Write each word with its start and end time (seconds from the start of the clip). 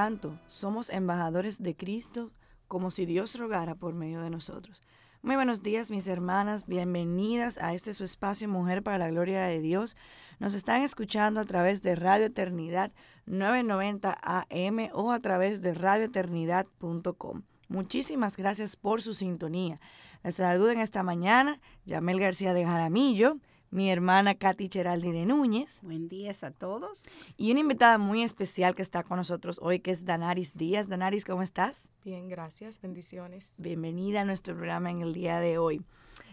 Tanto, 0.00 0.38
somos 0.48 0.88
embajadores 0.88 1.62
de 1.62 1.76
Cristo 1.76 2.30
como 2.68 2.90
si 2.90 3.04
Dios 3.04 3.38
rogara 3.38 3.74
por 3.74 3.92
medio 3.92 4.22
de 4.22 4.30
nosotros. 4.30 4.82
Muy 5.20 5.36
buenos 5.36 5.62
días, 5.62 5.90
mis 5.90 6.08
hermanas. 6.08 6.66
Bienvenidas 6.66 7.58
a 7.58 7.74
este 7.74 7.92
su 7.92 8.04
espacio 8.04 8.48
Mujer 8.48 8.82
para 8.82 8.96
la 8.96 9.10
Gloria 9.10 9.44
de 9.44 9.60
Dios. 9.60 9.98
Nos 10.38 10.54
están 10.54 10.80
escuchando 10.80 11.38
a 11.38 11.44
través 11.44 11.82
de 11.82 11.96
Radio 11.96 12.24
Eternidad 12.24 12.92
990 13.26 14.16
AM 14.22 14.88
o 14.94 15.12
a 15.12 15.20
través 15.20 15.60
de 15.60 15.74
radioeternidad.com. 15.74 17.42
Muchísimas 17.68 18.38
gracias 18.38 18.76
por 18.76 19.02
su 19.02 19.12
sintonía. 19.12 19.82
Les 20.24 20.36
saludo 20.36 20.70
en 20.70 20.80
esta 20.80 21.02
mañana 21.02 21.60
Yamel 21.84 22.20
García 22.20 22.54
de 22.54 22.64
Jaramillo 22.64 23.36
mi 23.70 23.90
hermana 23.90 24.34
Katy 24.34 24.68
Cheraldi 24.68 25.12
de 25.12 25.26
Núñez. 25.26 25.80
Buen 25.82 26.08
día 26.08 26.34
a 26.42 26.50
todos. 26.50 26.98
Y 27.36 27.52
una 27.52 27.60
invitada 27.60 27.98
muy 27.98 28.22
especial 28.22 28.74
que 28.74 28.82
está 28.82 29.04
con 29.04 29.16
nosotros 29.16 29.60
hoy, 29.62 29.78
que 29.80 29.92
es 29.92 30.04
Danaris 30.04 30.54
Díaz. 30.54 30.88
Danaris, 30.88 31.24
¿cómo 31.24 31.42
estás? 31.42 31.88
Bien, 32.04 32.28
gracias. 32.28 32.80
Bendiciones. 32.80 33.52
Bienvenida 33.58 34.22
a 34.22 34.24
nuestro 34.24 34.54
programa 34.54 34.90
en 34.90 35.02
el 35.02 35.14
día 35.14 35.38
de 35.38 35.58
hoy. 35.58 35.82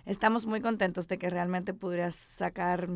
Estamos 0.05 0.45
muy 0.45 0.61
contentos 0.61 1.07
de 1.07 1.17
que 1.19 1.29
realmente 1.29 1.73
pudieras 1.73 2.15
sacar 2.15 2.89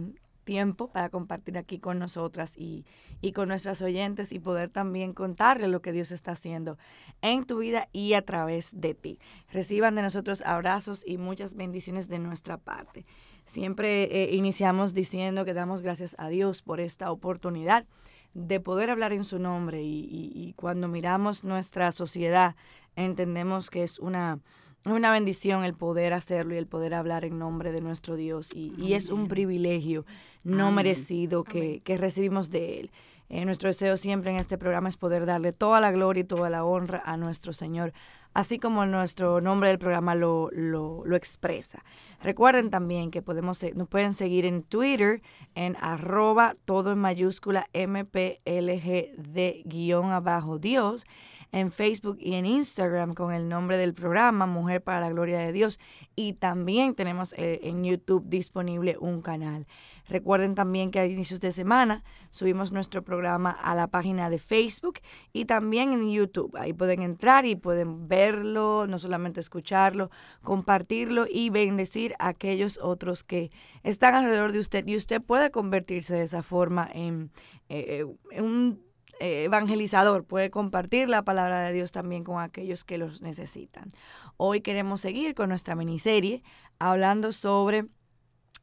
tiempo 0.43 0.87
para 0.87 1.09
compartir 1.09 1.57
aquí 1.59 1.77
con 1.77 1.99
nosotras 1.99 2.57
y, 2.57 2.83
y, 3.21 3.31
con 3.33 3.47
nuestras 3.47 3.81
oyentes 3.83 4.31
y 4.31 4.39
poder 4.39 4.69
también 4.69 5.13
contarle 5.13 5.67
lo 5.67 5.83
que 5.83 5.91
Dios 5.91 6.11
está 6.11 6.31
haciendo 6.31 6.79
en 7.21 7.45
tu 7.45 7.59
vida 7.59 7.89
y 7.93 8.13
a 8.13 8.25
través 8.25 8.71
de 8.73 8.95
ti. 8.95 9.19
Reciban 9.51 9.93
de 9.93 10.01
nosotros 10.01 10.41
abrazos 10.41 11.03
y 11.05 11.17
muchas 11.17 11.53
bendiciones 11.53 12.09
de 12.09 12.17
nuestra 12.17 12.57
parte. 12.57 13.05
Siempre 13.45 14.03
eh, 14.03 14.35
iniciamos 14.35 14.93
diciendo 14.93 15.45
que 15.45 15.53
damos 15.53 15.81
gracias 15.81 16.15
a 16.17 16.29
Dios 16.29 16.61
por 16.61 16.79
esta 16.79 17.11
oportunidad 17.11 17.85
de 18.33 18.59
poder 18.59 18.89
hablar 18.89 19.13
en 19.13 19.23
su 19.23 19.39
nombre 19.39 19.81
y, 19.83 20.53
cuando 20.55 20.87
miramos 20.87 21.43
nuestra 21.43 21.91
sociedad 21.91 22.55
entendemos 22.95 23.69
que 23.69 23.83
es 23.83 23.99
una, 23.99 24.39
una 24.85 25.11
bendición 25.11 25.63
el 25.63 25.73
poder 25.73 26.13
hacerlo 26.13 26.53
y 26.53 26.57
el 26.57 26.67
poder 26.67 26.93
hablar 26.93 27.25
en 27.25 27.39
nombre 27.39 27.71
de 27.71 27.81
nuestro 27.81 28.15
Dios 28.15 28.49
y, 28.53 28.93
es 28.93 29.09
un 29.09 29.27
privilegio 29.27 30.05
no 30.43 30.71
merecido 30.71 31.43
que, 31.43 31.81
que, 31.83 31.97
recibimos 31.97 32.49
de 32.49 32.79
Él. 32.79 32.91
Eh, 33.29 33.45
nuestro 33.45 33.67
deseo 33.67 33.95
siempre 33.95 34.31
en 34.31 34.37
este 34.37 34.57
programa 34.57 34.89
es 34.89 34.97
poder 34.97 35.25
darle 35.25 35.53
toda 35.53 35.79
la 35.79 35.91
gloria 35.91 36.21
y 36.21 36.25
toda 36.25 36.49
la 36.49 36.65
honra 36.65 37.01
a 37.05 37.15
nuestro 37.15 37.53
Señor, 37.53 37.93
así 38.33 38.59
como 38.59 38.85
nuestro 38.85 39.41
nombre 39.41 39.69
del 39.69 39.79
programa 39.79 40.15
lo, 40.15 40.49
lo, 40.51 41.15
expresa. 41.15 41.83
Recuerden 42.21 42.69
también 42.69 43.11
que 43.11 43.21
podemos, 43.21 43.63
nos 43.75 43.87
pueden 43.87 44.13
seguir 44.13 44.45
en 44.45 44.63
Twitter 44.63 45.21
en 45.55 45.75
arroba 45.81 46.53
todo 46.65 46.91
en 46.91 46.99
mayúscula 46.99 47.67
MPLGD 47.73 49.63
guion 49.65 50.11
abajo 50.11 50.59
Dios 50.59 51.05
en 51.51 51.71
Facebook 51.71 52.17
y 52.19 52.35
en 52.35 52.45
Instagram 52.45 53.13
con 53.13 53.33
el 53.33 53.49
nombre 53.49 53.77
del 53.77 53.93
programa 53.93 54.45
Mujer 54.45 54.81
para 54.81 55.01
la 55.01 55.09
Gloria 55.09 55.39
de 55.39 55.51
Dios. 55.51 55.79
Y 56.15 56.33
también 56.33 56.95
tenemos 56.95 57.33
eh, 57.33 57.59
en 57.63 57.83
YouTube 57.83 58.23
disponible 58.27 58.97
un 58.99 59.21
canal. 59.21 59.67
Recuerden 60.11 60.55
también 60.55 60.91
que 60.91 60.99
a 60.99 61.05
inicios 61.05 61.39
de 61.39 61.53
semana 61.53 62.03
subimos 62.31 62.73
nuestro 62.73 63.01
programa 63.01 63.51
a 63.51 63.73
la 63.75 63.87
página 63.87 64.29
de 64.29 64.39
Facebook 64.39 64.99
y 65.31 65.45
también 65.45 65.93
en 65.93 66.11
YouTube. 66.11 66.53
Ahí 66.57 66.73
pueden 66.73 67.01
entrar 67.01 67.45
y 67.45 67.55
pueden 67.55 68.05
verlo, 68.09 68.87
no 68.87 68.99
solamente 68.99 69.39
escucharlo, 69.39 70.11
compartirlo 70.43 71.27
y 71.31 71.49
bendecir 71.49 72.13
a 72.19 72.27
aquellos 72.27 72.77
otros 72.83 73.23
que 73.23 73.51
están 73.83 74.13
alrededor 74.13 74.51
de 74.51 74.59
usted. 74.59 74.85
Y 74.85 74.97
usted 74.97 75.21
puede 75.21 75.49
convertirse 75.49 76.13
de 76.15 76.23
esa 76.23 76.43
forma 76.43 76.89
en, 76.93 77.31
eh, 77.69 78.05
en 78.31 78.43
un 78.43 78.83
eh, 79.21 79.43
evangelizador, 79.43 80.25
puede 80.25 80.49
compartir 80.49 81.07
la 81.07 81.23
palabra 81.23 81.61
de 81.61 81.71
Dios 81.71 81.93
también 81.93 82.25
con 82.25 82.41
aquellos 82.41 82.83
que 82.83 82.97
los 82.97 83.21
necesitan. 83.21 83.87
Hoy 84.35 84.59
queremos 84.59 84.99
seguir 84.99 85.35
con 85.35 85.47
nuestra 85.47 85.75
miniserie 85.75 86.43
hablando 86.79 87.31
sobre 87.31 87.85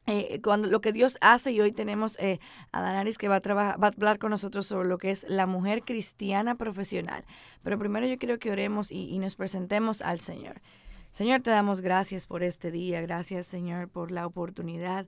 eh, 0.09 0.41
cuando, 0.43 0.69
lo 0.69 0.81
que 0.81 0.91
Dios 0.91 1.17
hace 1.21 1.51
y 1.51 1.61
hoy 1.61 1.71
tenemos 1.71 2.17
eh, 2.19 2.39
a 2.71 2.81
Danaris 2.81 3.17
que 3.17 3.27
va 3.27 3.37
a, 3.37 3.53
va 3.53 3.69
a 3.71 3.87
hablar 3.87 4.19
con 4.19 4.31
nosotros 4.31 4.67
sobre 4.67 4.87
lo 4.87 4.97
que 4.97 5.11
es 5.11 5.25
la 5.29 5.45
mujer 5.45 5.83
cristiana 5.83 6.55
profesional. 6.55 7.25
Pero 7.63 7.77
primero 7.77 8.07
yo 8.07 8.17
quiero 8.17 8.39
que 8.39 8.51
oremos 8.51 8.91
y, 8.91 9.17
nos 9.19 9.35
presentemos 9.35 10.01
al 10.01 10.19
Señor. 10.21 10.61
Señor, 11.11 11.41
te 11.41 11.49
damos 11.49 11.81
gracias 11.81 12.27
por 12.27 12.43
este 12.43 12.71
día, 12.71 13.01
gracias 13.01 13.47
Señor 13.47 13.89
por 13.89 14.11
la 14.11 14.25
oportunidad 14.25 15.07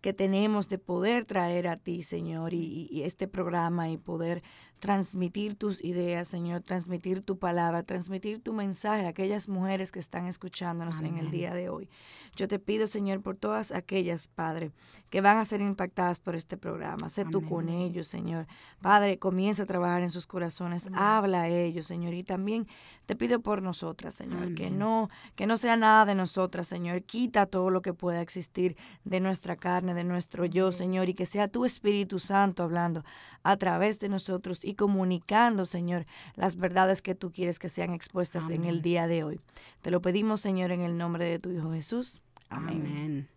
que 0.00 0.12
tenemos 0.14 0.68
de 0.68 0.78
poder 0.78 1.26
traer 1.26 1.68
a 1.68 1.76
ti, 1.76 2.02
Señor, 2.02 2.54
y, 2.54 3.02
este 3.04 3.28
programa 3.28 3.90
y 3.90 3.98
poder 3.98 4.42
transmitir 4.78 5.56
tus 5.56 5.84
ideas, 5.84 6.26
Señor, 6.26 6.62
transmitir 6.62 7.20
tu 7.20 7.38
palabra, 7.38 7.82
transmitir 7.82 8.42
tu 8.42 8.54
mensaje 8.54 9.04
a 9.04 9.10
aquellas 9.10 9.48
mujeres 9.48 9.92
que 9.92 9.98
están 9.98 10.26
escuchándonos 10.26 11.00
en 11.00 11.18
el 11.18 11.30
día 11.30 11.52
de 11.52 11.68
hoy. 11.68 11.90
Yo 12.36 12.48
te 12.48 12.58
pido, 12.58 12.86
Señor, 12.86 13.20
por 13.20 13.36
todas 13.36 13.72
aquellas, 13.72 14.28
Padre, 14.28 14.72
que 15.10 15.20
van 15.20 15.38
a 15.38 15.44
ser 15.44 15.60
impactadas 15.60 16.18
por 16.18 16.36
este 16.36 16.56
programa. 16.56 17.08
Sé 17.08 17.24
tú 17.24 17.44
con 17.44 17.68
ellos, 17.68 18.06
Señor. 18.08 18.46
Padre, 18.80 19.18
comienza 19.18 19.64
a 19.64 19.66
trabajar 19.66 20.02
en 20.02 20.10
sus 20.10 20.26
corazones, 20.26 20.88
habla 20.94 21.42
a 21.42 21.48
ellos, 21.48 21.86
Señor, 21.86 22.14
y 22.14 22.22
también 22.22 22.66
te 23.06 23.16
pido 23.16 23.40
por 23.40 23.62
nosotras, 23.62 24.14
Señor, 24.14 24.54
que 24.54 24.70
no 24.70 25.10
que 25.34 25.46
no 25.46 25.56
sea 25.56 25.76
nada 25.76 26.04
de 26.04 26.14
nosotras, 26.14 26.68
Señor. 26.68 27.02
Quita 27.02 27.46
todo 27.46 27.70
lo 27.70 27.82
que 27.82 27.92
pueda 27.92 28.20
existir 28.20 28.76
de 29.04 29.20
nuestra 29.20 29.56
carne, 29.56 29.94
de 29.94 30.04
nuestro 30.04 30.44
yo, 30.44 30.72
Señor, 30.72 31.08
y 31.08 31.14
que 31.14 31.26
sea 31.26 31.48
tu 31.48 31.64
Espíritu 31.64 32.18
Santo 32.18 32.62
hablando 32.62 33.04
a 33.42 33.56
través 33.56 33.98
de 34.00 34.08
nosotros 34.08 34.64
y 34.64 34.74
comunicando, 34.74 35.64
Señor, 35.64 36.06
las 36.34 36.56
verdades 36.56 37.02
que 37.02 37.14
tú 37.14 37.32
quieres 37.32 37.58
que 37.58 37.68
sean 37.68 37.92
expuestas 37.92 38.50
en 38.50 38.64
el 38.64 38.82
día 38.82 39.06
de 39.06 39.24
hoy. 39.24 39.40
Te 39.82 39.90
lo 39.90 40.02
pedimos, 40.02 40.42
Señor, 40.42 40.72
en 40.72 40.82
el 40.82 40.98
nombre 40.98 41.24
de 41.24 41.38
tu 41.38 41.50
Hijo 41.50 41.72
Jesús. 41.72 42.22
Amén. 42.50 43.30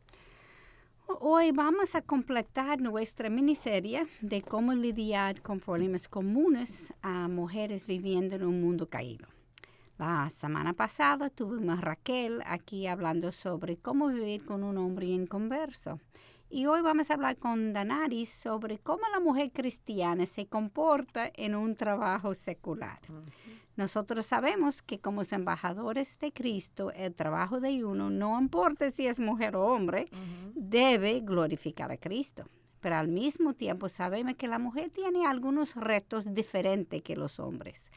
Hoy 1.08 1.52
vamos 1.54 1.96
a 1.96 2.02
completar 2.02 2.82
nuestra 2.82 3.30
miniserie 3.30 4.08
de 4.20 4.42
cómo 4.42 4.74
lidiar 4.74 5.42
con 5.42 5.62
problemas 5.62 6.10
comunes 6.10 6.94
a 7.02 7.30
mujeres 7.30 7.88
viviendo 7.88 8.36
en 8.36 8.44
un 8.44 8.60
mundo 8.60 8.90
caído. 8.90 9.26
La 9.98 10.30
semana 10.32 10.74
pasada 10.74 11.30
tuvimos 11.30 11.78
a 11.78 11.82
Raquel 11.82 12.42
aquí 12.46 12.88
hablando 12.88 13.32
sobre 13.32 13.78
cómo 13.78 14.08
vivir 14.08 14.44
con 14.44 14.64
un 14.64 14.78
hombre 14.78 15.08
inconverso. 15.08 16.02
Y 16.50 16.66
hoy 16.66 16.82
vamos 16.82 17.10
a 17.10 17.14
hablar 17.14 17.38
con 17.38 17.72
Danaris 17.72 18.30
sobre 18.30 18.80
cómo 18.80 19.04
la 19.14 19.22
mujer 19.22 19.52
cristiana 19.52 20.26
se 20.26 20.48
comporta 20.48 21.32
en 21.36 21.56
un 21.56 21.76
trabajo 21.76 22.36
secular. 22.36 23.00
Nosotros 23.76 24.26
sabemos 24.26 24.82
que 24.82 25.00
como 25.00 25.24
embajadores 25.32 26.20
de 26.20 26.32
Cristo, 26.32 26.92
el 26.92 27.16
trabajo 27.16 27.60
de 27.60 27.84
uno, 27.84 28.10
no 28.10 28.40
importa 28.40 28.92
si 28.92 29.08
es 29.08 29.20
mujer 29.20 29.56
o 29.56 29.66
hombre, 29.66 30.10
debe 30.54 31.22
glorificar 31.22 31.92
a 31.92 31.98
Cristo. 31.98 32.46
Pero 32.82 32.98
al 32.98 33.08
mismo 33.08 33.54
tiempo 33.54 33.90
sabemos 33.90 34.36
que 34.36 34.48
la 34.48 34.60
mujer 34.60 34.92
tiene 34.92 35.26
algunos 35.26 35.76
retos 35.76 36.34
diferentes 36.34 37.02
que 37.02 37.16
los 37.16 37.40
hombres. 37.40 37.90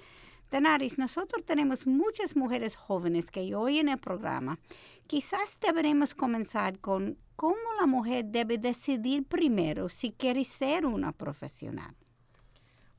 Danaris, 0.51 0.97
nosotros 0.97 1.45
tenemos 1.45 1.87
muchas 1.87 2.37
mujeres 2.37 2.77
jóvenes 2.77 3.31
que 3.31 3.55
hoy 3.55 3.81
en 3.81 3.89
el 3.89 3.99
programa. 3.99 4.59
Quizás 5.07 5.59
deberemos 5.61 6.15
comenzar 6.15 6.79
con 6.79 7.19
cómo 7.35 7.57
la 7.81 7.87
mujer 7.87 8.27
debe 8.27 8.57
decidir 8.57 9.27
primero 9.27 9.89
si 9.89 10.13
quiere 10.13 10.45
ser 10.45 10.87
una 10.87 11.13
profesional. 11.13 11.95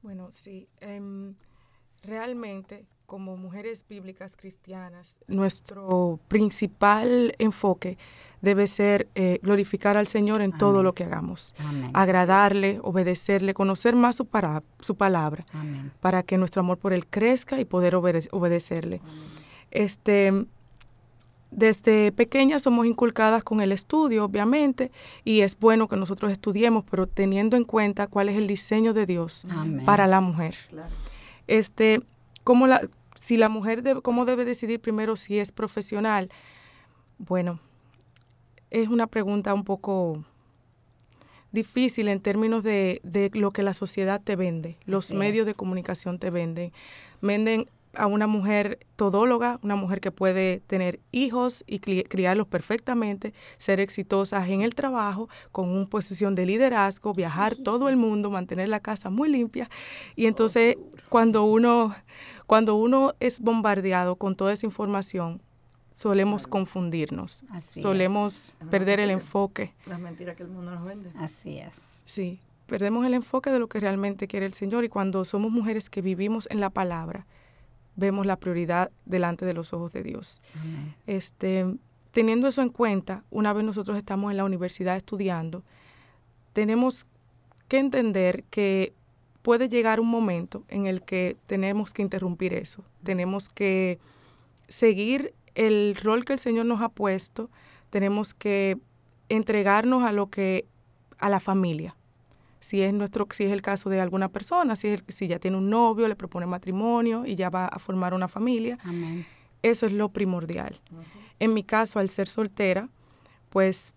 Bueno, 0.01 0.31
sí. 0.31 0.67
Em, 0.79 1.35
realmente, 2.03 2.85
como 3.05 3.37
mujeres 3.37 3.85
bíblicas 3.87 4.35
cristianas, 4.35 5.19
nuestro 5.27 6.19
principal 6.27 7.33
enfoque 7.39 7.97
debe 8.41 8.67
ser 8.67 9.07
eh, 9.15 9.39
glorificar 9.41 9.97
al 9.97 10.07
Señor 10.07 10.41
en 10.41 10.51
todo 10.51 10.83
lo 10.83 10.93
que 10.93 11.03
hagamos, 11.03 11.53
agradarle, 11.93 12.79
obedecerle, 12.83 13.53
conocer 13.53 13.95
más 13.95 14.17
su, 14.17 14.25
para, 14.25 14.61
su 14.79 14.95
palabra, 14.95 15.43
para 16.01 16.23
que 16.23 16.37
nuestro 16.37 16.59
amor 16.59 16.77
por 16.77 16.93
Él 16.93 17.05
crezca 17.07 17.59
y 17.59 17.65
poder 17.65 17.95
obedecerle. 17.95 19.01
Este, 19.71 20.45
desde 21.51 22.11
pequeñas 22.11 22.63
somos 22.63 22.85
inculcadas 22.85 23.43
con 23.43 23.61
el 23.61 23.71
estudio, 23.71 24.25
obviamente, 24.25 24.91
y 25.23 25.41
es 25.41 25.57
bueno 25.57 25.87
que 25.87 25.95
nosotros 25.95 26.31
estudiemos, 26.31 26.83
pero 26.89 27.07
teniendo 27.07 27.55
en 27.57 27.63
cuenta 27.63 28.07
cuál 28.07 28.29
es 28.29 28.37
el 28.37 28.47
diseño 28.47 28.93
de 28.93 29.05
Dios 29.05 29.45
para 29.85 30.07
la 30.07 30.21
mujer. 30.21 30.55
Este, 31.47 32.01
cómo 32.43 32.67
la, 32.67 32.81
si 33.17 33.37
la 33.37 33.49
mujer 33.49 33.83
debe, 33.83 34.01
cómo 34.01 34.25
debe 34.25 34.45
decidir 34.45 34.79
primero 34.79 35.15
si 35.15 35.39
es 35.39 35.51
profesional. 35.51 36.29
Bueno, 37.17 37.59
es 38.69 38.87
una 38.89 39.07
pregunta 39.07 39.53
un 39.53 39.63
poco 39.63 40.23
difícil 41.51 42.07
en 42.09 42.19
términos 42.19 42.63
de, 42.63 42.99
de 43.03 43.31
lo 43.33 43.51
que 43.51 43.63
la 43.63 43.73
sociedad 43.73 44.21
te 44.21 44.35
vende, 44.35 44.77
los 44.85 45.11
medios 45.11 45.45
de 45.45 45.55
comunicación 45.55 46.19
te 46.19 46.29
venden. 46.29 46.71
Venden 47.21 47.67
a 47.97 48.07
una 48.07 48.27
mujer 48.27 48.79
todóloga, 48.95 49.59
una 49.63 49.75
mujer 49.75 49.99
que 49.99 50.11
puede 50.11 50.61
tener 50.61 50.99
hijos 51.11 51.63
y 51.67 51.79
criarlos 51.79 52.47
perfectamente, 52.47 53.33
ser 53.57 53.79
exitosas 53.79 54.47
en 54.49 54.61
el 54.61 54.75
trabajo, 54.75 55.29
con 55.51 55.69
una 55.69 55.87
posición 55.87 56.35
de 56.35 56.45
liderazgo, 56.45 57.13
viajar 57.13 57.55
todo 57.55 57.89
el 57.89 57.97
mundo, 57.97 58.29
mantener 58.29 58.69
la 58.69 58.79
casa 58.79 59.09
muy 59.09 59.29
limpia. 59.29 59.69
Y 60.15 60.25
oh, 60.25 60.27
entonces 60.29 60.77
cuando 61.09 61.43
uno, 61.43 61.93
cuando 62.45 62.75
uno 62.75 63.13
es 63.19 63.39
bombardeado 63.39 64.15
con 64.15 64.35
toda 64.35 64.53
esa 64.53 64.65
información, 64.65 65.41
solemos 65.91 66.45
confundirnos, 66.45 67.43
solemos 67.71 68.53
perder 68.69 68.99
el 68.99 69.09
enfoque. 69.09 69.73
Las 69.87 69.99
mentiras 69.99 70.35
que 70.35 70.43
el 70.43 70.49
mundo 70.49 70.71
nos 70.71 70.85
vende. 70.85 71.11
Así 71.17 71.57
es. 71.57 71.73
Sí, 72.05 72.39
perdemos 72.67 73.05
el 73.05 73.15
enfoque 73.15 73.49
de 73.49 73.57
lo 73.57 73.67
que 73.67 73.79
realmente 73.79 74.27
quiere 74.27 74.45
el 74.45 74.53
Señor 74.53 74.83
y 74.83 74.89
cuando 74.89 75.25
somos 75.25 75.51
mujeres 75.51 75.89
que 75.89 76.01
vivimos 76.01 76.47
en 76.51 76.59
la 76.59 76.69
palabra, 76.69 77.25
vemos 77.97 78.25
la 78.25 78.37
prioridad 78.37 78.91
delante 79.05 79.45
de 79.45 79.53
los 79.53 79.73
ojos 79.73 79.91
de 79.91 80.03
Dios. 80.03 80.41
Este, 81.05 81.65
teniendo 82.11 82.47
eso 82.47 82.61
en 82.61 82.69
cuenta, 82.69 83.25
una 83.29 83.51
vez 83.51 83.65
nosotros 83.65 83.97
estamos 83.97 84.31
en 84.31 84.37
la 84.37 84.45
universidad 84.45 84.95
estudiando, 84.95 85.63
tenemos 86.53 87.07
que 87.67 87.79
entender 87.79 88.45
que 88.45 88.93
puede 89.41 89.67
llegar 89.67 89.99
un 89.99 90.07
momento 90.07 90.63
en 90.69 90.85
el 90.85 91.01
que 91.01 91.35
tenemos 91.47 91.91
que 91.91 92.03
interrumpir 92.03 92.53
eso. 92.53 92.83
Tenemos 93.03 93.49
que 93.49 93.99
seguir 94.67 95.33
el 95.55 95.95
rol 95.95 96.23
que 96.23 96.33
el 96.33 96.39
Señor 96.39 96.65
nos 96.65 96.81
ha 96.81 96.89
puesto, 96.89 97.49
tenemos 97.89 98.33
que 98.33 98.77
entregarnos 99.27 100.03
a 100.03 100.11
lo 100.11 100.29
que 100.29 100.65
a 101.17 101.29
la 101.29 101.39
familia 101.39 101.96
si 102.67 102.81
es 102.81 102.93
nuestro 102.93 103.25
si 103.31 103.45
es 103.45 103.53
el 103.53 103.61
caso 103.61 103.89
de 103.89 104.01
alguna 104.01 104.27
persona, 104.27 104.75
si, 104.75 104.89
es, 104.89 105.01
si 105.07 105.25
ya 105.29 105.39
tiene 105.39 105.55
un 105.55 105.69
novio, 105.69 106.05
le 106.09 106.17
propone 106.17 106.45
matrimonio 106.45 107.25
y 107.25 107.35
ya 107.35 107.49
va 107.49 107.65
a 107.65 107.79
formar 107.79 108.13
una 108.13 108.27
familia. 108.27 108.77
Eso 109.63 109.85
es 109.85 109.93
lo 109.93 110.09
primordial. 110.09 110.77
En 111.39 111.53
mi 111.53 111.63
caso, 111.63 111.97
al 111.97 112.09
ser 112.09 112.27
soltera, 112.27 112.89
pues 113.51 113.93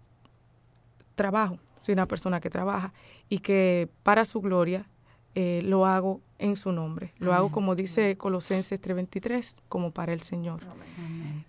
trabajo, 1.16 1.58
soy 1.80 1.94
una 1.94 2.06
persona 2.06 2.38
que 2.38 2.48
trabaja 2.48 2.92
y 3.28 3.40
que 3.40 3.88
para 4.04 4.24
su 4.24 4.40
gloria 4.40 4.86
eh, 5.34 5.62
lo 5.64 5.84
hago 5.84 6.20
en 6.38 6.54
su 6.54 6.70
nombre. 6.70 7.12
Lo 7.18 7.34
hago 7.34 7.50
como 7.50 7.74
dice 7.74 8.16
Colosenses 8.16 8.80
3:23, 8.80 9.56
como 9.68 9.90
para 9.90 10.12
el 10.12 10.20
Señor. 10.20 10.60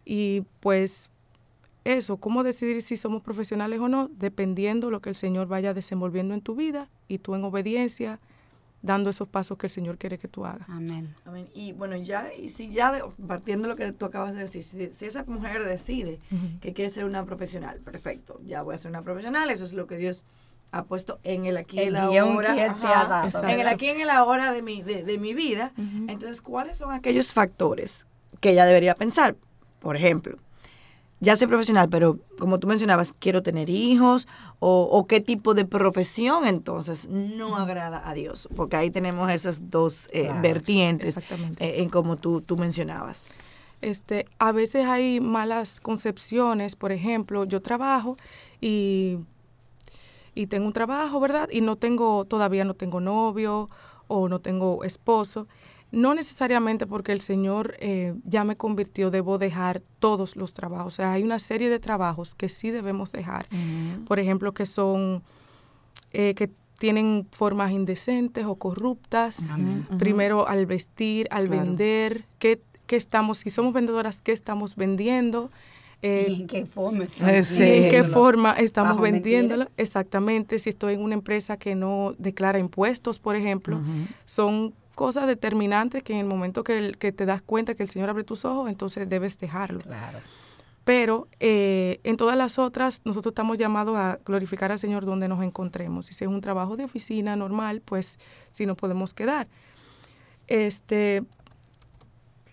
Y 0.06 0.42
pues 0.60 1.11
eso, 1.84 2.18
cómo 2.18 2.44
decidir 2.44 2.82
si 2.82 2.98
somos 2.98 3.22
profesionales 3.22 3.80
o 3.80 3.88
no, 3.88 4.08
dependiendo 4.10 4.92
lo 4.92 5.02
que 5.02 5.10
el 5.10 5.16
Señor 5.16 5.48
vaya 5.48 5.74
desenvolviendo 5.74 6.34
en 6.34 6.42
tu 6.42 6.56
vida 6.56 6.90
y 7.08 7.18
tú 7.20 7.36
en 7.36 7.44
obediencia, 7.44 8.20
dando 8.82 9.10
esos 9.10 9.28
pasos 9.28 9.58
que 9.58 9.68
el 9.68 9.72
Señor 9.72 9.98
quiere 9.98 10.18
que 10.18 10.28
tú 10.28 10.46
hagas. 10.46 10.68
Amén. 10.70 11.16
Amén. 11.26 11.48
Y 11.54 11.72
bueno, 11.74 11.96
ya, 11.96 12.34
y 12.34 12.50
si 12.50 12.72
ya, 12.72 13.04
partiendo 13.28 13.68
de 13.68 13.74
lo 13.74 13.78
que 13.78 13.92
tú 13.92 14.06
acabas 14.06 14.34
de 14.34 14.42
decir, 14.42 14.64
si, 14.64 15.06
esa 15.06 15.24
mujer 15.26 15.64
decide 15.64 16.20
que 16.62 16.74
quiere 16.74 16.90
ser 16.90 17.06
una 17.06 17.26
profesional, 17.26 17.80
perfecto, 17.80 18.40
ya 18.44 18.62
voy 18.62 18.76
a 18.76 18.78
ser 18.78 18.92
una 18.92 19.02
profesional, 19.02 19.50
eso 19.50 19.66
es 19.66 19.74
lo 19.74 19.88
que 19.88 19.98
Dios 19.98 20.24
ha 20.72 20.86
puesto 20.86 21.20
en 21.24 21.46
el 21.46 21.58
aquí 21.58 21.78
y 21.78 21.84
en 21.84 21.94
la 21.94 22.04
ahora. 22.04 22.56
en 22.56 23.60
el 23.60 23.68
aquí 23.68 23.88
y 23.88 23.90
en 23.90 24.02
el 24.02 24.10
ahora 24.10 24.52
de 24.52 24.62
mi, 24.62 24.82
de, 24.82 25.18
mi 25.18 25.34
vida. 25.34 25.74
Entonces, 25.78 26.42
¿cuáles 26.42 26.78
son 26.78 26.92
aquellos 26.92 27.34
factores 27.34 28.08
que 28.40 28.52
ella 28.52 28.66
debería 28.66 28.96
pensar? 28.96 29.36
Por 29.80 29.96
ejemplo, 29.96 30.38
ya 31.22 31.36
soy 31.36 31.48
profesional, 31.48 31.88
pero 31.88 32.20
como 32.40 32.60
tú 32.60 32.68
mencionabas, 32.68 33.14
quiero 33.14 33.44
tener 33.44 33.70
hijos 33.70 34.28
o, 34.60 35.06
qué 35.08 35.22
tipo 35.22 35.54
de 35.54 35.66
profesión 35.66 36.46
entonces 36.48 37.08
no 37.08 37.56
agrada 37.56 38.02
a 38.10 38.14
Dios, 38.16 38.50
porque 38.56 38.76
ahí 38.76 38.90
tenemos 38.90 39.32
esas 39.32 39.70
dos 39.70 40.10
eh, 40.12 40.32
vertientes 40.42 41.18
eh, 41.60 41.76
en 41.78 41.90
como 41.90 42.18
tú, 42.18 42.42
tú 42.42 42.58
mencionabas. 42.58 43.38
Este, 43.82 44.26
a 44.40 44.52
veces 44.52 44.88
hay 44.88 45.20
malas 45.20 45.80
concepciones, 45.80 46.76
por 46.76 46.92
ejemplo, 46.92 47.46
yo 47.46 47.62
trabajo 47.62 48.18
y, 48.60 49.20
y 50.34 50.48
tengo 50.48 50.66
un 50.66 50.74
trabajo, 50.74 51.20
¿verdad? 51.20 51.50
Y 51.52 51.62
no 51.62 51.76
tengo, 51.76 52.26
todavía 52.26 52.66
no 52.66 52.74
tengo 52.74 53.00
novio 53.00 53.70
o 54.08 54.28
no 54.28 54.40
tengo 54.40 54.84
esposo 54.84 55.48
no 55.92 56.14
necesariamente 56.14 56.88
porque 56.88 57.12
el 57.12 57.22
Señor 57.22 57.76
eh, 57.80 58.16
ya 58.24 58.44
me 58.44 58.56
convirtió, 58.56 59.12
debo 59.12 59.38
dejar 59.38 59.82
todos 60.00 60.36
los 60.36 60.54
trabajos. 60.54 60.94
O 60.94 60.96
sea, 60.96 61.14
hay 61.14 61.24
una 61.24 61.38
serie 61.38 61.70
de 61.70 61.80
trabajos 61.80 62.34
que 62.34 62.48
sí 62.50 62.72
debemos 62.72 63.12
dejar. 63.12 63.48
Por 64.08 64.20
ejemplo, 64.20 64.54
que 64.54 64.66
son, 64.66 65.22
eh, 66.14 66.34
que 66.34 66.50
tienen 66.80 67.28
formas 67.32 67.72
indecentes 67.72 68.46
o 68.46 68.56
corruptas. 68.56 69.52
Primero 70.00 70.48
al 70.48 70.66
vestir, 70.66 71.28
al 71.30 71.48
vender, 71.48 72.26
¿qué, 72.40 72.62
estamos, 72.90 73.40
si 73.40 73.50
somos 73.50 73.74
vendedoras, 73.74 74.22
qué 74.22 74.32
estamos 74.32 74.76
vendiendo? 74.76 75.52
Eh, 76.02 76.26
¿Y 76.30 76.42
en 76.42 76.48
qué 76.48 76.66
forma 76.66 77.04
estamos, 77.04 77.52
en 77.60 77.92
qué 77.92 78.04
forma 78.04 78.54
estamos 78.54 79.00
vendiéndola? 79.00 79.70
Exactamente. 79.78 80.58
Si 80.58 80.70
estoy 80.70 80.96
en 80.96 81.02
una 81.02 81.14
empresa 81.14 81.58
que 81.58 81.76
no 81.76 82.16
declara 82.18 82.60
impuestos, 82.60 83.20
por 83.20 83.36
ejemplo, 83.36 83.80
son 84.26 84.74
cosas 85.02 85.26
determinantes 85.26 86.04
que 86.04 86.14
en 86.14 86.20
el 86.20 86.26
momento 86.28 86.64
que, 86.64 86.92
que, 86.92 87.12
te 87.12 87.26
das 87.26 87.42
cuenta 87.42 87.74
que 87.74 87.82
el 87.82 87.90
Señor 87.90 88.12
abre 88.12 88.24
tus 88.24 88.46
ojos, 88.46 88.70
entonces 88.70 89.10
debes 89.10 89.36
dejarlo. 89.40 89.80
Claro. 89.80 90.20
Pero 90.84 91.28
eh, 91.40 92.00
en 92.04 92.18
todas 92.18 92.38
las 92.38 92.60
otras, 92.60 93.02
nosotros 93.04 93.32
estamos 93.32 93.58
llamados 93.58 93.98
a 93.98 94.20
glorificar 94.24 94.72
al 94.72 94.78
Señor 94.78 95.06
donde 95.06 95.28
nos 95.28 95.44
encontremos. 95.44 96.06
Si 96.06 96.24
es 96.24 96.30
un 96.30 96.40
trabajo 96.40 96.78
de 96.78 96.84
oficina 96.84 97.36
normal, 97.36 97.82
pues 97.84 98.20
sí 98.52 98.68
nos 98.68 98.78
podemos 98.78 99.16
quedar. 99.16 99.48
Este, 100.46 101.24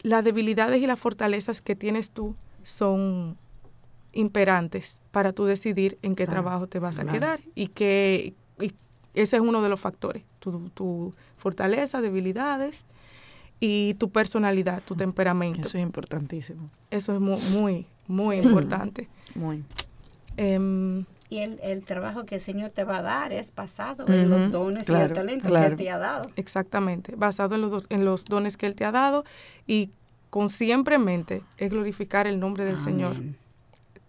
las 0.00 0.24
debilidades 0.24 0.80
y 0.80 0.86
las 0.86 0.98
fortalezas 0.98 1.60
que 1.60 1.76
tienes 1.76 2.12
tú 2.12 2.34
son 2.62 3.36
imperantes 4.12 5.02
para 5.10 5.34
tú 5.34 5.44
decidir 5.44 5.98
en 6.00 6.16
qué 6.16 6.26
trabajo 6.26 6.66
te 6.66 6.78
vas 6.78 6.98
a 6.98 7.04
quedar 7.04 7.40
y 7.54 7.68
que 7.68 8.34
ese 9.14 9.36
es 9.36 9.42
uno 9.42 9.62
de 9.62 9.68
los 9.68 9.80
factores. 9.80 10.22
Tu, 10.38 10.68
tu, 10.70 11.14
fortaleza, 11.36 12.00
debilidades 12.00 12.84
y 13.60 13.94
tu 13.94 14.10
personalidad, 14.10 14.82
tu 14.82 14.94
temperamento. 14.94 15.68
Eso 15.68 15.78
es 15.78 15.84
importantísimo. 15.84 16.66
Eso 16.90 17.14
es 17.14 17.20
muy, 17.20 17.40
muy, 17.52 17.86
muy 18.06 18.36
importante. 18.36 19.08
Muy. 19.34 19.64
Em, 20.36 21.04
y 21.30 21.38
el, 21.38 21.58
el, 21.62 21.84
trabajo 21.84 22.24
que 22.24 22.36
el 22.36 22.40
Señor 22.40 22.70
te 22.70 22.84
va 22.84 22.98
a 22.98 23.02
dar 23.02 23.32
es 23.32 23.54
basado 23.54 24.06
en 24.08 24.30
los 24.30 24.50
dones 24.50 24.88
y 24.88 24.92
el 24.92 25.12
talento 25.12 25.52
que 25.52 25.66
Él 25.66 25.76
te 25.76 25.90
ha 25.90 25.98
dado. 25.98 26.28
Exactamente, 26.36 27.16
basado 27.16 27.54
en 27.54 27.60
los, 27.60 27.84
en 27.90 28.04
los 28.04 28.24
dones 28.24 28.56
que 28.56 28.66
Él 28.66 28.74
te 28.74 28.84
ha 28.84 28.92
dado 28.92 29.24
y 29.66 29.90
con 30.30 30.48
siempre 30.48 30.96
en 30.96 31.04
mente 31.04 31.42
es 31.58 31.70
glorificar 31.70 32.26
el 32.26 32.40
nombre 32.40 32.64
del 32.64 32.78
Señor. 32.78 33.16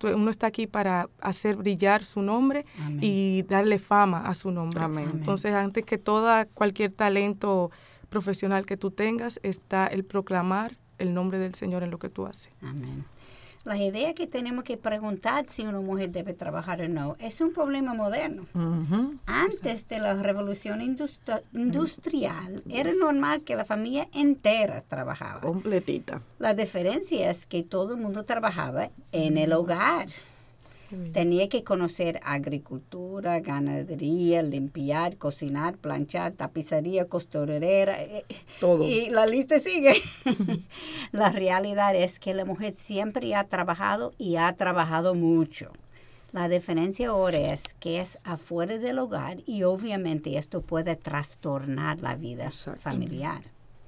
Uno 0.04 0.32
está 0.32 0.48
aquí 0.48 0.68
para 0.68 1.10
hacer 1.22 1.56
brillar 1.56 2.04
su 2.04 2.22
nombre 2.22 2.66
y 3.02 3.44
darle 3.44 3.80
fama 3.80 4.22
a 4.26 4.34
su 4.34 4.52
nombre. 4.52 4.84
Entonces, 5.14 5.54
antes 5.54 5.86
que 5.86 5.98
toda 5.98 6.46
cualquier 6.46 6.92
talento 6.92 7.72
profesional 8.10 8.66
que 8.66 8.78
tú 8.78 8.92
tengas, 8.92 9.40
está 9.44 9.88
el 9.88 10.04
proclamar 10.04 10.78
el 10.98 11.14
nombre 11.14 11.40
del 11.40 11.56
Señor 11.56 11.84
en 11.84 11.92
lo 11.92 12.00
que 12.00 12.10
tú 12.10 12.26
haces. 12.26 12.52
Amén. 12.62 13.06
La 13.66 13.78
idea 13.78 14.14
que 14.14 14.26
tenemos 14.26 14.64
que 14.64 14.78
preguntar 14.78 15.46
si 15.48 15.64
una 15.64 15.82
mujer 15.82 16.12
debe 16.12 16.34
trabajar 16.34 16.82
o 16.82 16.88
no 16.88 17.18
es 17.20 17.42
un 17.42 17.54
problema 17.54 17.94
moderno. 17.94 18.48
Antes 19.26 19.88
de 19.88 20.00
la 20.00 20.14
revolución 20.14 20.82
industrial 20.82 22.64
era 22.70 22.92
normal 23.00 23.44
que 23.44 23.56
la 23.56 23.66
familia 23.66 24.08
entera 24.14 24.82
trabajaba. 24.82 25.42
Completita. 25.42 26.22
La 26.40 26.54
diferencia 26.54 27.30
es 27.30 27.46
que 27.46 27.64
todo 27.64 27.96
el 27.96 28.02
mundo 28.02 28.24
trabajaba 28.24 28.92
en 29.12 29.38
el 29.38 29.52
hogar. 29.54 30.08
Tenía 31.14 31.48
que 31.50 31.64
conocer 31.64 32.20
agricultura, 32.24 33.40
ganadería, 33.40 34.42
limpiar, 34.42 35.18
cocinar, 35.18 35.78
planchar, 35.78 36.32
tapicería, 36.34 37.06
costurera. 37.06 38.02
Eh, 38.02 38.26
Todo. 38.60 38.88
Y 38.88 39.10
la 39.10 39.26
lista 39.26 39.60
sigue. 39.60 39.94
la 41.12 41.32
realidad 41.32 41.96
es 41.96 42.20
que 42.20 42.34
la 42.34 42.46
mujer 42.46 42.74
siempre 42.74 43.36
ha 43.36 43.44
trabajado 43.44 44.14
y 44.18 44.38
ha 44.38 44.52
trabajado 44.54 45.16
mucho. 45.16 45.72
La 46.32 46.48
diferencia 46.48 47.10
ahora 47.10 47.38
es 47.38 47.76
que 47.80 48.00
es 48.00 48.20
afuera 48.24 48.78
del 48.78 49.00
hogar 49.00 49.38
y 49.46 49.64
obviamente 49.64 50.38
esto 50.38 50.62
puede 50.62 50.96
trastornar 50.96 52.00
la 52.02 52.16
vida 52.16 52.52
familiar. 52.52 53.42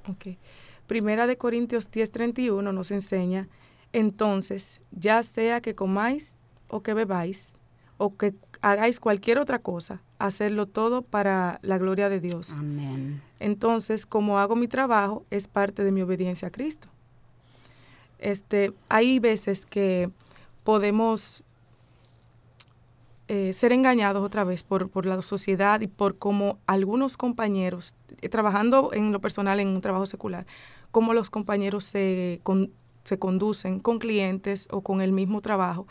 Okay. 0.07 0.39
Primera 0.87 1.27
de 1.27 1.37
Corintios 1.37 1.89
10:31 1.91 2.73
nos 2.73 2.91
enseña 2.91 3.47
entonces, 3.93 4.79
ya 4.91 5.21
sea 5.23 5.61
que 5.61 5.75
comáis 5.75 6.37
o 6.71 6.81
que 6.81 6.93
bebáis, 6.93 7.57
o 7.97 8.15
que 8.15 8.33
hagáis 8.61 8.99
cualquier 8.99 9.37
otra 9.37 9.59
cosa, 9.59 10.01
hacerlo 10.17 10.65
todo 10.65 11.01
para 11.03 11.59
la 11.61 11.77
gloria 11.77 12.09
de 12.09 12.19
Dios. 12.19 12.57
Amén. 12.57 13.21
Entonces, 13.39 14.05
como 14.05 14.39
hago 14.39 14.55
mi 14.55 14.67
trabajo, 14.67 15.25
es 15.29 15.47
parte 15.47 15.83
de 15.83 15.91
mi 15.91 16.01
obediencia 16.01 16.47
a 16.47 16.51
Cristo. 16.51 16.87
Este, 18.19 18.73
hay 18.87 19.19
veces 19.19 19.65
que 19.65 20.09
podemos 20.63 21.43
eh, 23.27 23.51
ser 23.53 23.73
engañados 23.73 24.23
otra 24.23 24.43
vez 24.43 24.63
por, 24.63 24.89
por, 24.89 25.05
la 25.05 25.21
sociedad 25.21 25.81
y 25.81 25.87
por 25.87 26.17
cómo 26.17 26.57
algunos 26.67 27.17
compañeros, 27.17 27.95
eh, 28.21 28.29
trabajando 28.29 28.91
en 28.93 29.11
lo 29.11 29.19
personal 29.19 29.59
en 29.59 29.67
un 29.67 29.81
trabajo 29.81 30.05
secular, 30.05 30.45
cómo 30.91 31.13
los 31.13 31.29
compañeros 31.29 31.83
se, 31.83 32.41
se 33.03 33.19
conducen 33.19 33.79
con 33.79 33.99
clientes 33.99 34.67
o 34.71 34.81
con 34.81 35.01
el 35.01 35.11
mismo 35.11 35.41
trabajo 35.41 35.87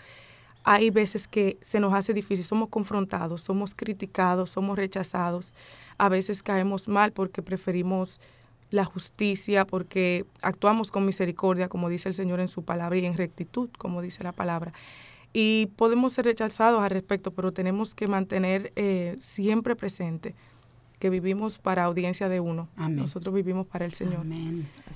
hay 0.64 0.90
veces 0.90 1.26
que 1.26 1.59
se 1.62 1.81
nos 1.81 1.95
hace 1.95 2.12
difícil, 2.14 2.45
somos 2.45 2.69
confrontados, 2.69 3.40
somos 3.40 3.75
criticados, 3.75 4.50
somos 4.50 4.76
rechazados, 4.76 5.55
a 5.99 6.09
veces 6.09 6.43
caemos 6.43 6.88
mal 6.88 7.12
porque 7.12 7.43
preferimos 7.43 8.21
la 8.71 8.85
justicia, 8.85 9.67
porque 9.67 10.25
actuamos 10.43 10.90
con 10.90 11.05
misericordia, 11.05 11.69
como 11.69 11.88
dice 11.88 12.09
el 12.09 12.14
Señor 12.14 12.40
en 12.40 12.49
su 12.49 12.62
palabra, 12.62 12.99
y 12.99 13.05
en 13.05 13.17
rectitud, 13.17 13.69
como 13.79 14.00
dice 14.00 14.23
la 14.23 14.33
palabra. 14.33 14.73
Y 15.33 15.67
podemos 15.76 16.12
ser 16.12 16.25
rechazados 16.25 16.83
al 16.83 16.90
respecto, 16.90 17.31
pero 17.33 17.52
tenemos 17.52 17.95
que 17.95 18.07
mantener 18.07 18.73
eh, 18.76 19.17
siempre 19.21 19.76
presente 19.76 20.35
que 20.99 21.09
vivimos 21.09 21.59
para 21.59 21.85
audiencia 21.85 22.29
de 22.29 22.40
uno. 22.40 22.69
Nosotros 22.76 23.35
vivimos 23.35 23.67
para 23.67 23.87
el 23.87 23.95
Señor. 23.95 24.26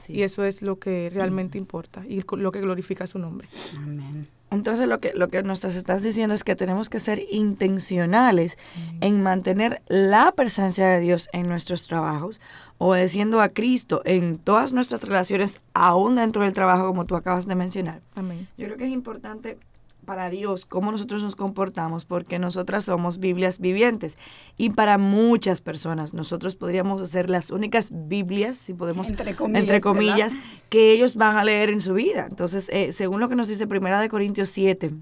Y 0.09 0.23
eso 0.23 0.45
es 0.45 0.61
lo 0.61 0.79
que 0.79 1.11
realmente 1.13 1.57
importa 1.57 2.05
y 2.07 2.23
lo 2.37 2.53
que 2.53 2.61
glorifica 2.61 3.07
su 3.07 3.19
nombre. 3.19 3.49
Amén. 3.79 4.29
Entonces 4.55 4.89
lo 4.89 4.99
que, 4.99 5.13
lo 5.15 5.29
que 5.29 5.43
nos 5.43 5.65
estás 5.65 6.03
diciendo 6.03 6.35
es 6.35 6.45
que 6.45 6.57
tenemos 6.57 6.89
que 6.89 7.01
ser 7.01 7.23
intencionales 7.31 8.59
en 9.01 9.23
mantener 9.23 9.83
la 9.89 10.33
presencia 10.33 10.87
de 10.89 11.01
Dios 11.01 11.29
en 11.33 11.47
nuestros 11.47 11.87
trabajos, 11.87 12.41
obedeciendo 12.79 13.41
a 13.41 13.49
Cristo 13.49 14.03
en 14.05 14.39
todas 14.39 14.73
nuestras 14.73 15.03
relaciones, 15.03 15.63
aún 15.75 16.17
dentro 16.17 16.43
del 16.43 16.53
trabajo, 16.53 16.87
como 16.87 17.05
tú 17.05 17.17
acabas 17.17 17.47
de 17.47 17.55
mencionar. 17.55 18.01
Amén. 18.15 18.49
Yo 18.57 18.67
creo 18.67 18.77
que 18.77 18.85
es 18.85 18.91
importante 18.91 19.59
para 20.05 20.31
Dios 20.31 20.67
cómo 20.67 20.93
nosotros 20.93 21.23
nos 21.23 21.37
comportamos, 21.37 22.05
porque 22.05 22.39
nosotras 22.39 22.85
somos 22.85 23.19
Biblias 23.19 23.59
vivientes. 23.59 24.19
Y 24.57 24.71
para 24.71 24.99
muchas 24.99 25.61
personas, 25.61 26.15
nosotros 26.15 26.57
podríamos 26.57 27.09
ser 27.11 27.31
las 27.31 27.51
únicas 27.51 27.91
Biblias, 27.93 28.57
si 28.57 28.75
podemos, 28.75 29.09
entre 29.09 29.35
comillas, 29.35 29.63
entre 29.63 29.81
comillas 29.81 30.37
que 30.69 30.93
ellos 30.93 31.17
van 31.17 31.37
a 31.37 31.45
leer 31.45 31.71
en 31.71 31.81
su 31.81 31.95
vida. 31.95 32.27
Entonces, 32.29 32.69
eh, 32.71 32.93
según 32.93 33.21
lo 33.21 33.29
que 33.29 33.37
nos 33.37 33.49
dice 33.49 33.67
Primera 33.67 34.01
de 34.01 34.09
Corintios 34.09 34.51
7, 34.51 34.93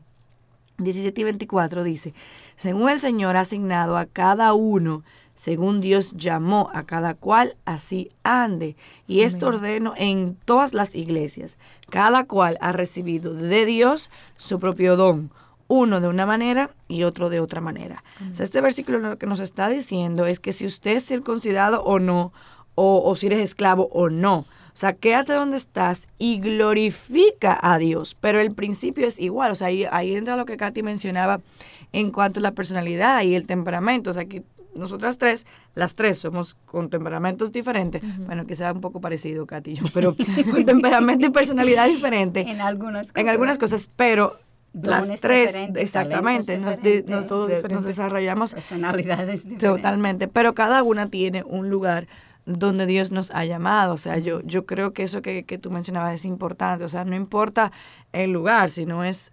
17 0.79 1.21
y 1.21 1.25
24, 1.25 1.85
dice, 1.85 2.15
según 2.57 2.89
el 2.91 2.99
Señor 2.99 3.37
ha 3.37 3.41
asignado 3.41 3.97
a 3.97 4.07
cada 4.07 4.55
uno, 4.55 5.05
según 5.35 5.81
Dios 5.81 6.13
llamó 6.17 6.71
a 6.73 6.85
cada 6.85 7.15
cual, 7.15 7.57
así 7.65 8.11
ande. 8.23 8.77
Y 9.07 9.23
esto 9.23 9.49
ordeno 9.49 9.95
en 9.97 10.37
todas 10.45 10.75
las 10.75 10.95
iglesias. 10.95 11.59
Cada 11.91 12.25
cual 12.25 12.59
ha 12.61 12.73
recibido 12.73 13.35
de 13.35 13.67
Dios 13.67 14.11
su 14.37 14.61
propio 14.61 14.97
don, 14.97 15.31
uno 15.69 16.01
de 16.01 16.09
una 16.09 16.27
manera 16.27 16.71
y 16.87 17.05
otro 17.05 17.31
de 17.31 17.41
otra 17.41 17.61
manera. 17.61 18.05
este 18.39 18.61
versículo 18.61 18.99
lo 18.99 19.19
que 19.19 19.27
nos 19.27 19.41
está 19.41 19.69
diciendo 19.69 20.27
es 20.27 20.39
que 20.39 20.53
si 20.53 20.67
usted 20.67 20.97
es 20.97 21.07
circuncidado 21.07 21.83
o 21.83 21.99
no, 21.99 22.33
o, 22.75 23.15
si 23.17 23.27
eres 23.27 23.41
esclavo 23.41 23.89
o 23.93 24.09
no, 24.09 24.41
o 24.75 24.77
sea, 24.77 24.95
quédate 24.95 25.35
donde 25.35 25.59
estás 25.59 26.09
y 26.19 26.41
glorifica 26.41 27.59
a 27.61 27.77
Dios. 27.77 28.17
Pero 28.19 28.41
el 28.41 28.55
principio 28.55 29.07
es 29.07 29.19
igual. 29.19 29.53
O 29.53 29.55
sea, 29.55 29.69
ahí, 29.69 29.87
ahí 29.91 30.15
entra 30.15 30.37
lo 30.37 30.47
que 30.47 30.57
Katy 30.57 30.83
mencionaba 30.83 31.41
en 31.93 32.11
cuanto 32.11 32.41
a 32.41 32.43
la 32.43 32.53
personalidad 32.53 33.23
y 33.23 33.35
el 33.35 33.47
temperamento. 33.47 34.11
O 34.11 34.13
sea, 34.15 34.25
que 34.25 34.43
nosotras 34.75 35.19
tres, 35.19 35.47
las 35.75 35.95
tres 35.95 36.19
somos 36.19 36.57
con 36.67 36.91
temperamentos 36.91 37.53
diferentes. 37.53 38.03
Bueno, 38.27 38.47
que 38.47 38.57
sea 38.57 38.73
un 38.73 38.81
poco 38.81 39.01
parecido, 39.01 39.47
Katy 39.47 39.73
y 39.73 39.75
yo, 39.75 39.85
pero 39.93 40.15
con 40.51 40.65
temperamento 40.65 41.27
y 41.27 41.31
personalidad 41.31 41.87
diferente. 41.89 42.41
En 42.41 42.61
algunas 42.61 43.09
cosas. 43.09 43.17
En 43.17 43.29
algunas 43.29 43.59
cosas, 43.59 43.89
pero 43.95 44.39
las 44.73 45.21
tres, 45.21 45.55
exactamente, 45.77 46.59
nos, 46.59 46.79
nos, 47.31 47.85
desarrollamos 47.85 48.55
personalidades 48.55 49.45
diferentes. 49.45 49.71
Totalmente, 49.71 50.29
pero 50.29 50.55
cada 50.55 50.83
una 50.83 51.09
tiene 51.09 51.43
un 51.45 51.69
lugar 51.69 52.07
donde 52.47 52.87
Dios 52.87 53.13
nos 53.13 53.31
ha 53.33 53.45
llamado. 53.45 53.95
O 53.95 53.99
sea, 53.99 54.19
yo, 54.19 54.41
yo 54.43 54.65
creo 54.65 54.93
que 54.93 55.03
eso 55.03 55.23
que, 55.23 55.45
que 55.45 55.59
tú 55.59 55.71
mencionabas 55.71 56.15
es 56.15 56.25
importante. 56.25 56.85
O 56.85 56.89
sea, 56.89 57.05
no 57.05 57.15
importa 57.15 57.71
el 58.13 58.33
lugar, 58.33 58.71
sino 58.71 59.05
es 59.05 59.33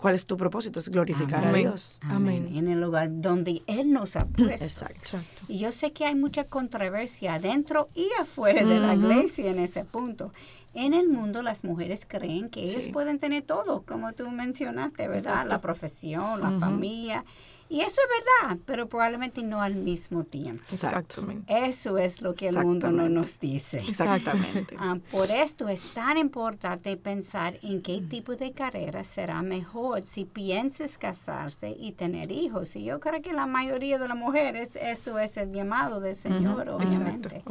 ¿Cuál 0.00 0.14
es 0.14 0.24
tu 0.24 0.38
propósito? 0.38 0.78
Es 0.78 0.88
glorificar 0.88 1.44
a 1.44 1.52
Dios. 1.52 2.00
Amén. 2.02 2.50
En 2.54 2.68
el 2.68 2.80
lugar 2.80 3.10
donde 3.12 3.62
Él 3.66 3.92
nos 3.92 4.16
ha 4.16 4.24
puesto. 4.26 4.64
Exacto. 4.64 5.18
Y 5.46 5.58
yo 5.58 5.72
sé 5.72 5.92
que 5.92 6.06
hay 6.06 6.14
mucha 6.14 6.44
controversia 6.44 7.38
dentro 7.38 7.90
y 7.94 8.08
afuera 8.18 8.64
de 8.64 8.80
la 8.80 8.94
iglesia 8.94 9.50
en 9.50 9.58
ese 9.58 9.84
punto. 9.84 10.32
En 10.72 10.94
el 10.94 11.10
mundo 11.10 11.42
las 11.42 11.64
mujeres 11.64 12.06
creen 12.08 12.48
que 12.48 12.62
ellos 12.62 12.84
pueden 12.92 13.18
tener 13.18 13.42
todo, 13.42 13.82
como 13.82 14.14
tú 14.14 14.30
mencionaste, 14.30 15.06
¿verdad? 15.06 15.46
La 15.46 15.60
profesión, 15.60 16.40
la 16.40 16.50
familia. 16.52 17.22
Y 17.70 17.82
eso 17.82 17.94
es 18.00 18.48
verdad, 18.50 18.58
pero 18.66 18.88
probablemente 18.88 19.44
no 19.44 19.62
al 19.62 19.76
mismo 19.76 20.24
tiempo. 20.24 20.64
Exactamente. 20.72 21.66
Eso 21.66 21.98
es 21.98 22.20
lo 22.20 22.34
que 22.34 22.48
el 22.48 22.58
mundo 22.58 22.90
no 22.90 23.08
nos 23.08 23.38
dice. 23.38 23.78
Exactamente. 23.78 24.74
Ah, 24.76 24.98
por 25.12 25.30
esto 25.30 25.68
es 25.68 25.94
tan 25.94 26.18
importante 26.18 26.96
pensar 26.96 27.58
en 27.62 27.80
qué 27.80 28.00
tipo 28.00 28.34
de 28.34 28.50
carrera 28.52 29.04
será 29.04 29.40
mejor 29.42 30.04
si 30.04 30.24
pienses 30.24 30.98
casarse 30.98 31.70
y 31.78 31.92
tener 31.92 32.32
hijos. 32.32 32.74
Y 32.74 32.82
yo 32.82 32.98
creo 32.98 33.22
que 33.22 33.32
la 33.32 33.46
mayoría 33.46 34.00
de 34.00 34.08
las 34.08 34.16
mujeres 34.16 34.74
eso 34.74 35.20
es 35.20 35.36
el 35.36 35.52
llamado 35.52 36.00
del 36.00 36.16
Señor, 36.16 36.70
obviamente. 36.70 37.44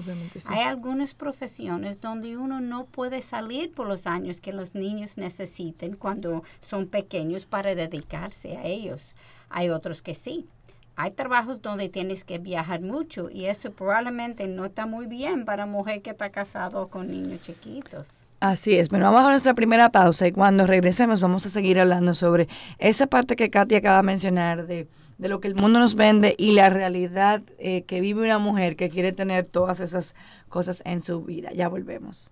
Hay 0.48 0.64
algunas 0.64 1.14
profesiones 1.14 2.02
donde 2.02 2.36
uno 2.36 2.60
no 2.60 2.88
puede 2.88 3.22
salir 3.22 3.72
por 3.72 3.88
los 3.88 4.06
años 4.06 4.42
que 4.42 4.52
los 4.52 4.76
niños 4.76 5.18
necesiten 5.18 5.96
cuando 5.96 6.44
son 6.60 6.88
pequeños 6.88 7.46
para 7.46 7.74
dedicarse 7.74 8.58
a 8.58 8.66
ellos. 8.66 9.16
Hay 9.50 9.70
otros 9.70 10.02
que 10.02 10.14
sí. 10.14 10.48
Hay 10.96 11.12
trabajos 11.12 11.62
donde 11.62 11.88
tienes 11.88 12.26
que 12.26 12.40
viajar 12.40 12.82
mucho 12.82 13.30
y 13.32 13.46
eso 13.46 13.72
probablemente 13.72 14.48
no 14.48 14.66
está 14.66 14.86
muy 14.86 15.06
bien 15.06 15.46
para 15.46 15.66
mujer 15.66 16.02
que 16.02 16.10
está 16.10 16.30
casado 16.30 16.90
con 16.90 17.10
niños 17.10 17.42
chiquitos. 17.42 18.10
Así 18.42 18.78
es. 18.78 18.90
Bueno, 18.90 19.06
vamos 19.06 19.26
a 19.26 19.30
nuestra 19.30 19.54
primera 19.54 19.92
pausa 19.92 20.28
y 20.28 20.34
cuando 20.34 20.68
regresemos 20.68 21.22
vamos 21.22 21.46
a 21.46 21.50
seguir 21.50 21.80
hablando 21.80 22.14
sobre 22.14 22.50
esa 22.80 23.08
parte 23.08 23.38
que 23.38 23.50
Katy 23.50 23.76
acaba 23.76 23.98
de 23.98 24.04
mencionar 24.04 24.68
de, 24.68 24.90
de 25.18 25.30
lo 25.30 25.40
que 25.40 25.48
el 25.48 25.56
mundo 25.56 25.80
nos 25.80 25.96
vende 25.96 26.36
y 26.38 26.52
la 26.52 26.70
realidad 26.70 27.42
eh, 27.60 27.84
que 27.84 28.02
vive 28.02 28.24
una 28.24 28.40
mujer 28.40 28.76
que 28.76 28.90
quiere 28.90 29.14
tener 29.14 29.46
todas 29.46 29.80
esas 29.80 30.16
cosas 30.50 30.82
en 30.86 31.02
su 31.02 31.22
vida. 31.22 31.52
Ya 31.54 31.70
volvemos. 31.70 32.30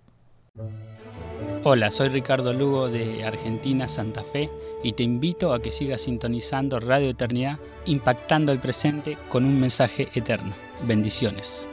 Hola, 1.64 1.90
soy 1.90 2.10
Ricardo 2.10 2.52
Lugo 2.52 2.88
de 2.88 3.24
Argentina, 3.24 3.88
Santa 3.88 4.22
Fe 4.22 4.50
y 4.82 4.92
te 4.92 5.02
invito 5.02 5.52
a 5.52 5.60
que 5.60 5.70
sigas 5.70 6.02
sintonizando 6.02 6.80
Radio 6.80 7.10
Eternidad, 7.10 7.58
impactando 7.86 8.52
el 8.52 8.60
presente 8.60 9.18
con 9.28 9.44
un 9.44 9.58
mensaje 9.58 10.08
eterno. 10.14 10.52
Bendiciones. 10.86 11.68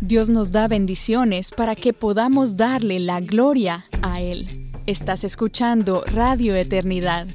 Dios 0.00 0.30
nos 0.30 0.52
da 0.52 0.68
bendiciones 0.68 1.50
para 1.50 1.74
que 1.74 1.92
podamos 1.92 2.56
darle 2.56 2.98
la 2.98 3.20
gloria 3.20 3.84
a 4.00 4.22
Él. 4.22 4.70
Estás 4.86 5.22
escuchando 5.22 6.02
Radio 6.14 6.56
Eternidad. 6.56 7.26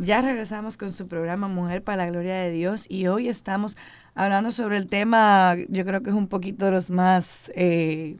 Ya 0.00 0.22
regresamos 0.22 0.78
con 0.78 0.94
su 0.94 1.08
programa 1.08 1.46
Mujer 1.46 1.82
para 1.82 1.98
la 1.98 2.10
Gloria 2.10 2.36
de 2.36 2.50
Dios 2.50 2.86
y 2.88 3.06
hoy 3.08 3.28
estamos 3.28 3.76
hablando 4.14 4.50
sobre 4.50 4.78
el 4.78 4.86
tema, 4.86 5.56
yo 5.68 5.84
creo 5.84 6.02
que 6.02 6.08
es 6.08 6.16
un 6.16 6.26
poquito 6.26 6.64
de 6.64 6.70
los 6.70 6.88
más 6.88 7.52
eh, 7.54 8.16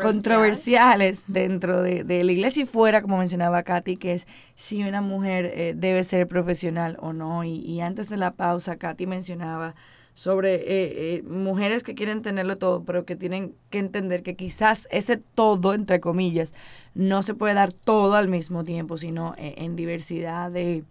controversiales 0.00 1.24
dentro 1.26 1.82
de, 1.82 2.04
la 2.04 2.30
iglesia 2.30 2.62
y 2.62 2.66
fuera, 2.66 3.02
como 3.02 3.18
mencionaba 3.18 3.64
Katy, 3.64 3.96
que 3.96 4.12
es 4.14 4.28
si 4.54 4.84
una 4.84 5.00
mujer 5.00 5.46
eh, 5.46 5.74
debe 5.76 6.04
ser 6.04 6.28
profesional 6.28 6.96
o 7.00 7.12
no. 7.12 7.42
Y, 7.42 7.56
y, 7.56 7.80
antes 7.80 8.08
de 8.08 8.16
la 8.16 8.34
pausa, 8.34 8.76
Katy 8.76 9.06
mencionaba 9.06 9.74
sobre 10.14 10.62
eh, 10.66 11.22
mujeres 11.22 11.82
que 11.82 11.94
quieren 11.94 12.22
tenerlo 12.22 12.58
todo, 12.58 12.84
pero 12.84 13.04
que 13.04 13.16
tienen 13.16 13.54
que 13.70 13.78
entender 13.78 14.22
que 14.22 14.36
quizás 14.36 14.86
ese 14.90 15.16
todo, 15.16 15.74
entre 15.74 16.00
comillas, 16.00 16.54
no 16.94 17.22
se 17.22 17.34
puede 17.34 17.54
dar 17.54 17.72
todo 17.72 18.14
al 18.14 18.28
mismo 18.28 18.64
tiempo, 18.64 18.98
sino 18.98 19.34
eh, 19.38 19.54
en 19.58 19.74
diversidad 19.76 20.50
de, 20.50 20.84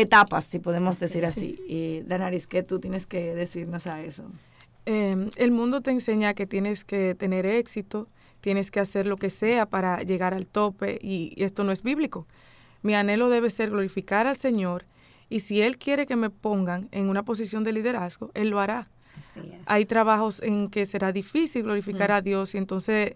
etapas, 0.00 0.46
si 0.46 0.58
podemos 0.58 0.98
decir 0.98 1.24
así. 1.24 1.60
Y 1.68 2.00
Danaris, 2.02 2.46
¿qué 2.46 2.62
tú 2.62 2.80
tienes 2.80 3.06
que 3.06 3.34
decirnos 3.34 3.86
a 3.86 4.02
eso? 4.02 4.24
Em, 4.86 5.30
el 5.36 5.50
mundo 5.50 5.80
te 5.82 5.90
enseña 5.90 6.34
que 6.34 6.46
tienes 6.46 6.84
que 6.84 7.14
tener 7.14 7.44
éxito, 7.44 8.08
tienes 8.40 8.70
que 8.70 8.80
hacer 8.80 9.06
lo 9.06 9.16
que 9.16 9.30
sea 9.30 9.66
para 9.66 10.02
llegar 10.02 10.32
al 10.32 10.46
tope 10.46 10.98
y, 11.02 11.34
esto 11.36 11.64
no 11.64 11.72
es 11.72 11.82
bíblico. 11.82 12.26
Mi 12.82 12.94
anhelo 12.94 13.28
debe 13.28 13.50
ser 13.50 13.70
glorificar 13.70 14.26
al 14.26 14.36
Señor 14.36 14.84
y 15.28 15.40
si 15.40 15.62
Él 15.62 15.78
quiere 15.78 16.06
que 16.06 16.16
me 16.16 16.30
pongan 16.30 16.88
en 16.92 17.08
una 17.08 17.24
posición 17.24 17.64
de 17.64 17.72
liderazgo, 17.72 18.30
Él 18.34 18.50
lo 18.50 18.60
hará. 18.60 18.88
Hay 19.66 19.84
trabajos 19.86 20.40
en 20.42 20.68
que 20.68 20.86
será 20.86 21.12
difícil 21.12 21.62
glorificar 21.62 22.12
a 22.12 22.22
Dios 22.22 22.54
y 22.54 22.58
entonces 22.58 23.14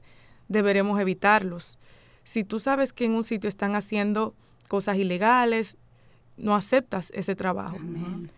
deberemos 0.49 0.99
evitarlos. 1.01 1.79
Si 2.25 2.45
tú 2.45 2.59
sabes 2.59 2.93
que 2.93 3.05
en 3.05 3.13
un 3.13 3.25
sitio 3.25 3.49
están 3.49 3.75
haciendo 3.75 4.35
cosas 4.69 4.97
ilegales, 4.97 5.79
no 6.37 6.55
aceptas 6.55 7.11
ese 7.15 7.37
trabajo. 7.37 7.79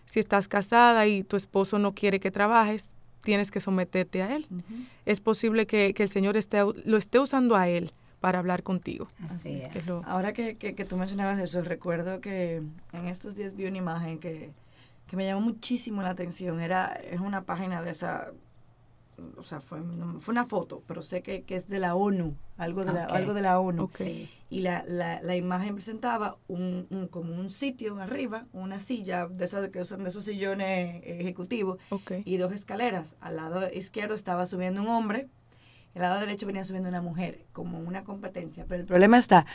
Si 0.04 0.20
estás 0.20 0.48
casada 0.48 1.06
y 1.06 1.24
tu 1.24 1.36
esposo 1.36 1.78
no 1.78 1.94
quiere 1.94 2.20
que 2.20 2.30
trabajes, 2.30 2.90
tienes 3.22 3.50
que 3.50 3.60
someterte 3.60 4.22
a 4.22 4.34
él. 4.34 4.46
Es 5.06 5.20
posible 5.20 5.66
que, 5.66 5.94
el 5.96 6.08
Señor 6.08 6.36
esté, 6.36 6.58
lo 6.84 6.96
esté 6.96 7.18
usando 7.18 7.56
a 7.56 7.68
él 7.68 7.92
para 8.22 8.38
hablar 8.38 8.62
contigo. 8.62 9.08
Así 9.30 9.60
es. 9.62 9.88
Ahora 10.06 10.32
que, 10.32 10.56
que, 10.56 10.84
tú 10.84 10.96
mencionabas 10.96 11.40
eso, 11.40 11.60
recuerdo 11.60 12.20
que 12.20 12.62
en 12.92 13.06
estos 13.06 13.34
días 13.34 13.56
vi 13.56 13.66
una 13.66 13.78
imagen 13.78 14.20
que, 14.20 14.52
que 15.08 15.16
me 15.16 15.26
llamó 15.26 15.40
muchísimo 15.40 16.02
la 16.02 16.10
atención. 16.10 16.60
Era, 16.60 16.92
es 16.92 17.20
una 17.20 17.42
página 17.42 17.82
de 17.82 17.90
esa 17.90 18.30
o 19.36 19.42
sea, 19.42 19.60
fue, 19.60 19.80
fue 20.18 20.32
una 20.32 20.46
foto, 20.46 20.82
pero 20.86 21.02
sé 21.02 21.22
que, 21.22 21.44
es 21.48 21.68
de 21.68 21.78
la 21.80 21.96
ONU, 21.96 22.36
algo 22.56 22.84
de 22.84 22.92
la, 22.92 23.04
algo 23.06 23.34
de 23.34 23.42
la 23.42 23.58
ONU. 23.58 23.90
Y 24.50 24.60
la, 24.60 24.84
la, 24.86 25.20
la, 25.20 25.36
imagen 25.36 25.74
presentaba 25.74 26.38
un, 26.46 26.86
un, 26.90 27.08
como 27.08 27.34
un 27.34 27.50
sitio 27.50 27.98
arriba, 28.00 28.46
una 28.52 28.78
silla 28.78 29.26
de 29.26 29.44
esas 29.44 29.68
que 29.70 29.80
usan 29.80 30.04
de 30.04 30.10
esos 30.10 30.24
sillones 30.24 31.02
ejecutivos 31.04 31.78
y 32.24 32.36
dos 32.36 32.52
escaleras. 32.52 33.16
Al 33.20 33.36
lado 33.36 33.68
izquierdo 33.72 34.14
estaba 34.14 34.46
subiendo 34.46 34.80
un 34.80 34.88
hombre, 34.88 35.28
al 35.94 36.02
lado 36.02 36.20
derecho 36.20 36.46
venía 36.46 36.64
subiendo 36.64 36.88
una 36.88 37.02
mujer, 37.02 37.44
como 37.52 37.78
una 37.78 38.04
competencia. 38.04 38.64
Pero 38.68 38.80
el 38.80 38.86
problema 38.86 39.18
está 39.18 39.46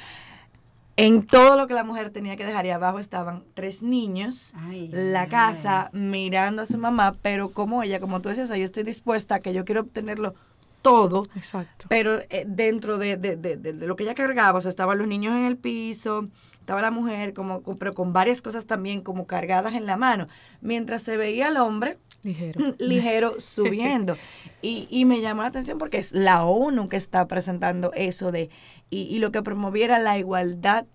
en 0.97 1.27
todo 1.27 1.55
lo 1.55 1.67
que 1.67 1.75
la 1.75 1.83
mujer 1.83 2.09
tenía 2.09 2.35
que 2.35 2.45
dejar 2.45 2.65
y 2.65 2.71
abajo 2.71 2.97
estaban 2.97 3.43
tres 3.53 3.83
niños, 3.83 4.53
la 4.91 5.27
casa, 5.27 5.91
mirando 5.93 6.63
a 6.63 6.65
su 6.65 6.79
mamá, 6.79 7.15
pero 7.21 7.49
como 7.49 7.83
ella, 7.83 7.99
como 7.99 8.19
tú 8.19 8.29
decías, 8.29 8.49
yo 8.49 8.55
estoy 8.55 8.83
dispuesta 8.83 9.35
a 9.35 9.39
que 9.39 9.53
yo 9.53 9.63
quiero 9.63 9.81
obtenerlo 9.81 10.33
todo, 10.81 11.27
Exacto. 11.35 11.85
pero 11.87 12.19
eh, 12.29 12.45
dentro 12.47 12.97
de, 12.97 13.15
de, 13.15 13.35
de, 13.35 13.57
de, 13.57 13.73
lo 13.73 13.95
que 13.95 14.03
ella 14.03 14.15
cargaba, 14.15 14.57
o 14.57 14.61
sea, 14.61 14.69
estaban 14.69 14.97
los 14.97 15.07
niños 15.07 15.35
en 15.35 15.43
el 15.43 15.57
piso, 15.57 16.29
estaba 16.67 16.81
la 16.81 16.91
mujer, 16.91 17.33
como, 17.33 17.61
pero 17.61 17.93
con 17.93 18.11
varias 18.11 18.41
cosas 18.41 18.65
también 18.65 18.99
como 18.99 19.25
cargadas 19.25 19.73
en 19.73 19.85
la 19.85 19.95
mano, 19.95 20.27
mientras 20.59 21.01
se 21.01 21.15
veía 21.15 21.47
al 21.47 21.55
hombre 21.55 21.97
ligero, 22.23 22.75
ligero 22.77 23.35
subiendo. 23.39 24.17
y, 24.61 24.85
y 24.91 25.05
me 25.05 25.21
llamó 25.21 25.43
la 25.43 25.47
atención 25.47 25.77
porque 25.77 25.97
es 25.97 26.11
la 26.11 26.43
ONU 26.43 26.89
que 26.89 26.97
está 26.97 27.25
presentando 27.25 27.93
eso 27.93 28.33
de 28.33 28.49
y, 28.89 29.03
y 29.03 29.19
lo 29.19 29.31
que 29.31 29.41
promoviera 29.41 29.97
la 29.97 30.17
igualdad 30.17 30.85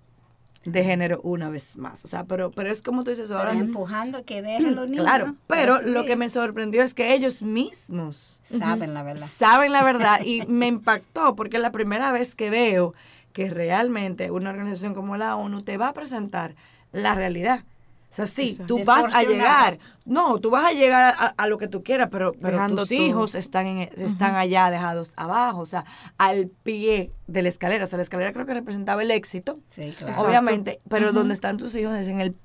de 0.64 0.85
género 0.85 1.23
una 1.23 1.49
vez 1.49 1.79
más. 1.79 2.05
O 2.05 2.09
sea, 2.09 2.25
pero, 2.25 2.50
pero 2.50 2.71
es 2.71 2.83
como 2.83 3.02
tú 3.02 3.09
dices 3.11 3.31
ahora. 3.31 3.52
empujando 3.52 4.26
que 4.26 4.43
dejen 4.43 4.75
los 4.75 4.87
niños. 4.91 5.07
Claro, 5.07 5.37
pero 5.47 5.81
lo 5.81 6.05
que 6.05 6.17
me 6.17 6.29
sorprendió 6.29 6.83
es 6.83 6.93
que 6.93 7.14
ellos 7.14 7.41
mismos 7.41 8.43
saben 8.45 8.93
la 8.93 9.02
verdad. 9.02 9.26
Saben 9.26 9.73
la 9.73 9.83
verdad 9.83 10.21
y 10.23 10.43
me 10.49 10.67
impactó 10.67 11.35
porque 11.35 11.57
es 11.57 11.62
la 11.62 11.73
primera 11.73 12.12
vez 12.12 12.35
que 12.35 12.50
veo 12.50 12.93
que 13.33 13.51
realmente 13.51 14.31
una 14.31 14.51
organización 14.51 14.95
como 14.95 15.17
la 15.17 15.37
ONU 15.37 15.62
te 15.62 15.77
va 15.77 15.89
a 15.89 15.93
presentar 15.93 16.55
la 16.93 17.15
realidad. 17.15 17.65
O 18.12 18.15
sea, 18.15 18.27
sí, 18.27 18.59
tú 18.67 18.85
vas 18.85 19.15
a 19.15 19.23
llegar. 19.23 19.79
No, 20.05 20.39
tú 20.39 20.51
vas 20.51 20.67
a 20.67 20.73
llegar 20.73 21.15
a, 21.35 21.47
lo 21.47 21.57
que 21.57 21.67
tú 21.67 21.83
quieras, 21.83 22.09
pero, 22.11 22.35
pero 22.35 22.67
tus 22.69 22.93
hijos 22.93 23.35
están, 23.35 23.67
en, 23.67 23.79
están 23.97 24.35
allá 24.35 24.69
dejados 24.69 25.15
abajo, 25.17 25.61
o 25.61 25.67
sea, 25.67 25.87
al 26.19 26.51
pie 26.62 27.11
de 27.27 27.41
la 27.41 27.49
escalera. 27.49 27.85
O 27.85 27.87
sea, 27.87 27.97
la 27.97 28.03
escalera 28.03 28.35
creo 28.35 28.45
que 28.45 28.53
representaba 28.53 29.01
el 29.03 29.11
éxito, 29.11 29.61
sí, 29.71 29.95
claro. 29.97 30.21
obviamente, 30.21 30.83
pero 30.91 31.12
donde 31.12 31.33
están 31.33 31.57
tus 31.57 31.75
hijos 31.75 31.95
es 31.95 32.07
en 32.07 32.21
el, 32.21 32.37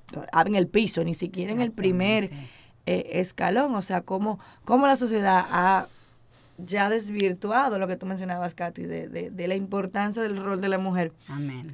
en 0.45 0.55
el 0.55 0.67
piso, 0.69 1.03
ni 1.03 1.13
siquiera 1.13 1.51
en 1.51 1.59
el 1.59 1.73
primer 1.73 2.31
eh, 2.85 3.09
escalón. 3.15 3.75
O 3.75 3.81
sea, 3.81 3.99
cómo, 3.99 4.39
cómo 4.63 4.87
la 4.87 4.95
sociedad 4.95 5.45
ha 5.51 5.87
ya 6.57 6.89
desvirtuado 6.89 7.77
lo 7.77 7.87
que 7.87 7.97
tú 7.97 8.05
mencionabas, 8.05 8.55
Katy, 8.55 8.83
de, 8.83 9.29
de, 9.29 9.47
la 9.47 9.55
importancia 9.55 10.21
del 10.21 10.37
rol 10.37 10.59
de 10.59 10.69
la 10.69 10.77
mujer 10.77 11.13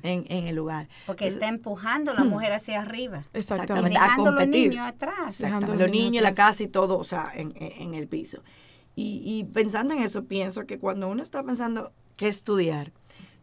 En, 0.03 0.25
en 0.29 0.47
el 0.47 0.55
lugar. 0.55 0.89
Porque 1.05 1.27
está 1.27 1.47
empujando 1.47 2.11
a 2.11 2.13
la 2.15 2.23
mujer 2.23 2.51
hacia 2.51 2.81
arriba. 2.81 3.23
Exactamente. 3.33 3.91
Dejando 3.91 4.29
a 4.29 4.31
los 4.33 4.47
niños 4.47 4.87
atrás. 4.87 5.37
Dejando 5.37 5.75
los 5.75 5.89
niños, 5.89 6.23
la 6.23 6.33
casa 6.33 6.63
y 6.63 6.67
todo, 6.67 6.97
o 6.97 7.03
sea, 7.03 7.31
en, 7.33 7.53
en 7.57 7.93
el 7.93 8.07
piso. 8.07 8.43
Y, 8.95 9.21
y, 9.25 9.45
pensando 9.45 9.93
en 9.93 10.01
eso, 10.01 10.25
pienso 10.25 10.65
que 10.65 10.77
cuando 10.77 11.07
uno 11.07 11.23
está 11.23 11.41
pensando 11.43 11.91
qué 12.15 12.27
estudiar, 12.27 12.91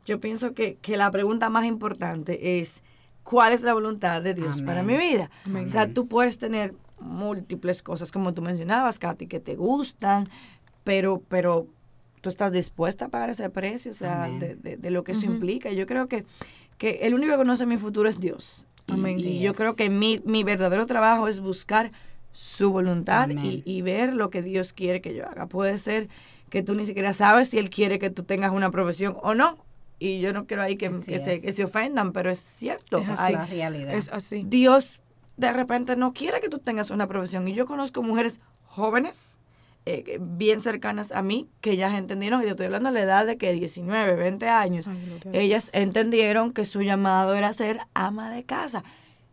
yo 0.04 0.20
pienso 0.20 0.54
que, 0.54 0.76
que 0.76 0.96
la 0.96 1.10
pregunta 1.10 1.48
más 1.50 1.64
importante 1.64 2.60
es, 2.60 2.82
¿cuál 3.22 3.52
es 3.52 3.62
la 3.62 3.74
voluntad 3.74 4.22
de 4.22 4.34
Dios 4.34 4.62
para 4.62 4.82
mi 4.82 4.96
vida? 4.96 5.30
O 5.62 5.66
sea, 5.66 5.92
tú 5.92 6.06
puedes 6.06 6.38
tener 6.38 6.74
múltiples 7.00 7.82
cosas, 7.82 8.12
como 8.12 8.34
tú 8.34 8.42
mencionabas, 8.42 8.98
Katy, 8.98 9.26
que 9.26 9.40
te 9.40 9.56
gustan, 9.56 10.28
pero, 10.90 11.22
pero 11.28 11.68
tú 12.20 12.30
estás 12.30 12.50
dispuesta 12.50 13.04
a 13.04 13.08
pagar 13.10 13.30
ese 13.30 13.48
precio, 13.48 13.92
o 13.92 13.94
sea, 13.94 14.28
de, 14.28 14.56
de, 14.56 14.90
lo 14.90 15.04
que 15.04 15.12
eso 15.12 15.24
implica. 15.24 15.70
Yo 15.70 15.86
creo 15.86 16.08
que, 16.08 16.24
que 16.78 17.02
el 17.02 17.14
único 17.14 17.30
que 17.30 17.36
conoce 17.36 17.64
mi 17.64 17.76
futuro 17.76 18.08
es 18.08 18.18
Dios. 18.18 18.66
Y, 18.88 19.38
yo 19.38 19.54
creo 19.54 19.76
que 19.76 19.88
mi, 19.88 20.20
mi, 20.24 20.42
verdadero 20.42 20.86
trabajo 20.86 21.28
es 21.28 21.38
buscar 21.38 21.92
su 22.32 22.72
voluntad 22.72 23.28
y, 23.30 23.62
y, 23.64 23.82
ver 23.82 24.14
lo 24.14 24.30
que 24.30 24.42
Dios 24.42 24.72
quiere 24.72 25.00
que 25.00 25.14
yo 25.14 25.28
haga. 25.28 25.46
Puede 25.46 25.78
ser 25.78 26.08
que 26.48 26.64
tú 26.64 26.74
ni 26.74 26.86
siquiera 26.86 27.12
sabes 27.12 27.50
si 27.50 27.58
Él 27.58 27.70
quiere 27.70 28.00
que 28.00 28.10
tú 28.10 28.24
tengas 28.24 28.50
una 28.50 28.72
profesión 28.72 29.16
o 29.22 29.34
no. 29.34 29.64
Y 30.00 30.18
yo 30.18 30.32
no 30.32 30.48
quiero 30.48 30.64
ahí 30.64 30.74
que, 30.74 30.90
que 30.90 31.20
se, 31.20 31.40
que 31.40 31.52
se, 31.52 31.62
ofendan, 31.62 32.10
pero 32.12 32.32
es 32.32 32.40
cierto. 32.40 32.98
Es 32.98 33.10
así. 33.10 33.32
la 33.32 33.46
realidad. 33.46 33.94
Es 33.94 34.08
así. 34.08 34.44
Dios 34.44 35.02
de 35.36 35.52
repente 35.52 35.94
no 35.94 36.12
quiere 36.12 36.40
que 36.40 36.48
tú 36.48 36.58
tengas 36.58 36.90
una 36.90 37.06
profesión. 37.06 37.46
Y 37.46 37.54
yo 37.54 37.64
conozco 37.64 38.02
mujeres 38.02 38.40
jóvenes 38.64 39.39
eh, 39.86 40.18
bien 40.20 40.60
cercanas 40.60 41.10
a 41.12 41.22
mí, 41.22 41.48
que 41.60 41.72
ellas 41.72 41.94
entendieron, 41.94 42.42
y 42.42 42.44
yo 42.44 42.50
estoy 42.50 42.66
hablando 42.66 42.90
de 42.90 42.94
la 42.94 43.04
edad 43.04 43.26
de 43.26 43.38
que 43.38 43.52
19, 43.52 44.14
20 44.14 44.48
años, 44.48 44.88
ellas 45.32 45.70
entendieron 45.72 46.52
que 46.52 46.64
su 46.66 46.82
llamado 46.82 47.34
era 47.34 47.52
ser 47.52 47.80
ama 47.94 48.30
de 48.30 48.44
casa. 48.44 48.84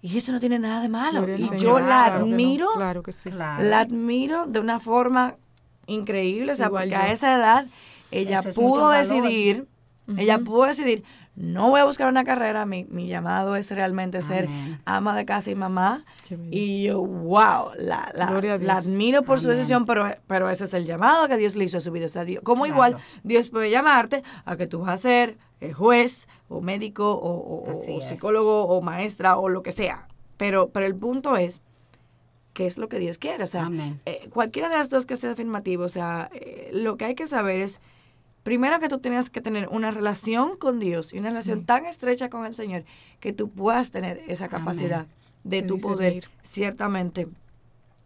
Y 0.01 0.17
eso 0.17 0.31
no 0.31 0.39
tiene 0.39 0.59
nada 0.59 0.81
de 0.81 0.89
malo. 0.89 1.27
Y 1.35 1.57
yo 1.57 1.79
la 1.79 2.05
admiro, 2.05 2.69
claro 2.75 3.03
que 3.03 3.11
sí. 3.11 3.29
la 3.31 3.79
admiro 3.79 4.45
de 4.45 4.59
una 4.59 4.79
forma 4.79 5.35
increíble, 5.87 6.51
o 6.51 6.55
sea, 6.55 6.69
porque 6.69 6.95
a 6.95 7.11
esa 7.11 7.35
edad 7.35 7.65
ella 8.11 8.41
pudo 8.41 8.89
decidir, 8.89 9.67
ella 10.17 10.39
pudo 10.39 10.65
decidir, 10.65 11.03
no 11.37 11.69
voy 11.69 11.79
a 11.79 11.85
buscar 11.85 12.09
una 12.09 12.23
carrera, 12.23 12.65
mi, 12.65 12.85
mi 12.85 13.07
llamado 13.07 13.55
es 13.55 13.69
realmente 13.69 14.23
ser 14.23 14.49
ama 14.85 15.15
de 15.15 15.23
casa 15.23 15.51
y 15.51 15.55
mamá. 15.55 16.03
Y 16.49 16.81
yo, 16.83 17.05
wow, 17.05 17.73
la, 17.77 18.11
la, 18.15 18.75
admiro 18.75 19.21
por 19.21 19.39
su 19.39 19.47
decisión, 19.47 19.85
pero, 19.85 20.15
pero 20.25 20.49
ese 20.49 20.63
es 20.63 20.73
el 20.73 20.85
llamado 20.85 21.27
que 21.27 21.37
Dios 21.37 21.55
le 21.55 21.65
hizo 21.65 21.77
a 21.77 21.81
su 21.81 21.91
vida. 21.91 22.07
O 22.07 22.09
sea, 22.09 22.25
Dios, 22.25 22.41
como 22.43 22.65
igual 22.65 22.97
Dios 23.23 23.49
puede 23.49 23.69
llamarte 23.69 24.23
a 24.45 24.55
que 24.55 24.65
tú 24.65 24.79
vas 24.79 24.89
a 24.89 24.97
ser 24.97 25.37
eh, 25.61 25.73
juez 25.73 26.27
o 26.49 26.59
médico 26.59 27.19
o, 27.21 27.83
psicólogo 28.09 28.63
o 28.63 28.81
maestra 28.81 29.37
o 29.37 29.47
lo 29.47 29.61
que 29.61 29.71
sea. 29.71 30.07
Pero, 30.37 30.69
pero 30.69 30.87
el 30.87 30.95
punto 30.95 31.37
es 31.37 31.61
qué 32.53 32.65
es 32.65 32.79
lo 32.79 32.89
que 32.89 32.97
Dios 32.97 33.19
quiere. 33.19 33.43
O 33.43 33.47
sea, 33.47 33.69
eh, 34.07 34.27
cualquiera 34.33 34.69
de 34.69 34.77
las 34.77 34.89
dos 34.89 35.05
que 35.05 35.15
sea 35.15 35.33
afirmativo, 35.33 35.83
o 35.83 35.89
sea, 35.89 36.31
eh, 36.33 36.71
lo 36.73 36.97
que 36.97 37.05
hay 37.05 37.13
que 37.13 37.27
saber 37.27 37.61
es 37.61 37.79
primero 38.47 38.79
que 38.79 38.87
tú 38.87 38.99
tienes 38.99 39.29
que 39.29 39.41
tener 39.41 39.67
una 39.67 39.91
relación 39.91 40.55
con 40.55 40.79
Dios 40.79 41.13
y 41.13 41.19
una 41.19 41.31
relación 41.31 41.65
tan 41.65 41.85
estrecha 41.85 42.29
con 42.29 42.45
el 42.45 42.53
Señor 42.53 42.85
que 43.19 43.33
tú 43.33 43.49
puedas 43.49 43.91
tener 43.91 44.23
esa 44.29 44.47
capacidad 44.47 45.05
de 45.43 45.63
tu 45.63 45.77
poder 45.77 46.29
ciertamente 46.43 47.27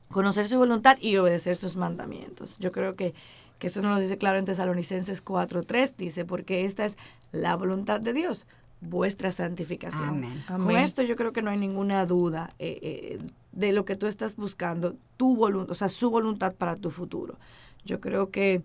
conocer 0.10 0.47
su 0.47 0.58
voluntad 0.58 0.97
y 0.99 1.15
obedecer 1.17 1.58
sus 1.58 1.75
mandamientos. 1.75 2.58
Yo 2.58 2.71
creo 2.71 2.95
que, 2.95 3.13
que 3.60 3.67
eso 3.67 3.84
nos 3.84 3.93
lo 3.93 4.01
dice 4.01 4.17
claro 4.17 4.39
en 4.39 4.45
Tesalonicenses 4.45 5.23
4.3, 5.23 5.93
dice, 5.95 6.25
porque 6.25 6.65
esta 6.65 6.86
es 6.86 6.97
la 7.32 7.56
voluntad 7.56 8.01
de 8.01 8.12
Dios, 8.13 8.47
vuestra 8.80 9.30
santificación. 9.30 10.25
Con 10.47 10.71
esto 10.71 11.04
yo 11.04 11.15
creo 11.15 11.34
que 11.34 11.43
no 11.43 11.51
hay 11.51 11.60
ninguna 11.60 12.08
duda 12.08 12.56
eh, 12.58 12.80
eh, 12.82 13.19
de 13.51 13.73
lo 13.73 13.86
que 13.86 13.95
tú 13.95 14.08
estás 14.08 14.38
buscando, 14.38 14.95
tu 15.17 15.36
voluntad, 15.36 15.69
o 15.69 15.75
sea, 15.75 15.89
su 15.89 16.10
voluntad 16.10 16.56
para 16.56 16.77
tu 16.77 16.89
futuro. 16.89 17.38
Yo 17.86 17.99
creo 17.99 18.32
que 18.32 18.63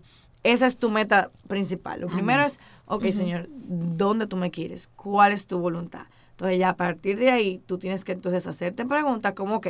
esa 0.53 0.65
es 0.65 0.77
tu 0.77 0.89
meta 0.89 1.29
principal. 1.49 1.99
Lo 1.99 2.07
primero 2.07 2.43
es, 2.43 2.59
ok, 2.85 3.07
Señor, 3.11 3.49
¿dónde 3.49 4.27
tú 4.27 4.37
me 4.37 4.49
quieres? 4.49 4.89
¿Cuál 4.95 5.33
es 5.33 5.45
tu 5.45 5.59
voluntad? 5.59 6.07
Entonces 6.31 6.57
ya 6.57 6.69
a 6.69 6.77
partir 6.77 7.19
de 7.19 7.31
ahí 7.31 7.61
tú 7.65 7.77
tienes 7.77 8.05
que 8.05 8.13
entonces 8.13 8.47
hacerte 8.47 8.85
preguntas 8.85 9.33
como, 9.33 9.55
ok, 9.55 9.67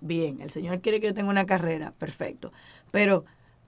bien, 0.00 0.40
el 0.40 0.50
Señor 0.50 0.80
quiere 0.80 0.98
que 0.98 1.08
yo 1.08 1.14
tenga 1.14 1.28
una 1.28 1.44
carrera, 1.44 1.92
perfecto, 1.98 2.52
pero 2.90 3.26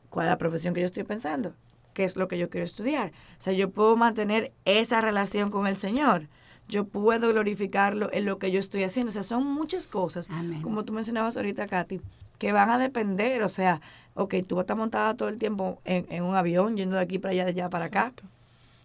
¿cuál 0.09 0.29
es 0.29 0.31
la 0.31 0.39
profesión 0.39 0.73
que 0.73 0.81
yo 0.81 0.87
estoy 0.87 1.03
pensando? 1.03 1.53
¿Qué 1.93 2.05
es 2.05 2.17
lo 2.17 2.27
que 2.27 2.39
yo 2.39 2.49
quiero 2.49 2.65
estudiar? 2.65 3.13
O 3.39 3.43
sea, 3.43 3.53
yo 3.53 3.71
puedo 3.71 3.95
mantener 3.97 4.53
esa 4.65 5.03
relación 5.03 5.51
con 5.51 5.67
el 5.67 5.77
Señor. 5.77 6.29
Yo 6.69 6.85
puedo 6.85 7.29
glorificarlo 7.29 8.11
en 8.13 8.25
lo 8.25 8.39
que 8.39 8.51
yo 8.51 8.59
estoy 8.59 8.83
haciendo. 8.83 9.11
O 9.11 9.13
sea, 9.13 9.23
son 9.23 9.45
muchas 9.47 9.87
cosas, 9.87 10.29
como 10.63 10.85
tú 10.85 10.93
mencionabas 10.93 11.37
ahorita, 11.37 11.67
Katy, 11.69 12.01
que 12.39 12.53
van 12.53 12.71
a 12.71 12.79
depender, 12.79 13.43
o 13.43 13.49
sea, 13.49 13.81
ok, 14.15 14.35
tú 14.47 14.57
vas 14.57 14.63
a 14.63 14.65
estar 14.65 14.77
montada 14.77 15.15
todo 15.15 15.29
el 15.29 15.39
tiempo 15.39 15.81
en, 15.85 16.23
un 16.23 16.35
avión, 16.35 16.77
yendo 16.77 16.97
de 16.97 17.03
aquí 17.03 17.19
para 17.19 17.33
allá, 17.33 17.45
de 17.45 17.51
allá 17.53 17.71
para 17.71 17.85
acá. 17.87 18.13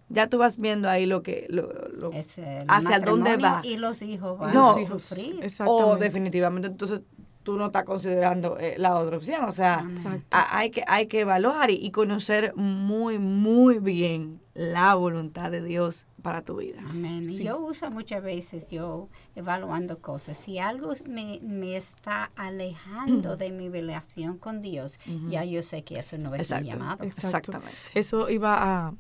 ya 0.10 0.28
tú 0.28 0.38
vas 0.38 0.58
viendo 0.58 0.90
ahí 0.90 1.06
lo 1.06 1.24
que, 1.24 1.48
lo, 1.50 1.72
lo- 1.90 2.12
hacia 2.68 3.00
dónde 3.00 3.38
va. 3.38 3.62
Y 3.64 3.78
los 3.78 4.02
hijos 4.02 4.38
van 4.38 4.54
No. 4.54 4.72
a 4.72 4.86
sufrir. 4.86 5.40
O 5.66 5.98
definitivamente, 5.98 6.68
entonces 6.68 7.02
tú 7.44 7.58
no 7.58 7.68
estás 7.68 7.84
considerando 7.86 8.58
eh, 8.60 8.76
la 8.78 8.96
otra 8.98 9.18
opción. 9.18 9.46
O 9.46 9.52
sea, 9.52 9.86
a- 10.32 10.58
hay, 10.58 10.70
que, 10.72 10.84
hay 10.88 11.08
que 11.08 11.22
evaluar 11.22 11.72
y, 11.72 11.76
y 11.76 11.92
conocer 11.92 12.54
muy, 12.56 13.18
muy 13.20 13.80
bien 13.80 14.40
la 14.54 14.96
voluntad 14.96 15.50
de 15.50 15.62
Dios 15.64 16.08
para 16.22 16.42
tu 16.44 16.58
vida. 16.58 16.82
Amén. 16.90 17.28
Sí. 17.30 17.46
Yo 17.46 17.58
uso 17.60 17.90
muchas 17.90 18.22
veces, 18.22 18.70
yo 18.70 19.08
evaluando 19.36 20.00
cosas. 20.00 20.38
Si 20.38 20.60
algo 20.60 20.94
me, 21.08 21.40
me 21.42 21.78
está 21.78 22.32
alejando 22.36 23.38
de 23.38 23.52
mi 23.52 23.70
relación 23.70 24.38
con 24.38 24.62
Dios, 24.62 25.00
ya 25.30 25.44
yo 25.46 25.64
sé 25.64 25.84
que 25.84 26.00
eso 26.00 26.18
no 26.18 26.36
es 26.36 26.42
Exacto. 26.42 26.64
mi 26.66 26.70
llamado. 26.72 27.04
Exacto. 27.06 27.28
Exactamente. 27.28 27.78
Eso 27.96 28.30
iba 28.30 28.56
a, 28.62 28.88
a 28.90 28.94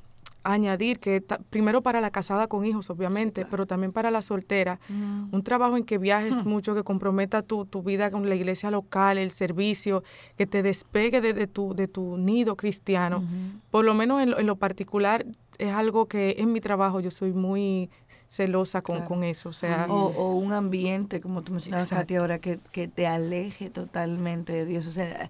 añadir 0.43 0.99
que 0.99 1.23
primero 1.49 1.82
para 1.82 2.01
la 2.01 2.10
casada 2.12 2.47
con 2.47 2.65
hijos, 2.65 2.89
obviamente, 2.89 3.45
pero 3.45 3.65
también 3.65 3.91
para 3.91 4.10
la 4.12 4.21
soltera, 4.21 4.80
un 4.89 5.41
trabajo 5.43 5.77
en 5.77 5.84
que 5.84 5.97
viajes 5.97 6.45
mucho, 6.45 6.73
que 6.75 6.84
comprometa 6.84 7.41
tu, 7.41 7.65
tu 7.65 7.84
vida 7.84 8.10
con 8.12 8.27
la 8.27 8.36
iglesia 8.36 8.71
local, 8.71 9.17
el 9.17 9.30
servicio, 9.32 10.04
que 10.38 10.47
te 10.47 10.63
despegue 10.63 11.21
de, 11.21 11.34
de 11.34 11.47
tu, 11.47 11.73
de 11.75 11.88
tu 11.88 12.17
nido 12.17 12.56
cristiano. 12.58 13.23
Por 13.69 13.86
lo 13.86 13.93
menos 13.93 14.21
en 14.21 14.32
lo, 14.32 14.39
en 14.39 14.47
lo 14.47 14.56
particular 14.56 15.25
es 15.58 15.71
algo 15.73 16.08
que 16.08 16.36
en 16.39 16.51
mi 16.51 16.60
trabajo 16.60 16.99
yo 17.01 17.12
soy 17.12 17.34
muy 17.34 17.89
celosa 18.30 18.82
con, 18.82 18.95
Claro. 18.95 19.08
con 19.10 19.23
eso. 19.23 19.49
O 19.49 19.54
sea, 19.54 19.86
O, 19.89 20.06
o 20.08 20.36
un 20.36 20.54
ambiente, 20.54 21.19
como 21.21 21.41
tú 21.43 21.51
mencionabas. 21.54 21.89
Katy, 21.89 22.15
ahora 22.15 22.39
que, 22.39 22.60
que 22.71 22.88
te 22.88 23.06
aleje 23.06 23.69
totalmente 23.69 24.54
de 24.54 24.65
Dios. 24.65 24.88
O 24.88 24.91
sea, 24.91 25.30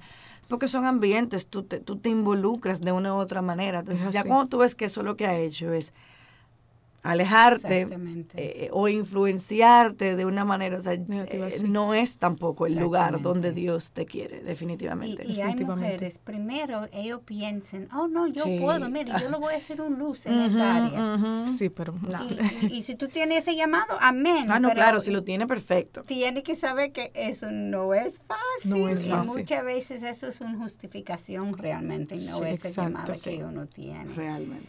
porque 0.52 0.68
son 0.68 0.86
ambientes, 0.86 1.48
tú 1.48 1.64
te, 1.64 1.80
tú 1.80 1.96
te 1.96 2.10
involucras 2.10 2.82
de 2.82 2.92
una 2.92 3.16
u 3.16 3.18
otra 3.18 3.42
manera. 3.42 3.80
Entonces, 3.80 4.08
Es 4.08 4.14
ya 4.14 4.26
cuando 4.26 4.48
tú 4.50 4.58
ves 4.58 4.76
que 4.76 4.84
eso 4.84 5.02
lo 5.02 5.16
que 5.16 5.26
ha 5.26 5.38
hecho 5.40 5.72
es 5.72 5.94
alejarte 7.04 7.88
eh, 8.36 8.70
o 8.72 8.88
influenciarte 8.88 10.16
de 10.16 10.26
una 10.26 10.46
manera, 10.46 10.78
o 10.78 10.82
sea, 10.82 10.96
Negativa, 10.98 11.48
eh, 11.48 11.64
no 11.64 11.94
es 11.94 12.18
tampoco 12.18 12.68
el 12.68 12.76
lugar 12.78 13.22
donde. 13.22 13.52
Dios 13.52 13.92
te 13.92 14.06
quiere, 14.06 14.42
definitivamente. 14.42 15.24
y 15.26 15.32
hay 15.42 15.50
definitivamente. 15.50 15.94
mujeres, 15.94 16.18
primero 16.20 16.88
ellos 16.94 17.22
piensan, 17.26 17.90
oh 17.94 18.08
no, 18.08 18.28
yo 18.28 18.44
Sí. 18.46 18.60
puedo, 18.62 18.90
mire, 18.90 19.12
yo 19.20 19.30
lo 19.30 19.40
voy 19.40 19.54
a 19.54 19.58
hacer 19.58 19.82
un 19.82 19.98
luz 20.00 20.26
en 20.26 20.40
esa 20.40 20.76
área. 20.78 21.46
sí, 21.58 21.70
pero 21.70 21.94
Y, 22.30 22.66
y- 22.68 22.78
y 22.78 22.82
si 22.84 22.96
tú 22.96 23.08
tienes 23.08 23.40
ese 23.48 23.56
llamado, 23.56 23.98
amén. 24.00 24.46
Ah, 24.50 24.60
no, 24.60 24.70
pero 24.70 24.80
claro, 24.80 25.02
si 25.02 25.12
lo 25.12 25.24
tiene, 25.24 25.48
perfecto. 25.48 26.04
Tiene 26.04 26.44
que 26.44 26.56
saber 26.56 26.92
que 26.92 27.12
eso 27.16 27.52
no 27.52 27.94
es 27.94 28.20
fácil. 28.20 28.70
No 28.72 28.90
es 28.90 29.04
y 29.06 29.10
muchas 29.12 29.64
veces 29.66 30.04
eso 30.04 30.28
es 30.28 30.40
una 30.42 30.58
justificación 30.58 31.58
realmente, 31.58 32.16
no 32.16 32.22
Sí, 32.22 32.28
es 32.30 32.42
el 32.42 32.54
exacto, 32.54 32.82
llamado 32.82 33.14
sí. 33.14 33.38
que 33.38 33.44
uno 33.44 33.66
tiene. 33.68 34.14
Realmente. 34.14 34.68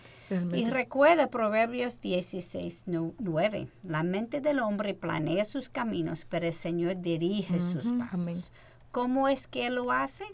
Y 0.57 0.65
recuerda 0.71 1.29
Proverbios 1.31 2.01
16, 2.01 2.85
no- 2.87 3.15
9. 3.19 3.69
La 3.83 4.03
mente 4.03 4.41
del 4.41 4.59
hombre 4.61 4.95
planea 4.95 5.45
sus 5.45 5.69
caminos, 5.69 6.27
pero 6.29 6.47
el 6.47 6.53
Señor 6.55 7.01
dirige 7.01 7.59
sus 7.61 7.85
pasos. 7.99 8.21
amén. 8.21 8.43
¿Cómo 8.91 9.29
es 9.29 9.47
que 9.47 9.71
lo 9.71 9.91
hace? 9.91 10.25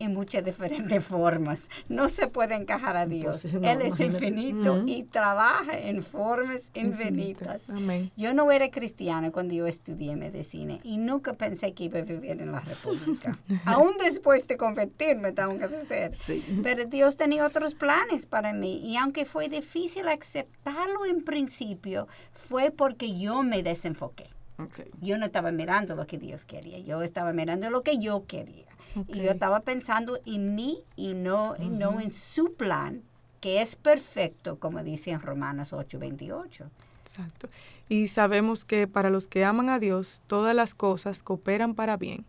En 0.00 0.14
muchas 0.14 0.44
diferentes 0.44 1.04
formas. 1.04 1.68
No 1.88 2.08
se 2.08 2.26
puede 2.26 2.56
encajar 2.56 2.96
a 2.96 3.06
Dios. 3.06 3.44
Imposible, 3.44 3.60
no, 3.60 3.68
Él 3.72 3.80
es 3.82 4.00
imagínate. 4.00 4.26
infinito 4.26 4.82
y 4.86 5.02
trabaja 5.04 5.78
en 5.78 6.02
formas 6.02 6.62
infinitas. 6.74 7.68
Amén. 7.70 8.10
Yo 8.16 8.34
no 8.34 8.50
era 8.50 8.70
cristiana 8.70 9.30
cuando 9.30 9.54
yo 9.54 9.66
estudié 9.66 10.16
medicina 10.16 10.78
y 10.82 10.96
nunca 10.96 11.34
pensé 11.34 11.74
que 11.74 11.84
iba 11.84 11.98
a 11.98 12.02
vivir 12.02 12.40
en 12.40 12.50
la 12.52 12.60
República. 12.60 13.38
Aún 13.66 13.92
después 13.98 14.46
de 14.48 14.56
convertirme, 14.56 15.32
tengo 15.32 15.58
que 15.58 15.68
decir. 15.68 16.10
Sí. 16.14 16.42
Pero 16.62 16.86
Dios 16.86 17.16
tenía 17.16 17.46
otros 17.46 17.74
planes 17.74 18.24
para 18.26 18.52
mí 18.54 18.80
y 18.82 18.96
aunque 18.96 19.26
fue 19.26 19.48
difícil 19.48 20.08
aceptarlo 20.08 21.04
en 21.04 21.22
principio, 21.22 22.08
fue 22.32 22.70
porque 22.70 23.18
yo 23.18 23.42
me 23.42 23.62
desenfoqué. 23.62 24.28
Yo 25.00 25.18
no 25.18 25.26
estaba 25.26 25.52
mirando 25.52 25.96
lo 25.96 26.06
que 26.06 26.18
Dios 26.18 26.44
quería, 26.44 26.78
yo 26.78 27.02
estaba 27.02 27.32
mirando 27.32 27.70
lo 27.70 27.82
que 27.82 27.98
yo 27.98 28.24
quería. 28.26 28.66
Y 29.08 29.20
yo 29.20 29.30
estaba 29.30 29.60
pensando 29.60 30.18
en 30.26 30.54
mí 30.54 30.82
y 30.96 31.14
no, 31.14 31.54
y 31.58 31.68
no 31.68 32.00
en 32.00 32.10
su 32.10 32.54
plan, 32.54 33.02
que 33.40 33.62
es 33.62 33.76
perfecto, 33.76 34.58
como 34.58 34.82
dice 34.82 35.12
en 35.12 35.20
Romanos 35.20 35.72
8:28. 35.72 36.68
Exacto. 37.02 37.48
Y 37.88 38.08
sabemos 38.08 38.64
que 38.64 38.86
para 38.86 39.10
los 39.10 39.26
que 39.26 39.44
aman 39.44 39.68
a 39.68 39.78
Dios, 39.78 40.22
todas 40.26 40.54
las 40.54 40.74
cosas 40.74 41.22
cooperan 41.22 41.74
para 41.74 41.96
bien. 41.96 42.24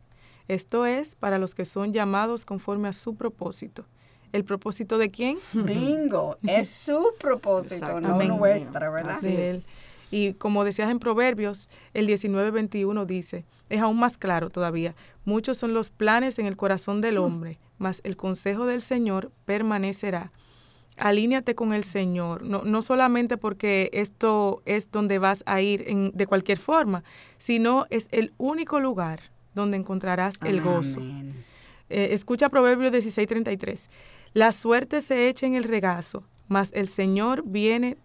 Esto 0.48 0.86
es 0.86 1.16
para 1.16 1.38
los 1.38 1.56
que 1.56 1.66
son 1.66 1.94
llamados 1.94 2.46
conforme 2.46 2.88
a 2.88 2.94
su 2.94 3.16
propósito. 3.16 3.86
¿El 4.32 4.44
propósito 4.44 4.98
de 4.98 5.12
quién? 5.12 5.38
Bingo, 5.54 6.38
es 6.48 6.70
su 6.70 7.14
propósito, 7.20 8.00
no 8.00 8.22
nuestra, 8.24 8.90
¿verdad? 8.90 9.18
Así 9.18 9.36
es. 9.36 9.66
Y 10.12 10.34
como 10.34 10.64
decías 10.66 10.92
en 10.92 11.00
Proverbios, 11.00 11.68
el 11.94 12.06
19:21 12.06 13.06
dice, 13.06 13.46
es 13.70 13.82
aún 13.82 13.98
más 13.98 14.18
claro 14.18 14.50
todavía, 14.50 14.94
muchos 15.26 15.58
son 15.58 15.74
los 15.74 15.90
planes 15.90 16.38
en 16.38 16.46
el 16.46 16.58
corazón 16.58 17.00
del 17.02 17.18
hombre, 17.18 17.58
mas 17.78 18.02
el 18.04 18.18
consejo 18.18 18.66
del 18.66 18.82
Señor 18.82 19.32
permanecerá. 19.46 20.32
Alíñate 20.98 21.56
con 21.56 21.74
el 21.74 21.84
Señor, 21.86 22.44
no, 22.44 22.64
no 22.64 22.82
solamente 22.82 23.38
porque 23.38 23.90
esto 23.94 24.62
es 24.66 24.92
donde 24.92 25.18
vas 25.18 25.42
a 25.48 25.62
ir 25.62 25.86
en- 25.88 26.12
de 26.14 26.28
cualquier 26.28 26.58
forma, 26.60 27.04
sino 27.38 27.86
es 27.90 28.08
el 28.12 28.34
único 28.38 28.80
lugar 28.80 29.22
donde 29.56 29.78
encontrarás 29.78 30.36
el 30.44 30.62
gozo. 30.62 31.00
Eh, 31.90 32.10
escucha 32.12 32.50
Proverbios 32.50 32.92
16:33. 32.92 33.90
La 34.34 34.52
suerte 34.52 35.02
se 35.02 35.28
echa 35.30 35.48
en 35.48 35.56
el 35.56 35.64
regazo, 35.64 36.24
mas 36.48 36.72
el 36.74 36.88
Señor 36.88 37.44
viene, 37.46 37.98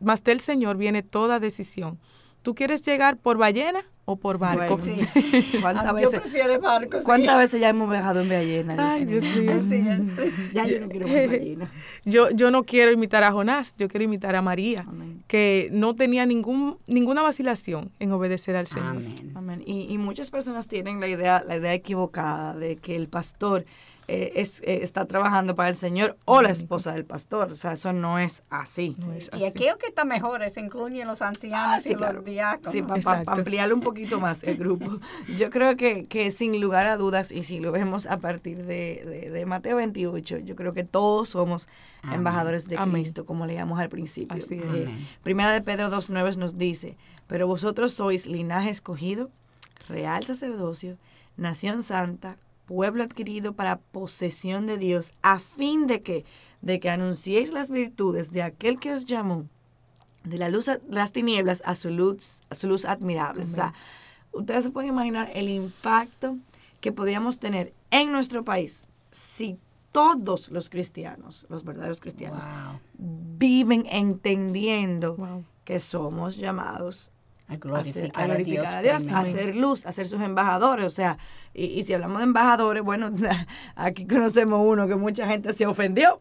mas 0.00 0.22
del 0.24 0.40
Señor 0.40 0.76
viene 0.76 1.02
toda 1.02 1.40
decisión. 1.40 1.98
¿Tú 2.42 2.54
quieres 2.54 2.82
llegar 2.86 3.16
por 3.16 3.36
ballena 3.36 3.80
o 4.04 4.16
por 4.16 4.38
barco? 4.38 4.78
Bueno. 4.78 4.94
Sí. 5.12 5.58
¿Cuántas 5.60 5.86
Ah, 5.86 5.92
veces, 5.92 6.12
Yo 6.12 6.22
prefiero. 6.22 6.60
¿Cuántas 7.04 7.36
veces 7.36 7.60
ya 7.60 7.68
hemos 7.70 7.90
viajado 7.90 8.20
en 8.20 8.28
ballena? 8.28 8.92
Ay, 8.92 9.04
Dios 9.04 9.22
mío. 9.24 9.60
Sí, 9.68 9.82
sí. 9.82 10.32
Ya 10.54 10.66
yo 10.66 10.80
no 10.80 10.88
quiero 10.88 11.08
más 11.08 11.16
ballena. 11.26 11.70
Yo, 12.04 12.30
yo 12.30 12.50
no 12.52 12.62
quiero 12.62 12.92
imitar 12.92 13.24
a 13.24 13.32
Jonás, 13.32 13.74
yo 13.76 13.88
quiero 13.88 14.04
imitar 14.04 14.36
a 14.36 14.40
María, 14.40 14.84
Amén. 14.88 15.24
que 15.26 15.68
no 15.72 15.94
tenía 15.96 16.24
ningún, 16.26 16.78
ninguna 16.86 17.22
vacilación 17.22 17.90
en 17.98 18.12
obedecer 18.12 18.54
al 18.56 18.68
Señor. 18.68 18.88
Amén. 18.90 19.14
Amén. 19.34 19.62
Y, 19.66 19.92
y 19.92 19.98
muchas 19.98 20.30
personas 20.30 20.68
tienen 20.68 21.00
la 21.00 21.08
idea, 21.08 21.42
la 21.46 21.56
idea 21.56 21.74
equivocada 21.74 22.54
de 22.54 22.76
que 22.76 22.94
el 22.96 23.08
pastor 23.08 23.66
eh, 24.10 24.32
es, 24.36 24.60
eh, 24.62 24.80
está 24.82 25.04
trabajando 25.06 25.54
para 25.54 25.68
el 25.68 25.76
Señor 25.76 26.16
o 26.24 26.40
la 26.40 26.48
esposa 26.50 26.92
del 26.94 27.04
pastor. 27.04 27.52
O 27.52 27.56
sea, 27.56 27.72
eso 27.74 27.92
no 27.92 28.18
es 28.18 28.42
así. 28.48 28.96
No 28.98 29.12
es 29.12 29.28
Y 29.34 29.36
así. 29.36 29.44
aquello 29.44 29.76
que 29.78 29.86
está 29.86 30.04
mejor 30.06 30.42
es 30.42 30.56
incluyen 30.56 31.06
los 31.06 31.20
ancianos 31.20 31.76
Ah, 31.76 31.80
sí, 31.80 31.90
y 31.92 31.94
claro. 31.94 32.14
los 32.16 32.24
diáconos. 32.24 32.72
Sí, 32.72 32.80
para 32.82 32.96
Exacto. 32.96 33.30
ampliarlo 33.32 33.74
un 33.74 33.82
poquito 33.82 34.18
más 34.18 34.42
el 34.44 34.56
grupo. 34.56 34.98
Yo 35.36 35.50
creo 35.50 35.76
que, 35.76 36.04
que 36.04 36.30
sin 36.30 36.58
lugar 36.60 36.86
a 36.86 36.96
dudas, 36.96 37.30
y 37.30 37.42
si 37.44 37.60
lo 37.60 37.70
vemos 37.70 38.06
a 38.06 38.16
partir 38.16 38.64
de, 38.64 39.04
de- 39.04 39.30
de 39.30 39.46
Mateo 39.46 39.76
28, 39.76 40.38
yo 40.38 40.56
creo 40.56 40.72
que 40.72 40.84
todos 40.84 41.28
somos 41.28 41.68
Amén. 42.02 42.16
embajadores 42.20 42.66
de 42.66 42.78
Amén. 42.78 43.02
Cristo, 43.02 43.26
como 43.26 43.44
leíamos 43.44 43.78
al 43.78 43.90
principio. 43.90 44.38
Así 44.38 44.54
Eh, 44.54 44.62
es. 44.66 44.72
Amén. 44.88 45.06
Primera 45.22 45.52
de 45.52 45.60
Pedro 45.60 45.90
2.9 45.90 46.36
nos 46.38 46.56
dice, 46.56 46.96
pero 47.26 47.46
vosotros 47.46 47.92
sois 47.92 48.26
linaje 48.26 48.70
escogido, 48.70 49.30
real 49.86 50.24
sacerdocio, 50.24 50.96
nación 51.36 51.82
santa, 51.82 52.38
pueblo 52.68 53.02
adquirido 53.02 53.54
para 53.54 53.78
posesión 53.78 54.66
de 54.66 54.76
Dios, 54.76 55.12
a 55.22 55.38
fin 55.38 55.86
de 55.86 56.02
que, 56.02 56.24
de 56.60 56.78
que 56.78 56.90
anunciéis 56.90 57.50
las 57.50 57.70
virtudes 57.70 58.30
de 58.30 58.42
aquel 58.42 58.78
que 58.78 58.92
os 58.92 59.06
llamó 59.06 59.46
de 60.24 60.36
la 60.36 60.50
luz 60.50 60.68
a- 60.68 60.78
las 60.90 61.12
tinieblas 61.12 61.62
a 61.64 61.74
su 61.74 61.88
luz, 61.90 62.42
a 62.50 62.54
su 62.54 62.68
luz 62.68 62.84
admirable. 62.84 63.44
O 63.44 63.46
sea, 63.46 63.72
ustedes 64.32 64.64
se 64.64 64.70
pueden 64.70 64.90
imaginar 64.90 65.30
el 65.34 65.48
impacto 65.48 66.36
que 66.82 66.92
podríamos 66.92 67.38
tener 67.40 67.72
en 67.90 68.12
nuestro 68.12 68.44
país 68.44 68.84
si 69.10 69.58
todos 69.90 70.50
los 70.50 70.68
cristianos, 70.68 71.46
los 71.48 71.64
verdaderos 71.64 71.98
cristianos, 72.00 72.44
Wow. 72.44 72.80
viven 73.38 73.86
entendiendo 73.90 75.16
Wow. 75.16 75.44
que 75.64 75.80
somos 75.80 76.36
llamados 76.36 77.10
A 77.48 77.56
glorificar 77.56 78.10
a 78.14 78.24
a, 78.24 78.26
glorificar 78.26 78.76
a 78.76 78.82
Dios. 78.82 79.02
Dios, 79.02 79.14
a 79.14 79.22
primero. 79.22 79.40
hacer 79.40 79.56
luz, 79.56 79.86
a 79.86 79.92
ser 79.92 80.06
sus 80.06 80.20
embajadores. 80.20 80.86
O 80.86 80.90
sea, 80.90 81.18
y, 81.54 81.64
y 81.64 81.84
si 81.84 81.94
hablamos 81.94 82.18
de 82.18 82.24
embajadores, 82.24 82.82
bueno, 82.82 83.10
aquí 83.74 84.06
conocemos 84.06 84.60
uno 84.64 84.86
que 84.86 84.96
mucha 84.96 85.26
gente 85.26 85.52
se 85.52 85.66
ofendió 85.66 86.20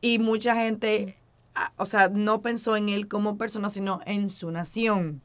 y 0.00 0.18
mucha 0.18 0.54
gente, 0.54 1.16
ah, 1.54 1.72
o 1.76 1.86
sea, 1.86 2.08
no 2.08 2.42
pensó 2.42 2.76
en 2.76 2.88
él 2.88 3.08
como 3.08 3.38
persona, 3.38 3.68
sino 3.70 4.00
en 4.06 4.30
su 4.30 4.50
nación 4.50 5.22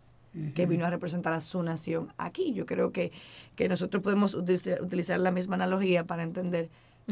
que 0.53 0.67
vino 0.67 0.85
a 0.85 0.89
representar 0.89 1.33
a 1.33 1.41
su 1.41 1.63
nación 1.63 2.13
aquí. 2.17 2.53
Yo 2.53 2.65
creo 2.65 2.91
que, 2.91 3.11
que 3.55 3.67
nosotros 3.67 4.03
podemos 4.03 4.35
utilizar, 4.35 4.81
utilizar 4.81 5.19
la 5.19 5.31
misma 5.31 5.55
analogía 5.55 6.05
para 6.05 6.23
entender 6.23 6.69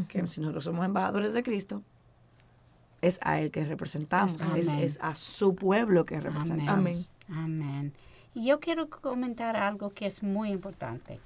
que 0.08 0.28
si 0.28 0.42
nosotros 0.42 0.64
somos 0.64 0.86
embajadores 0.86 1.34
de 1.34 1.42
Cristo, 1.42 1.82
es 3.02 3.20
a 3.24 3.40
Él 3.40 3.52
que 3.52 3.66
representamos, 3.66 4.38
es, 4.56 4.70
es 4.74 5.00
a 5.02 5.16
su 5.16 5.56
pueblo 5.56 6.06
que 6.06 6.20
representamos. 6.20 7.10
Amén. 7.28 7.62
Amén. 7.62 7.94
Y 8.36 8.48
yo 8.48 8.60
quiero 8.60 8.90
comentar 8.90 9.56
algo 9.56 9.90
que 9.90 10.06
es 10.06 10.22
muy 10.22 10.50
importante. 10.50 11.20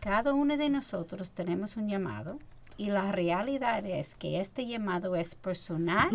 Cada 0.00 0.32
uno 0.34 0.56
de 0.56 0.68
nosotros 0.68 1.30
tenemos 1.30 1.76
un 1.76 1.88
llamado 1.88 2.38
Y 2.76 2.86
la 2.86 3.12
realidad 3.12 3.84
es 3.86 4.14
que 4.14 4.40
este 4.40 4.66
llamado 4.66 5.14
es 5.16 5.34
personal 5.34 6.10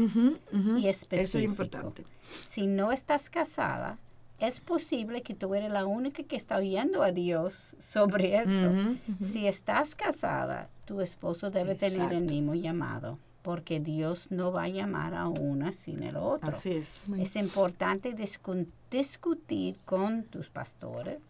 y 0.78 0.88
específico. 0.88 1.24
Eso 1.24 1.38
es 1.38 1.44
importante. 1.46 2.04
Si 2.50 2.68
no 2.68 2.92
estás 2.92 3.30
casada, 3.30 3.98
es 4.40 4.60
posible 4.60 5.22
que 5.22 5.34
tú 5.34 5.56
eres 5.56 5.72
la 5.72 5.86
única 5.86 6.24
que 6.24 6.36
está 6.36 6.58
oyendo 6.58 7.04
a 7.04 7.12
Dios 7.12 7.76
sobre 7.80 8.36
esto. 8.38 8.98
Si 9.32 9.48
estás 9.48 9.96
casada, 9.96 10.70
tu 10.86 11.02
esposo 11.02 11.50
debe 11.50 11.76
tener 11.76 12.12
el 12.14 12.26
mismo 12.26 12.54
llamado, 12.54 13.20
porque 13.48 13.80
Dios 13.80 14.28
no 14.30 14.52
va 14.52 14.64
a 14.64 14.68
llamar 14.68 15.16
a 15.16 15.30
una 15.30 15.72
sin 15.72 16.04
el 16.04 16.18
otro. 16.18 16.54
Así 16.54 16.74
es. 16.74 17.04
Es 17.18 17.38
importante 17.38 18.14
discu- 18.14 18.68
discutir 18.92 19.80
con 19.86 20.24
tus 20.24 20.50
pastores 20.50 21.22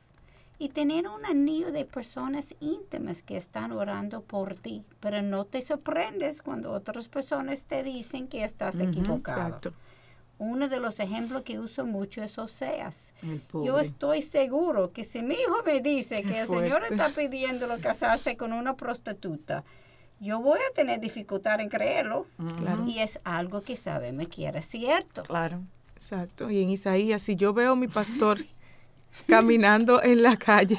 y 0.58 0.69
tener 0.69 1.08
un 1.08 1.23
anillo 1.27 1.71
de 1.71 1.86
personas 1.86 2.56
íntimas 2.60 3.21
que 3.21 3.38
están 3.38 3.71
orando 3.71 4.23
por 4.23 4.56
ti, 4.56 4.84
pero 4.99 5.21
no 5.21 5.45
te 5.45 5.62
sorprendes 5.62 6.41
cuando 6.41 6.71
otras 6.71 7.08
personas 7.08 7.67
te 7.67 7.84
dicen 7.84 8.27
que 8.27 8.43
estás 8.43 8.80
equivocado. 8.80 9.45
Exacto. 9.49 9.73
Uno 10.39 10.67
de 10.69 10.80
los 10.80 10.99
ejemplos 10.99 11.43
que 11.43 11.60
uso 11.60 11.86
mucho 11.86 12.23
es 12.23 12.39
Oseas. 12.39 13.13
El 13.21 13.43
Yo 13.63 13.80
estoy 13.80 14.23
seguro 14.23 14.91
que 14.91 15.03
si 15.03 15.21
mi 15.21 15.36
hijo 15.36 15.62
me 15.67 15.82
dice 15.82 16.23
Qué 16.23 16.30
que 16.30 16.39
el 16.41 16.47
Señor 16.47 16.84
está 16.89 17.10
pidiéndolo 17.10 17.80
casarse 17.80 18.38
con 18.38 18.53
una 18.53 18.75
prostituta, 18.75 19.63
yo 20.19 20.41
voy 20.41 20.60
a 20.60 20.73
tener 20.73 20.99
dificultad 20.99 21.60
en 21.60 21.69
creerlo. 21.69 22.25
Claro. 22.60 22.86
Y 22.88 22.99
es 22.99 23.19
algo 23.23 23.62
que 23.62 23.75
sabemos 23.75 24.27
que 24.27 24.45
era 24.45 24.62
cierto. 24.62 25.23
Claro. 25.23 25.60
Exacto. 25.95 26.49
Y 26.49 26.62
en 26.62 26.69
Isaías, 26.69 27.21
si 27.21 27.36
yo 27.36 27.53
veo 27.53 27.73
a 27.73 27.75
mi 27.75 27.88
pastor 27.88 28.39
caminando 29.27 30.01
en 30.01 30.21
la 30.21 30.38
calle 30.38 30.77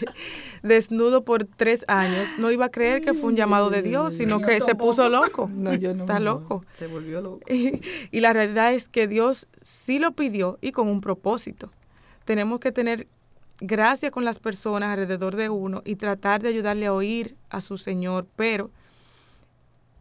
desnudo 0.62 1.24
por 1.24 1.44
tres 1.44 1.84
años, 1.88 2.28
no 2.38 2.50
iba 2.50 2.66
a 2.66 2.70
creer 2.70 3.02
que 3.02 3.14
fue 3.14 3.30
un 3.30 3.36
llamado 3.36 3.70
de 3.70 3.82
Dios, 3.82 4.14
sino 4.14 4.40
Yo 4.40 4.46
que 4.46 4.60
se 4.60 4.74
puso 4.74 5.08
loco. 5.08 5.48
No, 5.52 5.74
yo 5.74 5.94
no. 5.94 6.04
Está 6.04 6.20
loco. 6.20 6.64
Se 6.72 6.86
volvió 6.86 7.20
loco. 7.20 7.40
Y 8.10 8.20
la 8.20 8.32
realidad 8.32 8.72
es 8.72 8.88
que 8.88 9.06
Dios 9.08 9.48
sí 9.60 9.98
lo 9.98 10.12
pidió 10.12 10.58
y 10.60 10.72
con 10.72 10.88
un 10.88 11.00
propósito. 11.00 11.70
Tenemos 12.24 12.60
que 12.60 12.72
tener 12.72 13.08
gracia 13.60 14.10
con 14.10 14.24
las 14.24 14.38
personas 14.38 14.90
alrededor 14.90 15.36
de 15.36 15.48
uno 15.48 15.82
y 15.84 15.96
tratar 15.96 16.42
de 16.42 16.48
ayudarle 16.48 16.86
a 16.86 16.92
oír 16.92 17.36
a 17.50 17.60
su 17.60 17.76
Señor, 17.76 18.26
pero, 18.36 18.70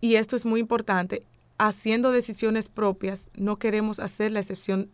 y 0.02 0.16
esto 0.16 0.36
es 0.36 0.46
muy 0.46 0.60
importante, 0.60 1.24
haciendo 1.58 2.12
decisiones 2.12 2.68
propias, 2.70 3.30
no 3.36 3.58
queremos 3.58 4.00
hacer 4.00 4.32
la 4.32 4.40
excepción 4.40 4.90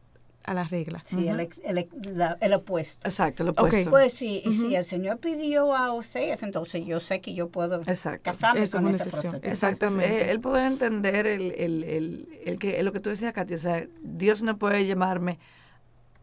a 0.45 0.53
la 0.53 0.65
regla. 0.65 1.01
Sí, 1.07 1.27
el, 1.29 1.39
ex- 1.39 1.61
el 1.63 1.77
ex- 1.77 1.93
la- 2.05 2.37
el 2.41 2.51
opuesto. 2.53 3.07
Exacto, 3.07 3.43
Ok. 3.45 3.59
opuesto. 3.59 3.89
Pues 3.91 4.11
sí, 4.13 4.41
y 4.45 4.51
si 4.51 4.75
el 4.75 4.83
Señor 4.83 5.19
pidió 5.19 5.73
a 5.73 5.93
Oseas, 5.93 6.43
entonces 6.43 6.85
yo 6.85 6.99
sé 6.99 7.21
que 7.21 7.33
yo 7.33 7.47
puedo 7.47 7.81
Exacto. 7.87 8.23
casarme 8.23 8.59
Eso 8.61 8.77
es 8.77 8.81
con 8.83 8.85
una 8.87 8.95
esa 8.97 9.09
prostituta. 9.09 9.47
Exactamente. 9.47 10.23
Eh, 10.27 10.31
Él 10.31 10.41
poder 10.41 10.65
entender 10.65 11.27
el, 11.27 11.51
el, 11.53 11.83
el, 11.85 12.27
el 12.45 12.59
que, 12.59 12.83
lo 12.83 12.91
que 12.91 12.99
tú 12.99 13.09
decías, 13.09 13.31
Katy. 13.31 13.53
O 13.53 13.57
sea, 13.57 13.87
Dios 14.01 14.41
no 14.43 14.57
puede 14.57 14.85
llamarme 14.85 15.39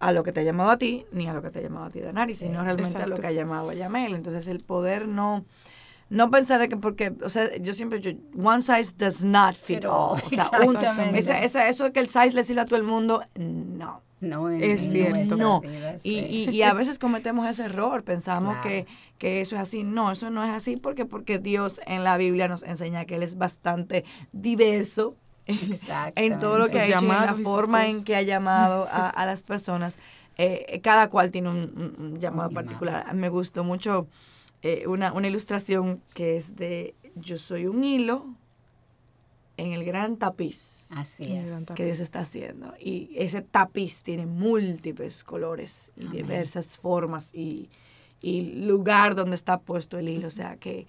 a 0.00 0.12
lo 0.12 0.22
que 0.22 0.32
te 0.32 0.40
ha 0.40 0.42
llamado 0.42 0.70
a 0.70 0.76
ti, 0.76 1.06
ni 1.12 1.26
a 1.26 1.32
lo 1.32 1.40
que 1.40 1.48
te 1.50 1.58
ha 1.60 1.62
llamado 1.62 1.86
a 1.86 1.90
ti, 1.90 2.00
Danari, 2.00 2.34
sino 2.34 2.62
realmente 2.62 2.98
a 2.98 3.06
lo 3.06 3.16
que 3.16 3.26
ha 3.26 3.32
llamado 3.32 3.70
a 3.70 3.74
Yamel. 3.74 4.14
Entonces, 4.14 4.48
el 4.48 4.60
poder 4.62 5.08
no... 5.08 5.44
No 6.10 6.30
pensar 6.30 6.60
de 6.60 6.68
que 6.68 6.76
porque, 6.76 7.12
o 7.22 7.28
sea, 7.30 7.56
yo 7.58 7.72
siempre, 7.72 8.00
yo, 8.00 8.10
one 8.36 8.60
size 8.62 8.92
does 8.98 9.24
not 9.24 9.54
fit 9.54 9.84
all. 9.84 10.18
O 10.24 10.28
sea, 10.28 10.50
un- 10.66 10.76
esa- 11.16 11.38
esa- 11.40 11.68
eso 11.68 11.84
de 11.84 11.92
que 11.92 12.00
el 12.00 12.08
size 12.08 12.32
le 12.34 12.42
sirve 12.42 12.60
a 12.62 12.64
todo 12.64 12.76
el 12.76 12.82
mundo, 12.82 13.24
no. 13.36 14.02
No, 14.20 14.50
en, 14.50 14.62
Es 14.62 14.90
cierto. 14.90 15.36
No, 15.36 15.62
vidas, 15.62 16.00
y, 16.04 16.16
sí. 16.16 16.26
y, 16.28 16.50
y 16.50 16.62
a 16.62 16.74
veces 16.74 16.98
cometemos 16.98 17.48
ese 17.48 17.64
error, 17.64 18.02
pensamos 18.04 18.54
Claro. 18.56 18.68
que, 18.68 18.86
que 19.16 19.40
eso 19.40 19.54
es 19.56 19.62
así. 19.62 19.82
No, 19.82 20.10
eso 20.12 20.28
no 20.28 20.44
es 20.44 20.50
así 20.50 20.76
porque, 20.76 21.06
porque 21.06 21.38
Dios 21.38 21.80
en 21.86 22.04
la 22.04 22.18
Biblia 22.18 22.46
nos 22.46 22.62
enseña 22.62 23.06
que 23.06 23.14
Él 23.14 23.22
es 23.22 23.38
bastante 23.38 24.04
diverso 24.32 25.14
en 26.16 26.38
todo 26.38 26.58
lo 26.58 26.68
que 26.68 26.80
ha 26.80 26.86
hecho, 26.86 26.98
y 27.06 27.08
en 27.08 27.08
la 27.08 27.34
forma 27.42 27.86
en 27.86 28.04
que 28.04 28.14
ha 28.16 28.22
llamado 28.22 28.86
a, 28.90 29.08
a 29.08 29.26
las 29.26 29.42
personas. 29.42 29.98
Eh, 30.36 30.80
cada 30.82 31.08
cual 31.08 31.30
tiene 31.30 31.48
un, 31.50 31.56
un- 31.58 31.94
un 31.98 32.18
llamado 32.20 32.48
Un 32.48 32.50
llamado. 32.50 32.50
particular. 32.50 33.14
Me 33.14 33.28
gustó 33.28 33.62
mucho 33.64 34.06
eh, 34.62 34.86
una, 34.86 35.12
una 35.12 35.26
ilustración 35.28 36.02
que 36.14 36.36
es 36.36 36.56
de 36.56 36.94
yo 37.16 37.36
soy 37.38 37.66
un 37.66 37.82
hilo 37.84 38.26
en 39.56 39.72
el 39.72 39.84
gran 39.84 40.16
tapiz 40.16 40.90
Así 40.92 41.24
Sí, 41.24 41.36
es. 41.36 41.46
gran 41.46 41.66
que 41.66 41.84
Dios 41.84 42.00
está 42.00 42.20
haciendo. 42.20 42.72
Y 42.80 43.10
ese 43.16 43.42
tapiz 43.42 44.02
tiene 44.02 44.26
múltiples 44.26 45.22
colores 45.24 45.90
y 45.96 46.06
diversas 46.08 46.78
formas 46.78 47.34
y, 47.34 47.68
y 48.22 48.64
lugar 48.66 49.14
donde 49.14 49.34
está 49.36 49.58
puesto 49.60 49.98
el 49.98 50.08
hilo. 50.08 50.28
O 50.28 50.30
sea 50.30 50.56
que 50.56 50.86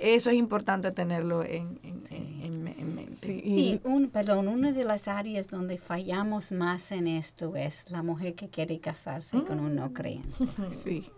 eso 0.00 0.30
es 0.30 0.36
importante 0.36 0.90
tenerlo 0.92 1.42
en, 1.44 1.78
en, 1.82 2.02
en- 2.10 2.54
en- 2.54 2.68
en 2.68 2.94
mente. 2.94 3.16
Sí, 3.26 3.40
Y 3.44 3.60
y 3.74 3.80
un, 3.84 4.08
perdón, 4.08 4.48
una 4.48 4.72
de 4.72 4.84
las 4.84 5.08
áreas 5.08 5.48
donde 5.48 5.76
fallamos 5.78 6.52
más 6.52 6.92
en 6.92 7.06
esto 7.06 7.54
es 7.56 7.90
la 7.90 8.02
mujer 8.02 8.34
que 8.34 8.48
quiere 8.48 8.78
casarse 8.78 9.42
con 9.44 9.58
un 9.60 9.74
no 9.74 9.92
creyente. 9.92 10.30
sí. 10.70 11.10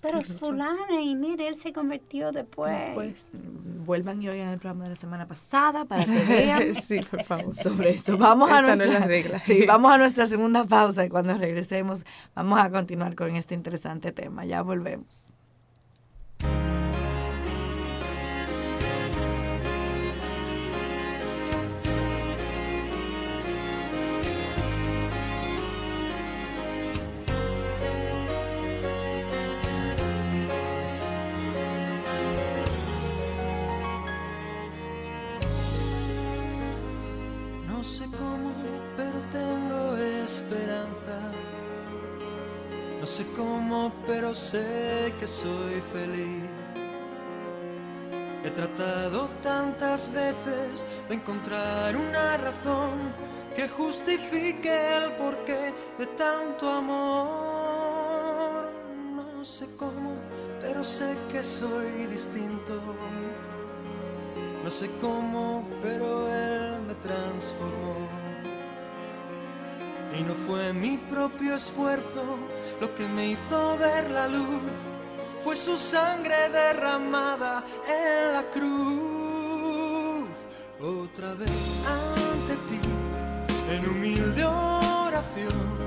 Pero 0.00 0.18
es 0.18 0.34
fulana 0.34 1.00
y 1.02 1.14
mire, 1.14 1.48
él 1.48 1.54
se 1.54 1.72
convirtió 1.72 2.32
después. 2.32 2.84
Después. 2.84 3.14
Vuelvan 3.84 4.22
y 4.22 4.28
oigan 4.28 4.48
el 4.48 4.58
programa 4.58 4.84
de 4.84 4.90
la 4.90 4.96
semana 4.96 5.26
pasada 5.26 5.84
para 5.84 6.04
que 6.04 6.24
vean 6.24 6.74
sí, 6.74 7.00
por 7.10 7.24
favor. 7.24 7.54
sobre 7.54 7.90
eso. 7.90 8.16
Vamos 8.18 8.50
a 8.50 8.58
Esa 8.58 8.62
no 8.62 8.72
es 8.72 8.78
nuestra 8.78 9.00
la 9.00 9.06
regla. 9.06 9.40
Sí, 9.40 9.64
vamos 9.66 9.92
a 9.92 9.98
nuestra 9.98 10.26
segunda 10.26 10.64
pausa 10.64 11.04
y 11.04 11.08
cuando 11.08 11.36
regresemos 11.36 12.04
vamos 12.34 12.60
a 12.60 12.70
continuar 12.70 13.14
con 13.14 13.34
este 13.36 13.54
interesante 13.54 14.12
tema. 14.12 14.44
Ya 14.44 14.62
volvemos. 14.62 15.32
Pero 44.28 44.34
sé 44.34 45.14
que 45.18 45.26
soy 45.26 45.80
feliz. 45.90 46.44
He 48.44 48.50
tratado 48.50 49.30
tantas 49.42 50.12
veces 50.12 50.84
de 51.08 51.14
encontrar 51.14 51.96
una 51.96 52.36
razón 52.36 53.14
que 53.56 53.66
justifique 53.70 54.68
el 54.98 55.12
porqué 55.12 55.72
de 55.98 56.06
tanto 56.08 56.68
amor. 56.70 58.68
No 59.16 59.42
sé 59.46 59.66
cómo, 59.78 60.12
pero 60.60 60.84
sé 60.84 61.16
que 61.32 61.42
soy 61.42 62.04
distinto. 62.10 62.82
No 64.62 64.68
sé 64.68 64.90
cómo, 65.00 65.66
pero 65.80 66.28
Él 66.28 66.82
me 66.86 66.94
transformó. 66.96 68.27
Y 70.16 70.22
no 70.22 70.34
fue 70.34 70.72
mi 70.72 70.96
propio 70.96 71.54
esfuerzo 71.54 72.38
lo 72.80 72.94
que 72.94 73.06
me 73.06 73.30
hizo 73.30 73.76
ver 73.78 74.10
la 74.10 74.28
luz. 74.28 74.62
Fue 75.44 75.54
su 75.56 75.76
sangre 75.76 76.48
derramada 76.50 77.64
en 77.86 78.32
la 78.32 78.42
cruz. 78.50 80.28
Otra 80.80 81.34
vez 81.34 81.50
ante 81.86 82.54
ti, 82.68 82.80
en 83.70 83.88
humilde 83.88 84.44
oración. 84.44 85.78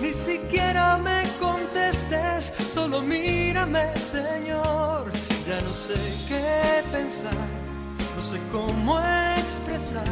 Ni 0.00 0.12
siquiera 0.12 0.96
me 0.98 1.22
contestes, 1.40 2.52
solo 2.72 3.00
mírame, 3.02 3.96
Señor. 3.96 5.10
Ya 5.46 5.60
no 5.62 5.72
sé 5.72 5.94
qué 6.28 6.82
pensar 6.90 7.68
no 8.18 8.24
sé 8.24 8.40
cómo 8.50 8.98
expresar 9.36 10.02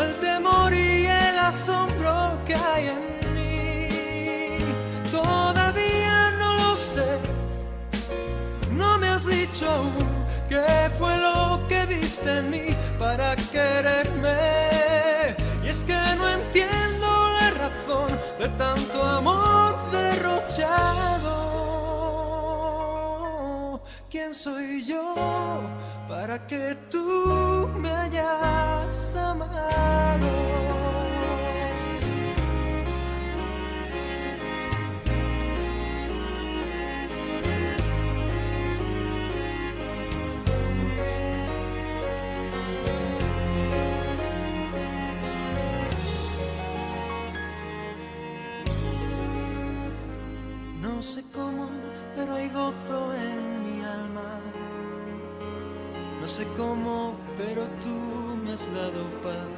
el 0.00 0.14
temor 0.16 0.72
y 0.72 1.06
el 1.06 1.38
asombro 1.38 2.38
que 2.46 2.54
hay 2.54 2.88
en 2.88 3.34
mí. 3.34 3.88
Todavía 5.10 6.30
no 6.38 6.54
lo 6.54 6.76
sé, 6.76 7.18
no 8.72 8.98
me 8.98 9.08
has 9.08 9.26
dicho 9.26 9.68
aún 9.68 9.94
qué 10.48 10.90
fue 10.98 11.16
lo 11.18 11.66
que 11.68 11.86
viste 11.86 12.38
en 12.38 12.50
mí 12.50 12.68
para 12.98 13.34
quererme. 13.36 14.36
Y 15.64 15.68
es 15.68 15.84
que 15.84 15.98
no 16.18 16.28
entiendo 16.28 17.06
la 17.40 17.50
razón 17.62 18.10
de 18.38 18.48
tanto 18.50 19.02
amor 19.02 19.90
derrochado. 19.90 21.38
¿Quién 24.10 24.34
soy 24.34 24.84
yo 24.84 25.14
para 26.20 26.44
que 26.48 26.76
tú 26.90 27.68
me 27.78 27.90
hayas 27.90 29.16
amado. 29.16 30.28
No 50.80 51.00
sé 51.00 51.22
cómo, 51.32 51.70
pero 52.16 52.34
hay 52.34 52.48
gozo 52.48 53.14
en 53.14 53.37
sé 56.28 56.46
cómo, 56.58 57.14
pero 57.38 57.62
tú 57.82 58.36
me 58.44 58.52
has 58.52 58.66
dado 58.74 59.02
paz. 59.22 59.48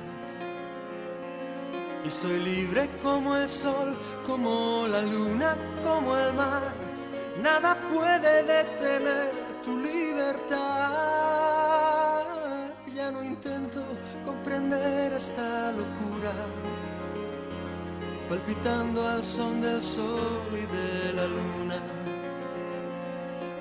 Y 2.06 2.10
soy 2.10 2.38
libre 2.40 2.88
como 3.02 3.36
el 3.36 3.48
sol, 3.48 3.96
como 4.24 4.86
la 4.86 5.02
luna, 5.02 5.56
como 5.82 6.16
el 6.16 6.32
mar. 6.32 6.72
Nada 7.42 7.76
puede 7.92 8.44
detener 8.44 9.32
tu 9.64 9.76
libertad. 9.78 10.58
Ya 12.94 13.10
no 13.10 13.22
intento 13.24 13.82
comprender 14.24 15.12
esta 15.12 15.72
locura 15.72 16.32
palpitando 18.28 19.08
al 19.08 19.22
son 19.24 19.60
del 19.60 19.82
sol 19.82 20.46
y 20.52 20.64
de 20.76 21.12
la 21.14 21.26
luna. 21.26 21.99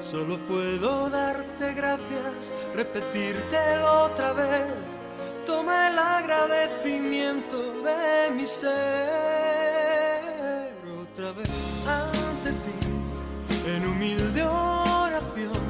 Solo 0.02 0.38
puedo 0.48 1.10
darte 1.10 1.74
gracias, 1.74 2.54
repetírtelo 2.74 4.06
otra 4.06 4.34
vez. 4.34 4.66
Toma 5.46 5.90
el 5.90 6.00
agradecimiento 6.00 7.58
de 7.84 8.32
mi 8.32 8.46
ser 8.46 8.70
otra 11.02 11.32
vez 11.34 11.50
ante 11.88 12.52
ti 12.64 12.80
en 13.68 13.86
humilde 13.86 14.44
oración. 14.44 15.70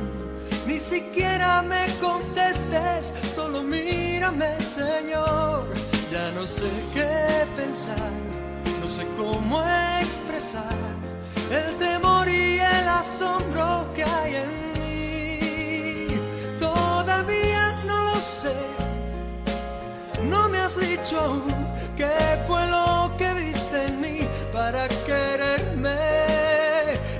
Ni 0.67 0.77
siquiera 0.77 1.61
me 1.61 1.87
contestes, 1.99 3.13
solo 3.33 3.63
mírame, 3.63 4.61
Señor. 4.61 5.67
Ya 6.11 6.31
no 6.31 6.45
sé 6.45 6.69
qué 6.93 7.45
pensar 7.55 8.11
no 8.81 8.87
sé 8.87 9.05
cómo 9.17 9.61
expresar 9.99 10.63
el 11.51 11.77
temor 11.77 12.29
y 12.29 12.59
el 12.59 12.87
asombro 12.87 13.87
que 13.95 14.03
hay 14.03 14.35
en 14.35 14.71
mí. 14.73 16.07
Todavía 16.59 17.73
no 17.85 18.03
lo 18.05 18.15
sé, 18.15 18.53
no 20.23 20.47
me 20.49 20.59
has 20.59 20.79
dicho 20.79 21.41
qué 21.97 22.37
fue 22.47 22.67
lo 22.67 23.11
que 23.17 23.33
viste 23.33 23.85
en 23.85 24.01
mí 24.01 24.19
para 24.53 24.87
quererme. 25.07 25.97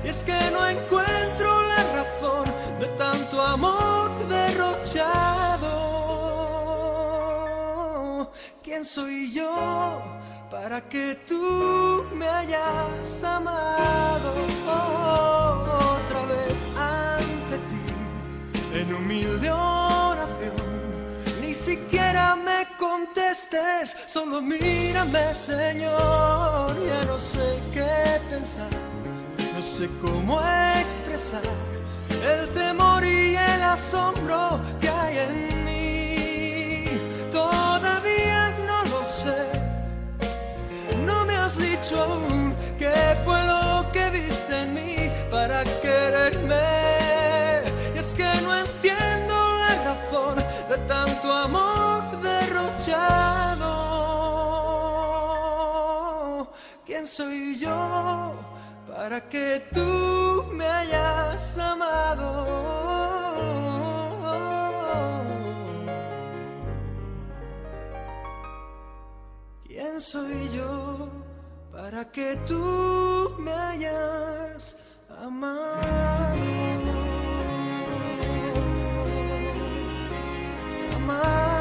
Y 0.04 0.08
es 0.08 0.22
que 0.24 0.38
no 0.52 0.66
encuentro 0.68 1.62
la 1.68 1.82
razón 1.98 2.44
de 2.78 2.86
tanto 2.96 3.42
amor 3.42 4.10
derrochado. 4.28 5.70
¿Quién 8.62 8.84
soy 8.84 9.32
yo? 9.32 10.20
Para 10.50 10.80
que 10.80 11.16
tú 11.28 12.04
me 12.12 12.26
hayas 12.26 13.22
amado 13.22 14.34
otra 14.66 16.26
vez 16.26 16.58
ante 16.76 17.56
ti 17.68 18.78
en 18.80 18.94
humilde 18.94 19.50
oración. 19.50 20.56
Ni 21.40 21.54
siquiera 21.54 22.34
me 22.34 22.66
contestes, 22.78 23.96
solo 24.06 24.42
mírame, 24.42 25.32
Señor. 25.32 26.74
Ya 26.84 27.02
no 27.06 27.18
sé 27.18 27.58
qué 27.72 28.20
pensar, 28.28 28.70
no 29.54 29.62
sé 29.62 29.88
cómo 30.02 30.40
expresar 30.80 31.42
el 32.24 32.48
temor 32.50 33.04
y 33.04 33.36
el 33.36 33.62
asombro 33.62 34.60
que 34.80 34.88
hay 34.88 35.18
en 35.18 35.44
mí. 35.44 35.49
Aún 41.98 42.54
qué 42.78 43.16
fue 43.24 43.42
lo 43.44 43.90
que 43.92 44.10
viste 44.10 44.62
en 44.62 44.74
mí 44.74 45.10
para 45.30 45.64
quererme. 45.82 46.56
Y 47.94 47.98
es 47.98 48.14
que 48.14 48.30
no 48.42 48.56
entiendo 48.56 49.34
la 49.64 49.74
razón 49.84 50.36
de 50.68 50.78
tanto 50.86 51.32
amor 51.32 52.02
derrochado. 52.20 53.70
¿Quién 56.86 57.06
soy 57.06 57.58
yo 57.58 58.34
para 58.88 59.20
que 59.28 59.66
tú 59.72 60.44
me 60.52 60.66
hayas 60.66 61.58
amado? 61.58 62.46
¿Quién 69.64 70.00
soy 70.00 70.50
yo? 70.54 71.19
Para 71.80 72.04
que 72.04 72.36
tú 72.46 73.34
me 73.38 73.52
hayas 73.52 74.76
amado. 75.24 75.80
Amado. 80.94 81.59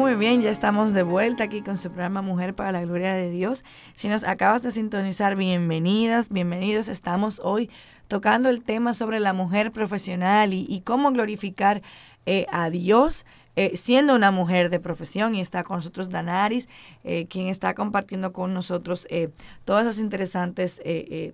Muy 0.00 0.14
bien, 0.14 0.40
ya 0.40 0.48
estamos 0.48 0.94
de 0.94 1.02
vuelta 1.02 1.44
aquí 1.44 1.60
con 1.60 1.76
su 1.76 1.90
programa 1.90 2.22
Mujer 2.22 2.54
para 2.54 2.72
la 2.72 2.80
Gloria 2.80 3.12
de 3.12 3.28
Dios. 3.28 3.66
Si 3.92 4.08
nos 4.08 4.24
acabas 4.24 4.62
de 4.62 4.70
sintonizar, 4.70 5.36
bienvenidas, 5.36 6.30
bienvenidos. 6.30 6.88
Estamos 6.88 7.38
hoy 7.44 7.68
tocando 8.08 8.48
el 8.48 8.62
tema 8.62 8.94
sobre 8.94 9.20
la 9.20 9.34
mujer 9.34 9.72
profesional 9.72 10.54
y, 10.54 10.80
cómo 10.86 11.12
glorificar 11.12 11.82
eh, 12.24 12.46
a 12.50 12.70
Dios 12.70 13.26
eh, 13.56 13.76
siendo 13.76 14.14
una 14.14 14.30
mujer 14.30 14.70
de 14.70 14.78
profesión 14.78 15.34
y 15.34 15.40
está 15.40 15.64
con 15.64 15.76
nosotros 15.76 16.08
Danaris, 16.08 16.68
eh, 17.02 17.26
quien 17.26 17.48
está 17.48 17.74
compartiendo 17.74 18.32
con 18.32 18.54
nosotros 18.54 19.06
eh, 19.10 19.30
todos 19.64 19.82
esos 19.82 19.98
interesantes 19.98 20.80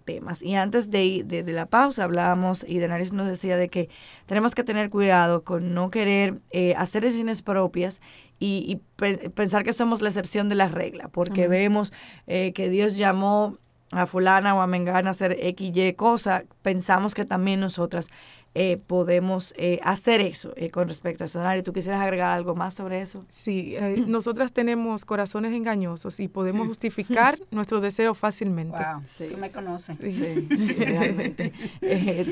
temas. 0.05 0.43
Y 0.43 0.55
antes 0.55 0.91
de, 0.91 1.23
de, 1.25 1.53
la 1.53 1.67
pausa 1.67 2.05
hablábamos 2.05 2.65
y 2.67 2.79
Danaris 2.79 3.13
nos 3.13 3.27
decía 3.27 3.57
de 3.57 3.69
que 3.69 3.89
tenemos 4.27 4.55
que 4.55 4.65
tener 4.65 4.91
cuidado 4.91 5.45
con 5.45 5.75
no 5.75 5.91
querer 5.91 6.41
hacer 6.77 7.03
decisiones 7.03 7.43
propias 7.43 8.01
y, 8.39 8.81
pensar 9.35 9.63
que 9.65 9.73
somos 9.73 10.01
la 10.03 10.09
excepción 10.09 10.49
de 10.49 10.55
la 10.55 10.69
regla, 10.69 11.09
porque 11.09 11.49
vemos 11.49 11.93
que 12.27 12.69
Dios 12.71 12.97
llamó 12.97 13.55
a 13.93 14.07
fulana 14.07 14.55
o 14.55 14.63
a 14.63 14.67
mengana 14.67 15.09
a 15.09 15.13
hacer 15.13 15.37
X, 15.41 15.71
Y 15.75 15.93
cosa, 15.95 16.45
pensamos 16.63 17.15
que 17.15 17.25
también 17.25 17.61
nosotras 17.61 18.09
eh, 18.59 18.79
podemos 18.79 19.53
eh, 19.59 19.79
hacer 19.83 20.23
eso 20.23 20.55
eh, 20.57 20.71
con 20.71 20.89
respecto 20.89 21.23
a 21.23 21.27
eso. 21.27 21.41
Dani, 21.41 21.63
¿tú 21.63 21.75
quisieras 21.75 22.01
agregar 22.01 22.31
algo 22.31 22.55
más 22.55 22.73
sobre 22.73 23.03
eso? 23.03 23.23
Sí, 23.29 23.77
nosotras 24.07 24.51
tenemos 24.51 25.05
corazones 25.05 25.53
engañosos 25.53 26.21
y 26.21 26.29
podemos 26.29 26.67
justificar 26.67 27.39
nuestro 27.51 27.83
deseo 27.83 28.15
fácilmente. 28.15 28.79
Wow, 28.79 29.03
sí. 29.05 29.29
tú 29.31 29.37
me 29.37 29.51
conoces. 29.51 29.99
Sí, 30.01 30.49
sí 30.57 30.73
realmente. 30.79 31.53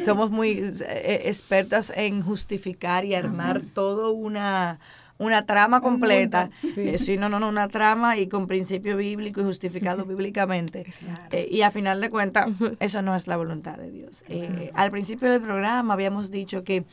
somos 0.06 0.30
muy 0.30 0.62
expertas 0.88 1.92
en 1.94 2.22
justificar 2.22 3.04
y 3.04 3.14
armar 3.14 3.60
todo 3.60 4.12
una 4.12 4.80
una 5.18 5.46
trama 5.46 5.80
completa. 5.80 6.50
Eh, 6.76 6.98
sí. 6.98 7.16
no, 7.16 7.28
no, 7.28 7.38
no, 7.38 7.48
una 7.48 7.68
trama 7.68 8.16
y 8.16 8.28
con 8.28 8.46
principio 8.46 8.96
bíblico 8.96 9.40
y 9.40 9.44
justificado 9.44 10.04
bíblicamente. 10.06 10.84
Eh, 11.30 11.48
y 11.50 11.62
a 11.62 11.70
final 11.70 12.00
de 12.00 12.10
cuentas, 12.10 12.50
eso 12.80 13.02
no 13.02 13.14
es 13.14 13.26
la 13.26 13.36
voluntad 13.36 13.76
de 13.76 13.90
Dios. 13.90 14.24
Eh, 14.28 14.70
al 14.74 14.90
principio 14.90 15.30
del 15.30 15.40
programa 15.40 15.94
habíamos 15.94 16.30
dicho 16.30 16.64
que, 16.64 16.84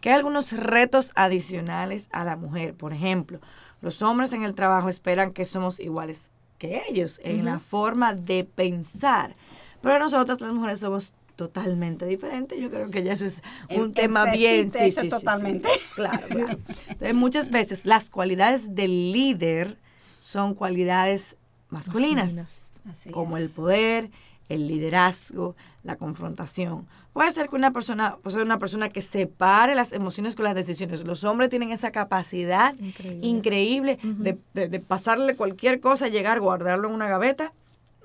que 0.00 0.10
hay 0.10 0.16
algunos 0.16 0.52
retos 0.52 1.12
adicionales 1.14 2.08
a 2.12 2.24
la 2.24 2.36
mujer. 2.36 2.74
Por 2.74 2.92
ejemplo, 2.92 3.40
los 3.80 4.02
hombres 4.02 4.32
en 4.32 4.42
el 4.42 4.54
trabajo 4.54 4.88
esperan 4.88 5.32
que 5.32 5.46
somos 5.46 5.80
iguales 5.80 6.30
que 6.58 6.82
ellos 6.90 7.20
en 7.24 7.46
la 7.46 7.58
forma 7.58 8.12
de 8.12 8.44
pensar. 8.44 9.34
Pero 9.80 9.98
nosotras 9.98 10.42
las 10.42 10.52
mujeres 10.52 10.80
somos 10.80 11.14
totalmente 11.40 12.04
diferente. 12.04 12.60
Yo 12.60 12.68
creo 12.68 12.90
que 12.90 13.02
ya 13.02 13.14
eso 13.14 13.24
es 13.24 13.40
un 13.74 13.94
tema 13.94 14.30
bien. 14.30 14.70
Sí, 14.70 14.90
sí, 14.90 15.08
totalmente. 15.08 15.66
claro, 15.94 16.26
Entonces, 16.28 17.14
muchas 17.14 17.50
veces 17.50 17.86
las 17.86 18.10
cualidades 18.10 18.74
del 18.74 19.10
líder 19.10 19.78
son 20.18 20.54
cualidades 20.54 21.38
masculinas, 21.70 22.72
como 23.10 23.38
el 23.38 23.48
poder, 23.48 24.10
el 24.50 24.66
liderazgo, 24.66 25.56
la 25.82 25.96
confrontación. 25.96 26.86
Puede 27.14 27.30
ser 27.30 27.48
que 27.48 27.56
una 27.56 27.72
persona, 27.72 28.16
puede 28.16 28.36
ser 28.36 28.44
una 28.44 28.58
persona 28.58 28.90
que 28.90 29.00
separe 29.00 29.74
las 29.74 29.94
emociones 29.94 30.36
con 30.36 30.44
las 30.44 30.54
decisiones. 30.54 31.04
Los 31.04 31.24
hombres 31.24 31.48
tienen 31.48 31.72
esa 31.72 31.90
capacidad 31.90 32.74
increíble, 33.22 33.96
de, 34.02 34.36
de, 34.52 34.80
pasarle 34.80 35.36
cualquier 35.36 35.80
cosa, 35.80 36.08
llegar, 36.08 36.38
guardarlo 36.38 36.88
en 36.88 36.94
una 36.94 37.08
gaveta 37.08 37.54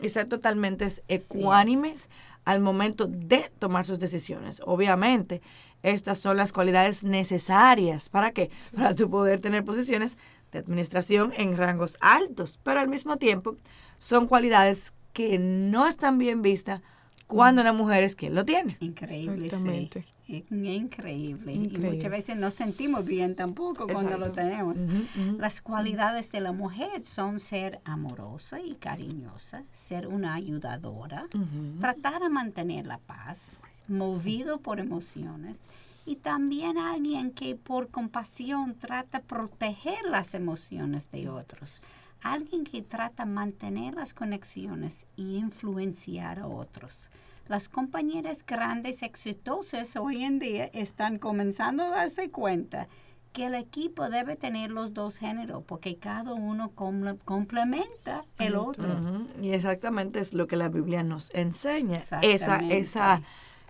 y 0.02 0.08
ser 0.08 0.30
totalmente 0.30 0.88
ecuánimes 1.10 2.10
al 2.46 2.62
momento 2.62 3.08
de 3.08 3.52
tomar 3.60 3.86
sus 3.86 4.00
decisiones. 4.00 4.62
Obviamente, 4.66 5.42
estas 5.84 6.20
son 6.20 6.38
las 6.38 6.54
cualidades 6.54 7.04
necesarias. 7.04 8.10
¿Para 8.10 8.32
qué? 8.32 8.50
Para 8.76 8.96
tu 8.96 9.10
poder 9.10 9.40
tener 9.42 9.66
posiciones 9.66 10.18
de 10.52 10.60
administración 10.60 11.34
en 11.36 11.58
rangos 11.58 11.98
altos, 12.00 12.60
pero 12.64 12.80
al 12.80 12.88
mismo 12.88 13.18
tiempo 13.18 13.58
son 13.98 14.28
cualidades 14.28 14.94
que 15.12 15.40
no 15.40 15.88
están 15.88 16.18
bien 16.18 16.42
vistas 16.42 16.82
cuando 17.28 17.62
una 17.62 17.74
mujer 17.74 18.04
es 18.04 18.16
quien 18.16 18.36
lo 18.36 18.46
tiene. 18.46 18.78
Increíble, 18.80 19.46
Exactamente. 19.46 20.02
sí. 20.02 20.12
Es 20.28 20.44
Increíble. 20.52 21.54
Y 21.54 21.56
Increíble. 21.58 21.92
muchas 21.92 22.10
veces 22.12 22.36
no 22.36 22.50
sentimos 22.50 23.06
bien 23.06 23.36
tampoco 23.36 23.86
cuando 23.88 24.18
lo 24.18 24.26
Exacto. 24.28 24.32
tenemos. 24.42 24.78
Ujú, 24.78 25.30
ujú. 25.32 25.38
Las 25.40 25.62
cualidades 25.62 26.32
de 26.32 26.42
la 26.42 26.52
mujer 26.52 27.06
son 27.06 27.40
ser 27.40 27.80
amorosa 27.86 28.60
y 28.60 28.74
cariñosa, 28.76 29.62
ser 29.72 30.08
una 30.08 30.34
ayudadora, 30.34 31.28
Ujú. 31.34 31.80
tratar 31.80 32.22
de 32.22 32.30
mantener 32.30 32.88
la 32.88 32.98
paz, 32.98 33.62
movido 33.88 34.58
por 34.60 34.80
emociones 34.80 35.60
y 36.08 36.16
también 36.16 36.78
alguien 36.80 37.32
que 37.32 37.56
por 37.56 37.90
compasión 37.90 38.76
trata 38.76 39.20
de 39.20 39.26
proteger 39.26 40.00
las 40.10 40.34
emociones 40.34 41.12
de 41.12 41.30
otros. 41.30 41.82
Alguien 42.26 42.64
que 42.64 42.82
trata 42.82 43.24
de 43.24 43.30
mantener 43.32 43.94
las 43.94 44.16
conexiones 44.16 45.06
y 45.16 45.38
influenciar 45.38 46.40
a 46.40 46.48
otros. 46.48 47.12
Las 47.48 47.70
compañeras 47.70 48.44
grandes 48.44 49.04
exitosas 49.04 49.96
hoy 49.96 50.24
en 50.24 50.40
día 50.40 50.66
están 50.74 51.20
comenzando 51.20 51.84
a 51.84 51.90
darse 51.90 52.32
cuenta 52.32 52.88
que 53.32 53.46
el 53.46 53.54
equipo 53.54 54.10
debe 54.10 54.36
tener 54.36 54.72
los 54.72 54.96
dos 54.96 55.18
géneros 55.18 55.62
porque 55.68 55.98
cada 55.98 56.34
uno 56.34 56.72
comple- 56.74 57.20
complementa 57.26 58.26
el 58.40 58.56
otro. 58.56 58.98
Y 59.40 59.52
exactamente 59.52 60.20
es 60.20 60.34
lo 60.34 60.48
que 60.48 60.56
la 60.56 60.70
Biblia 60.70 61.04
nos 61.04 61.32
enseña, 61.36 61.98
esa, 62.24 62.58
esa 62.60 63.22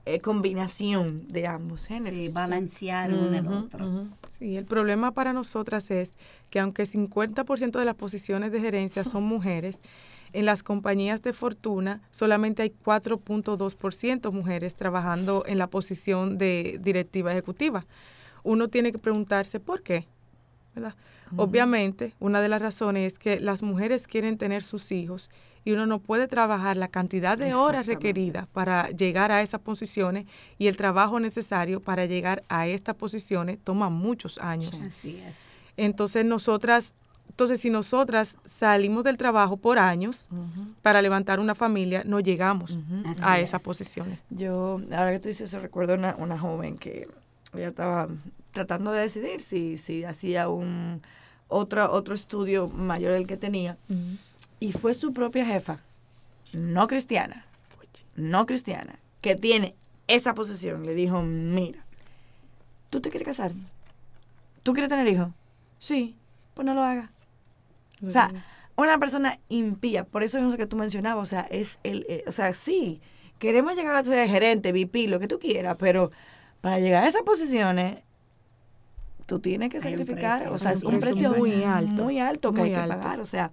eh, 0.06 0.20
combinación 0.20 1.28
de 1.28 1.48
ambos 1.48 1.88
géneros. 1.88 2.20
Sí, 2.20 2.30
balancear 2.30 3.12
uno 3.12 3.38
el 3.38 3.48
Ujú, 3.48 3.56
otro. 3.56 4.10
Sí, 4.32 4.56
el 4.56 4.66
problema 4.66 5.12
para 5.12 5.34
nosotras 5.34 5.90
es 5.90 6.14
que 6.50 6.60
aunque 6.60 6.84
50% 6.86 7.80
de 7.80 7.86
las 7.86 7.96
posiciones 7.96 8.52
de 8.52 8.62
gerencia 8.62 9.04
son 9.04 9.24
mujeres, 9.36 9.82
en 10.34 10.46
las 10.46 10.64
compañías 10.64 11.22
de 11.22 11.34
fortuna 11.34 12.02
solamente 12.12 12.62
hay 12.62 12.70
4.2% 12.70 14.32
mujeres 14.32 14.76
trabajando 14.76 15.44
en 15.48 15.58
la 15.58 15.68
posición 15.68 16.38
de 16.38 16.80
directiva 16.82 17.32
ejecutiva. 17.32 17.86
Uno 18.44 18.68
tiene 18.68 18.92
que 18.92 19.00
preguntarse 19.00 19.60
por 19.60 19.82
qué. 19.82 20.08
¿verdad? 20.76 20.96
Obviamente, 21.38 22.14
una 22.20 22.42
de 22.42 22.50
las 22.50 22.62
razones 22.62 23.14
es 23.14 23.20
que 23.20 23.40
las 23.40 23.64
mujeres 23.64 24.08
quieren 24.08 24.38
tener 24.38 24.62
sus 24.62 24.92
hijos 24.92 25.30
y 25.66 25.72
uno 25.72 25.88
no 25.88 26.00
puede 26.00 26.28
trabajar 26.28 26.78
la 26.78 26.88
cantidad 26.88 27.38
de 27.38 27.56
horas 27.56 27.88
requeridas 27.88 28.48
para 28.48 28.90
llegar 28.92 29.32
a 29.32 29.42
esas 29.42 29.60
posiciones 29.60 30.26
y 30.60 30.68
el 30.68 30.78
trabajo 30.78 31.20
necesario 31.20 31.82
para 31.82 32.06
llegar 32.06 32.44
a 32.48 32.68
estas 32.68 32.96
posiciones 32.96 33.58
toma 33.62 33.90
muchos 33.90 34.38
años. 34.38 34.86
Así 34.86 35.18
es. 35.18 35.38
Entonces, 35.76 36.24
nosotras, 36.24 36.94
entonces 37.30 37.60
si 37.60 37.72
nosotras 37.72 38.38
salimos 38.46 39.04
del 39.04 39.18
trabajo 39.18 39.58
por 39.58 39.80
años 39.80 40.30
para 40.84 41.02
levantar 41.02 41.40
una 41.40 41.56
familia, 41.56 42.04
no 42.06 42.20
llegamos 42.20 42.84
a 43.22 43.40
es. 43.40 43.50
esas 43.50 43.62
posiciones. 43.62 44.20
Yo, 44.30 44.80
ahora 44.92 45.14
que 45.14 45.20
tú 45.20 45.30
dices 45.30 45.50
eso, 45.50 45.60
recuerdo 45.60 45.96
una, 45.96 46.16
una 46.18 46.38
joven 46.38 46.78
que 46.78 47.10
ella 47.54 47.70
estaba 47.70 48.08
tratando 48.52 48.92
de 48.92 49.02
decidir 49.02 49.42
si, 49.42 49.78
si 49.78 50.04
hacía 50.04 50.48
un 50.48 51.02
otro, 51.48 51.92
otro 51.92 52.16
estudio 52.16 52.68
mayor 52.68 53.14
del 53.14 53.28
que 53.28 53.38
tenía. 53.38 53.78
Y 54.66 54.72
fue 54.72 54.96
su 54.96 55.14
propia 55.14 55.46
jefa, 55.46 55.78
no 56.52 56.88
cristiana, 56.88 57.46
no 58.16 58.48
cristiana, 58.48 58.98
que 59.22 59.36
tiene 59.36 59.76
esa 60.08 60.34
posición. 60.34 60.88
Le 60.88 60.96
dijo, 60.96 61.22
mira, 61.22 61.86
¿tú 62.90 63.00
te 63.00 63.12
quieres 63.12 63.28
casar? 63.28 63.52
¿Tú 64.64 64.74
quieres 64.74 64.90
tener 64.90 65.08
hijos? 65.08 65.28
Sí, 65.78 66.16
pues 66.56 66.66
no 66.66 66.74
lo 66.74 66.82
hagas. 66.82 67.12
O 68.04 68.10
sea, 68.10 68.32
una 68.76 68.98
persona 68.98 69.38
impía, 69.50 70.04
por 70.04 70.24
eso 70.24 70.40
es 70.40 70.44
lo 70.46 70.58
que 70.58 70.66
tú 70.66 70.78
mencionabas, 70.78 71.22
o 71.22 71.28
sea, 71.28 71.42
es 71.42 71.78
el, 71.84 72.04
eh, 72.10 72.24
o 72.26 72.32
sea, 72.32 72.52
sí, 72.56 73.02
queremos 73.38 73.76
llegar 73.76 73.96
a 73.96 74.04
ser 74.04 74.28
gerente, 74.28 74.72
VP, 74.72 75.10
lo 75.10 75.20
que 75.20 75.28
tú 75.28 75.38
quieras, 75.38 75.76
pero 75.78 76.10
para 76.62 76.80
llegar 76.80 77.04
a 77.04 77.08
esas 77.08 77.22
posiciones, 77.22 78.00
tú 79.28 79.40
tienes 79.40 79.70
que 79.70 79.80
sacrificar, 79.80 80.48
o 80.48 80.58
sea, 80.58 80.72
es 80.72 80.82
un 80.82 81.00
precio 81.00 81.36
muy 81.36 81.64
alto, 81.64 82.06
muy 82.06 82.20
alto 82.20 82.52
que 82.52 82.62
muy 82.62 82.70
hay 82.70 82.76
que 82.76 82.82
alto. 82.82 83.00
pagar, 83.00 83.20
o 83.20 83.28
sea, 83.28 83.52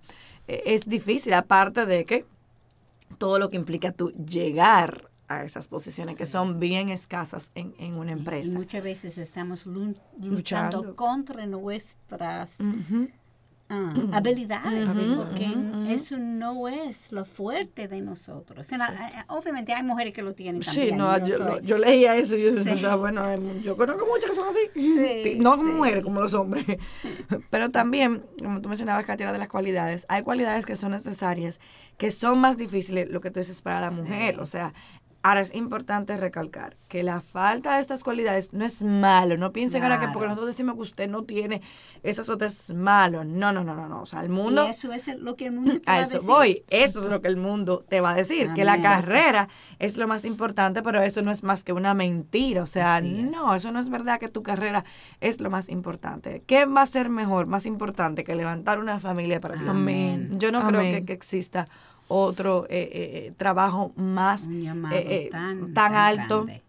es 0.49 0.86
difícil, 0.86 1.32
aparte 1.34 1.86
de 1.86 2.05
que 2.05 2.24
todo 3.18 3.38
lo 3.38 3.51
que 3.51 3.57
implica 3.57 3.93
tú 3.93 4.11
llegar 4.12 5.09
a 5.28 5.45
esas 5.45 5.68
posiciones 5.68 6.16
que 6.18 6.26
son 6.26 6.59
bien 6.61 6.88
escasas 6.90 7.51
en, 7.55 7.74
en 7.78 7.95
una 7.97 8.11
Y 8.11 8.14
empresa. 8.14 8.57
muchas 8.59 8.82
veces 8.84 9.16
estamos 9.18 9.64
lu- 9.66 9.95
luchando, 10.20 10.78
Luchando. 10.78 10.97
contra 10.97 11.47
nuestras. 11.47 12.57
Ah, 13.72 13.92
habilidades, 14.12 14.88
Ujú, 14.88 15.16
porque 15.16 15.46
eso 15.88 16.18
no 16.18 16.68
es 16.68 17.10
lo 17.10 17.24
fuerte 17.24 17.88
de 17.88 18.00
nosotros. 18.02 18.66
O 18.66 18.68
sea, 18.76 19.10
eh, 19.12 19.24
obviamente 19.28 19.72
hay 19.72 19.82
mujeres 19.82 20.12
que 20.12 20.22
lo 20.22 20.34
tienen 20.34 20.60
también. 20.62 20.90
Sí, 20.90 20.94
no, 20.94 21.18
yo 21.18 21.26
yo, 21.26 21.36
estoy- 21.38 21.46
lo- 21.54 21.60
yo 21.62 21.78
leía 21.78 22.16
eso 22.16 22.36
y 22.36 22.42
yo 22.42 22.58
Sí. 22.58 22.64
pensaba, 22.64 22.96
bueno, 22.96 23.24
yo 23.62 23.76
conozco 23.76 24.06
muchas 24.06 24.30
que 24.30 24.36
son 24.36 24.48
así. 24.48 24.58
Sí, 24.74 25.38
no 25.40 25.56
como 25.56 25.70
sí. 25.70 25.74
mujeres, 25.76 26.04
como 26.04 26.20
los 26.20 26.34
hombres. 26.34 26.64
Pero 27.50 27.70
también, 27.70 28.22
como 28.38 28.60
tú 28.60 28.68
mencionabas, 28.68 29.04
Katia, 29.04 29.32
de 29.32 29.38
las 29.38 29.48
cualidades, 29.48 30.06
hay 30.08 30.22
cualidades 30.22 30.66
que 30.66 30.76
son 30.76 30.90
necesarias, 30.92 31.60
que 31.98 32.10
son 32.10 32.38
más 32.40 32.56
difíciles, 32.56 33.08
lo 33.10 33.20
que 33.20 33.30
tú 33.30 33.40
dices, 33.40 33.62
para 33.62 33.80
la 33.80 33.90
mujer. 33.90 34.38
O 34.40 34.46
sea, 34.46 34.74
ahora 35.22 35.40
es 35.40 35.54
importante 35.54 36.16
recalcar 36.16 36.76
que 36.88 37.02
la 37.02 37.20
falta 37.20 37.74
de 37.74 37.80
estas 37.80 38.04
cualidades 38.04 38.52
no 38.52 38.64
es 38.64 38.82
malo. 38.82 39.36
No 39.36 39.52
piensen 39.52 39.82
ahora 39.82 39.98
que 40.00 40.08
porque 40.12 40.28
nosotros 40.28 40.48
decimos 40.48 40.74
que 40.74 40.80
usted 40.82 41.08
no 41.08 41.24
tiene 41.24 41.62
esas 42.02 42.28
otras 42.28 42.52
es 42.70 42.74
malo. 42.74 43.24
No, 43.24 43.52
no, 43.52 43.64
no, 43.64 43.74
no, 43.74 43.88
no. 43.88 44.02
O 44.02 44.06
sea, 44.06 44.20
el 44.20 44.28
mundo... 44.28 44.66
Y 44.66 44.70
eso 44.70 44.92
es 44.92 45.06
lo 45.18 45.36
que 45.36 45.46
el 45.46 45.52
mundo 45.52 45.72
te 45.80 45.90
va 45.90 45.94
A 45.94 45.98
a 45.98 46.02
eso 46.02 46.14
decir. 46.14 46.28
voy. 46.28 46.64
Eso 46.68 47.02
es 47.02 47.08
lo 47.08 47.20
que 47.20 47.28
el 47.28 47.36
mundo 47.36 47.84
te 47.88 48.00
va 48.00 48.10
a 48.10 48.14
decir. 48.14 48.52
Que 48.54 48.64
la 48.64 48.80
carrera 48.80 49.48
es 49.78 49.96
lo 49.96 50.06
más 50.06 50.24
importante, 50.24 50.82
pero 50.82 51.00
eso 51.02 51.22
no 51.22 51.30
es 51.30 51.42
más 51.42 51.64
que 51.64 51.72
una 51.72 51.94
mentira. 51.94 52.62
O 52.62 52.66
sea, 52.66 52.96
Así 52.96 53.22
no, 53.22 53.54
eso 53.54 53.72
no 53.72 53.78
es 53.80 53.88
verdad 53.88 54.18
que 54.20 54.28
tu 54.28 54.42
carrera 54.42 54.84
es 55.20 55.40
lo 55.40 55.50
más 55.50 55.68
importante. 55.68 56.42
¿Qué 56.46 56.66
va 56.66 56.82
a 56.82 56.86
ser 56.86 57.08
mejor, 57.08 57.46
más 57.46 57.64
importante 57.66 58.24
que 58.24 58.34
levantar 58.34 58.78
una 58.78 58.98
familia 59.00 59.40
para 59.40 59.56
Dios? 59.56 59.70
Amén. 59.70 60.30
Yo 60.38 60.52
no 60.52 60.66
creo 60.66 61.04
que 61.04 61.12
exista 61.12 61.66
otro 62.12 62.66
eh, 62.68 62.88
eh, 62.92 63.26
eh, 63.28 63.32
trabajo 63.36 63.92
más 63.96 64.48
eh, 64.48 64.70
eh, 64.92 65.28
tan, 65.30 65.72
tan 65.74 65.94
alto, 65.94 66.44
grande. 66.44 66.62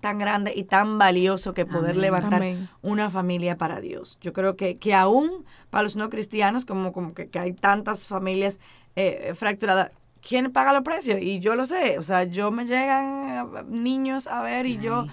tan 0.00 0.18
grande 0.18 0.52
y 0.54 0.64
tan 0.64 0.98
valioso 0.98 1.54
que 1.54 1.66
poder 1.66 1.90
Amén. 1.92 2.00
levantar 2.02 2.34
Amén. 2.42 2.68
una 2.82 3.10
familia 3.10 3.56
para 3.56 3.80
Dios. 3.80 4.18
Yo 4.20 4.32
creo 4.32 4.56
que, 4.56 4.78
que 4.78 4.94
aún 4.94 5.44
para 5.70 5.82
los 5.82 5.96
no 5.96 6.08
cristianos, 6.10 6.64
como, 6.64 6.92
como 6.92 7.14
que, 7.14 7.28
que 7.28 7.38
hay 7.38 7.52
tantas 7.52 8.06
familias 8.06 8.60
eh, 8.96 9.32
fracturadas, 9.34 9.90
¿quién 10.26 10.52
paga 10.52 10.72
los 10.72 10.82
precios? 10.82 11.20
Y 11.20 11.40
yo 11.40 11.54
lo 11.54 11.66
sé, 11.66 11.98
o 11.98 12.02
sea, 12.02 12.24
yo 12.24 12.50
me 12.50 12.64
llegan 12.66 13.48
niños 13.68 14.26
a 14.26 14.42
ver 14.42 14.66
y 14.66 14.78
yo. 14.78 15.06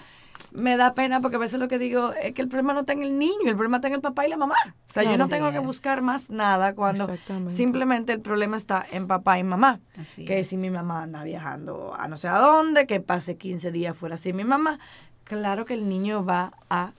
Me 0.52 0.76
da 0.76 0.94
pena 0.94 1.20
porque 1.20 1.36
a 1.36 1.38
veces 1.38 1.60
lo 1.60 1.68
que 1.68 1.78
digo 1.78 2.12
es 2.12 2.32
que 2.32 2.42
el 2.42 2.48
problema 2.48 2.72
no 2.72 2.80
está 2.80 2.92
en 2.92 3.02
el 3.02 3.18
niño, 3.18 3.46
el 3.46 3.54
problema 3.54 3.76
está 3.76 3.88
en 3.88 3.94
el 3.94 4.00
papá 4.00 4.26
y 4.26 4.30
la 4.30 4.36
mamá. 4.36 4.56
O 4.88 4.92
sea, 4.92 5.02
yo 5.02 5.16
no 5.18 5.28
tengo 5.28 5.52
que 5.52 5.58
buscar 5.58 6.02
más 6.02 6.30
nada 6.30 6.74
cuando 6.74 7.08
simplemente 7.48 8.12
el 8.12 8.20
problema 8.20 8.56
está 8.56 8.84
en 8.92 9.06
papá 9.06 9.38
y 9.38 9.44
mamá. 9.44 9.80
Así 9.98 10.24
que 10.24 10.40
es. 10.40 10.48
si 10.48 10.56
mi 10.56 10.70
mamá 10.70 11.02
anda 11.02 11.22
viajando 11.24 11.94
a 11.96 12.08
no 12.08 12.16
sé 12.16 12.28
a 12.28 12.38
dónde, 12.38 12.86
que 12.86 13.00
pase 13.00 13.36
15 13.36 13.72
días 13.72 13.96
fuera 13.96 14.16
sin 14.16 14.36
mi 14.36 14.44
mamá, 14.44 14.78
claro 15.24 15.64
que 15.64 15.74
el 15.74 15.88
niño 15.88 16.24
va 16.24 16.52
a 16.70 16.92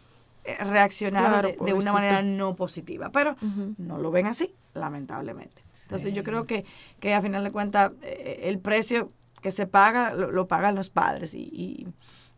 eh, 0.44 0.64
reaccionar 0.64 1.42
Claro, 1.42 1.66
de, 1.66 1.74
una 1.74 1.92
manera 1.92 2.22
no 2.22 2.56
positiva, 2.56 3.10
pero 3.12 3.36
no 3.78 3.98
lo 3.98 4.12
ven 4.12 4.28
así, 4.28 4.54
lamentablemente. 4.74 5.64
Entonces 5.84 6.14
yo 6.14 6.24
creo 6.24 6.46
que, 6.46 6.66
que 7.00 7.14
a 7.14 7.22
final 7.22 7.44
de 7.44 7.52
cuentas 7.52 7.92
eh, 8.02 8.42
el 8.44 8.60
precio 8.60 9.12
que 9.40 9.52
se 9.52 9.68
paga 9.68 10.14
lo, 10.14 10.32
lo 10.32 10.48
pagan 10.48 10.76
los 10.76 10.90
padres 10.90 11.34
y, 11.34 11.40
y, 11.42 11.88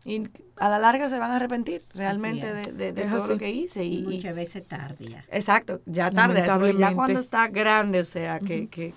y 0.04 0.28
a 0.56 0.68
la 0.68 0.78
larga 0.78 1.08
se 1.08 1.18
van 1.18 1.30
a 1.32 1.36
arrepentir 1.36 1.84
realmente 1.92 2.52
de, 2.54 2.92
de- 2.92 3.04
todo 3.04 3.26
lo 3.28 3.38
que 3.38 3.50
hice. 3.50 3.84
Y, 3.84 4.02
muchas 4.02 4.34
veces 4.34 4.66
tarde 4.66 5.08
ya. 5.08 5.24
exacto, 5.30 5.80
ya 5.86 6.10
tarde, 6.10 6.42
ya 6.78 6.94
cuando 6.94 7.18
está 7.20 7.48
grande, 7.48 8.00
o 8.00 8.04
sea, 8.04 8.38
que, 8.38 8.68
que, 8.68 8.94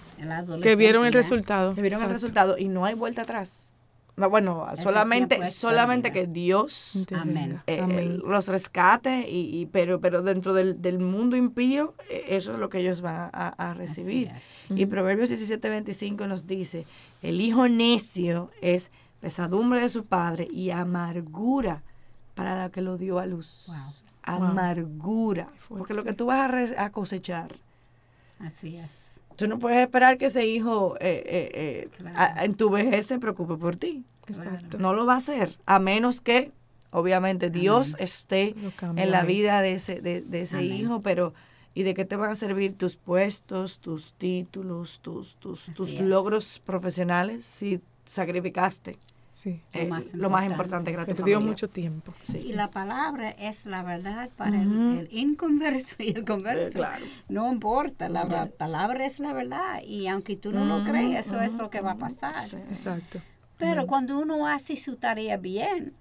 Que 0.61 0.75
vieron 0.75 1.05
el 1.05 1.13
resultado. 1.13 1.75
que 1.75 1.81
vieron 1.81 2.03
el 2.03 2.09
resultado 2.09 2.57
y 2.57 2.67
no 2.69 2.85
hay 2.85 2.93
vuelta 2.95 3.23
atrás. 3.23 3.69
No, 4.15 4.29
bueno, 4.29 4.67
solamente, 4.75 5.43
solamente 5.45 6.11
que 6.11 6.27
Dios 6.27 6.95
Intervenga. 6.95 7.63
eh, 7.65 7.79
Amén. 7.81 8.19
los 8.23 8.47
rescate, 8.47 9.27
y, 9.27 9.61
y- 9.61 9.65
pero, 9.65 9.99
pero 9.99 10.21
dentro 10.21 10.53
del, 10.53 10.79
del 10.83 10.99
mundo 10.99 11.35
impío, 11.35 11.95
eh, 12.11 12.25
eso 12.29 12.53
es 12.53 12.59
lo 12.59 12.69
que 12.69 12.77
ellos 12.79 13.01
van 13.01 13.31
a, 13.33 13.47
a 13.57 13.73
recibir. 13.73 14.31
Y 14.69 14.85
Proverbios 14.85 15.29
17, 15.29 15.67
25 15.67 16.27
nos 16.27 16.45
dice, 16.45 16.85
el 17.23 17.41
hijo 17.41 17.67
necio 17.67 18.51
es 18.61 18.91
pesadumbre 19.19 19.81
de 19.81 19.89
su 19.89 20.05
padre 20.05 20.47
y 20.51 20.69
amargura 20.69 21.81
para 22.35 22.55
la 22.55 22.69
que 22.69 22.81
lo 22.81 22.97
dio 22.99 23.17
a 23.17 23.25
luz. 23.25 23.65
Wow. 23.67 24.35
Amargura. 24.35 25.47
Porque 25.69 25.93
lo 25.95 26.03
que 26.03 26.13
tú 26.13 26.27
vas 26.27 26.41
a, 26.41 26.47
re- 26.47 26.75
a 26.77 26.91
cosechar, 26.91 27.55
Así 28.39 28.75
es. 28.77 28.91
Tú 29.35 29.47
no 29.47 29.59
puedes 29.59 29.79
esperar 29.79 30.17
que 30.17 30.25
ese 30.27 30.45
hijo 30.45 30.95
eh, 30.99 31.23
eh, 31.25 31.51
eh, 31.53 31.89
Claro. 31.97 32.15
a- 32.17 32.43
en 32.45 32.53
tu 32.55 32.69
vejez 32.69 33.05
se 33.07 33.19
preocupe 33.19 33.55
por 33.55 33.75
ti. 33.75 34.03
Exacto. 34.27 34.77
No 34.77 34.93
lo 34.93 35.05
va 35.05 35.13
a 35.15 35.17
hacer, 35.17 35.57
a 35.65 35.79
menos 35.79 36.21
que, 36.21 36.51
obviamente, 36.91 37.49
Dios 37.49 37.95
esté 37.99 38.55
en 38.95 39.11
la 39.11 39.23
vida 39.25 39.61
de 39.61 39.73
ese, 39.73 40.01
de, 40.01 40.21
de 40.21 40.41
ese 40.41 40.57
Amén. 40.57 40.73
hijo, 40.73 41.01
pero 41.01 41.33
¿Y 41.75 41.81
de 41.81 41.95
qué 41.95 42.05
te 42.05 42.15
van 42.15 42.29
a 42.29 42.35
servir 42.35 42.77
tus 42.77 42.97
puestos, 42.97 43.79
tus 43.79 44.13
títulos, 44.13 44.99
tus, 44.99 45.37
tus, 45.37 45.63
tus 45.73 45.89
es. 45.95 46.01
logros 46.01 46.61
profesionales 46.63 47.45
si 47.45 47.81
sacrificaste 48.05 48.99
Sí. 49.33 49.61
Lo 49.73 49.79
eh, 49.81 49.87
más 49.87 50.13
lo 50.13 50.29
más 50.29 50.45
importante. 50.45 50.91
que 50.91 50.97
Te 50.97 51.13
dio 51.15 51.15
familia? 51.15 51.39
mucho 51.39 51.67
tiempo. 51.67 52.13
Sí, 52.21 52.37
Y 52.37 52.43
sí. 52.43 52.53
la 52.53 52.69
palabra 52.69 53.31
es 53.31 53.65
la 53.65 53.81
verdad 53.81 54.29
para 54.37 54.61
el- 54.61 55.09
inconverso 55.11 55.95
y 55.99 56.11
el 56.11 56.23
converso. 56.23 56.69
Eh, 56.69 56.73
claro. 56.73 57.05
No 57.29 57.51
importa, 57.51 58.09
la 58.09 58.45
palabra 58.57 59.05
es 59.07 59.19
la 59.19 59.33
verdad. 59.33 59.81
Y 59.83 60.07
aunque 60.07 60.35
tú 60.37 60.51
no 60.51 60.63
lo 60.65 60.77
Ujú, 60.77 60.91
crees, 60.91 61.25
eso 61.25 61.41
es 61.41 61.53
lo 61.53 61.69
que 61.71 61.81
va 61.81 61.91
a 61.93 61.97
pasar. 61.97 62.35
sí. 62.47 62.57
Exacto. 62.69 63.19
Pero 63.57 63.87
cuando 63.87 64.19
uno 64.19 64.47
hace 64.47 64.75
su 64.75 64.97
tarea 64.97 65.37
bien, 65.37 65.93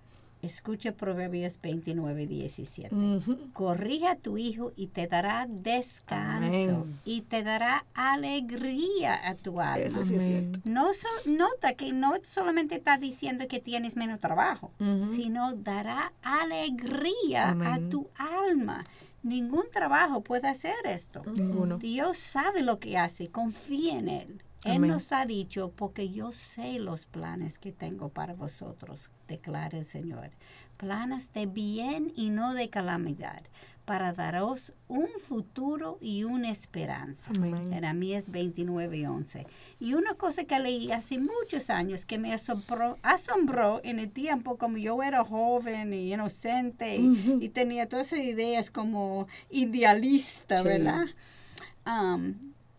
escucha 0.52 0.92
Proverbios 0.92 1.58
29, 1.62 2.26
17. 2.26 2.94
Ujú. 2.94 3.38
Corrige 3.52 4.08
a 4.08 4.16
tu 4.16 4.36
hijo 4.36 4.72
y 4.76 4.88
te 4.88 5.06
dará 5.06 5.46
descanso 5.48 6.46
Amén. 6.46 6.98
y 7.04 7.22
te 7.22 7.42
dará 7.44 7.84
alegría 7.94 9.28
a 9.28 9.36
tu 9.36 9.60
alma. 9.60 9.78
Eso 9.78 10.02
sí 10.04 10.16
es 10.16 10.22
cierto. 10.26 10.58
No 10.64 10.92
so- 10.94 11.08
nota 11.30 11.74
que 11.74 11.92
no 11.92 12.14
solamente 12.28 12.74
está 12.74 12.98
diciendo 12.98 13.46
que 13.48 13.60
tienes 13.60 13.96
menos 13.96 14.18
trabajo, 14.18 14.72
sino 15.14 15.52
dará 15.54 16.12
alegría 16.22 17.50
a 17.50 17.78
tu 17.88 18.08
alma. 18.16 18.84
Ningún 19.22 19.64
trabajo 19.72 20.22
puede 20.22 20.48
hacer 20.48 20.74
esto. 20.84 21.22
Ninguno. 21.24 21.78
Dios 21.78 22.16
sabe 22.18 22.62
lo 22.62 22.80
que 22.80 22.98
hace, 22.98 23.28
confía 23.28 23.96
en 23.98 24.08
Él. 24.08 24.42
Él 24.64 24.76
Amén. 24.76 24.90
nos 24.92 25.10
ha 25.12 25.26
dicho, 25.26 25.72
porque 25.74 26.10
yo 26.10 26.30
sé 26.32 26.78
los 26.78 27.06
planes 27.06 27.58
que 27.58 27.72
tengo 27.72 28.10
para 28.10 28.34
vosotros, 28.34 29.10
declara 29.28 29.78
el 29.78 29.84
Señor. 29.84 30.30
Planes 30.76 31.32
de 31.32 31.46
bien 31.46 32.12
y 32.16 32.30
no 32.30 32.54
de 32.54 32.68
calamidad, 32.70 33.42
para 33.84 34.12
daros 34.12 34.72
un 34.86 35.08
futuro 35.20 35.98
y 36.00 36.22
una 36.24 36.50
esperanza. 36.50 37.32
Amén. 37.36 37.72
Jeremías 37.72 38.30
29 38.30 38.96
y 38.98 39.06
11. 39.06 39.46
Y 39.80 39.94
una 39.94 40.14
cosa 40.14 40.44
que 40.44 40.58
leí 40.60 40.92
hace 40.92 41.18
muchos 41.18 41.68
años 41.68 42.04
que 42.04 42.18
me 42.18 42.32
asombró, 42.32 42.98
asombró 43.02 43.80
en 43.82 43.98
el 43.98 44.10
tiempo 44.10 44.56
como 44.58 44.76
yo 44.78 45.02
era 45.02 45.24
joven 45.24 45.92
y 45.92 46.12
inocente 46.14 46.96
y, 46.96 47.38
y 47.40 47.48
tenía 47.48 47.88
todas 47.88 48.12
esas 48.12 48.24
ideas 48.24 48.70
como 48.70 49.26
idealista, 49.50 50.58
Sí. 50.62 50.68
¿verdad? 50.68 51.06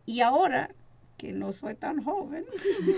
Y 0.06 0.22
ahora 0.22 0.70
que 1.24 1.32
no 1.32 1.54
soy 1.54 1.76
tan 1.76 2.04
joven, 2.04 2.44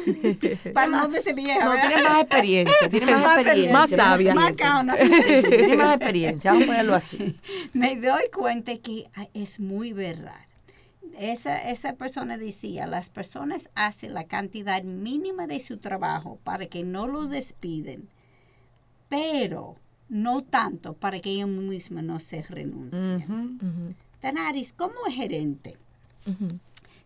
para 0.73 0.88
no 0.88 1.07
decir 1.07 1.36
vieja, 1.36 1.63
No, 1.63 1.71
¿verdad? 1.71 1.88
tiene 1.88 2.03
más 2.03 2.21
experiencia, 2.21 2.89
tiene 2.89 3.05
más 3.11 3.21
Más 3.21 3.38
experiencia. 3.38 3.73
Más 3.73 3.89
tiene 3.89 4.03
sabia. 4.03 4.34
Más 4.34 4.49
experiencia. 4.49 4.65
caona. 4.67 4.95
Tiene 5.57 5.78
más 5.78 5.95
experiencia, 5.95 6.51
vamos 6.51 6.63
a 6.63 6.67
ponerlo 6.67 6.95
así. 6.95 7.36
me 7.73 7.95
doy 7.97 8.23
cuenta 8.36 8.78
que 8.80 9.05
es 9.36 9.59
muy 9.59 9.93
verdad. 9.93 10.39
Esa, 11.19 11.69
esa 11.69 11.93
persona 11.93 12.38
decía, 12.38 12.88
las 12.88 13.09
personas 13.09 13.69
hacen 13.76 14.13
la 14.15 14.23
cantidad 14.26 14.82
mínima 14.84 15.45
de 15.47 15.59
su 15.59 15.78
trabajo 15.78 16.39
para 16.43 16.65
que 16.65 16.84
no 16.84 17.07
lo 17.07 17.28
despiden, 17.28 18.09
pero 19.07 19.76
no 20.09 20.43
tanto 20.43 20.93
para 20.93 21.19
que 21.19 21.30
ellos 21.30 21.49
mismos 21.49 22.03
no 22.03 22.19
se 22.19 22.41
renuncien. 22.41 23.15
Ujú. 23.17 23.65
Ujú, 23.65 23.93
Tanaris, 24.19 24.73
como 24.73 24.95
gerente. 25.09 25.78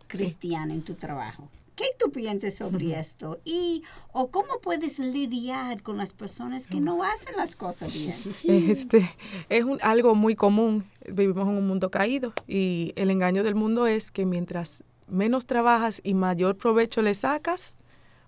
Cristiano 0.09 0.73
en 0.73 0.81
tu 0.81 0.95
trabajo, 0.95 1.47
¿qué 1.75 1.85
tú 1.97 2.11
piensas 2.11 2.55
sobre 2.55 2.99
esto? 2.99 3.39
Y, 3.45 3.83
o 4.11 4.27
cómo 4.27 4.59
puedes 4.61 4.99
lidiar 4.99 5.81
con 5.81 5.95
las 5.95 6.11
personas 6.11 6.67
que 6.67 6.81
no 6.81 7.03
hacen 7.03 7.37
las 7.37 7.55
cosas 7.55 7.93
bien? 7.93 8.13
Este, 8.69 9.09
es 9.47 9.63
un, 9.63 9.79
algo 9.81 10.13
muy 10.15 10.35
común. 10.35 10.83
Vivimos 11.07 11.47
en 11.47 11.55
un 11.55 11.67
mundo 11.67 11.89
caído 11.89 12.33
y 12.47 12.91
el 12.97 13.09
engaño 13.09 13.43
del 13.43 13.55
mundo 13.55 13.87
es 13.87 14.11
que 14.11 14.25
mientras 14.25 14.83
menos 15.07 15.45
trabajas 15.45 16.01
y 16.03 16.13
mayor 16.13 16.57
provecho 16.57 17.01
le 17.01 17.13
sacas, 17.13 17.77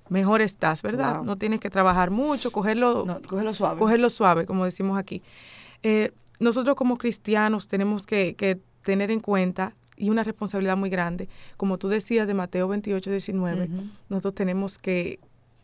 mejor 0.08 0.42
estás, 0.42 0.82
¿verdad? 0.82 1.18
Wow. 1.18 1.26
No 1.26 1.36
tienes 1.38 1.60
que 1.60 1.70
trabajar 1.70 2.10
mucho, 2.10 2.52
cogerlo, 2.52 3.06
No, 3.06 3.22
cógelo 3.28 3.54
suave. 3.54 3.80
cogerlo 3.80 4.10
suave, 4.10 4.46
como 4.46 4.66
decimos 4.66 4.98
aquí. 4.98 5.22
Eh, 5.84 6.12
nosotros 6.40 6.76
como 6.76 6.98
cristianos 6.98 7.68
tenemos 7.68 8.06
que, 8.06 8.34
que 8.36 8.60
tener 8.82 9.12
en 9.12 9.20
cuenta 9.20 9.76
y 10.02 10.10
una 10.10 10.24
responsabilidad 10.24 10.76
muy 10.78 10.90
grande. 10.90 11.30
Como 11.58 11.78
tú 11.78 11.88
decías 11.88 12.26
de 12.28 12.34
Mateo 12.34 12.68
28, 12.68 13.12
19, 13.12 13.66
Ujú. 13.66 13.84
nosotros 14.10 14.34
tenemos 14.36 14.78
que, 14.78 15.20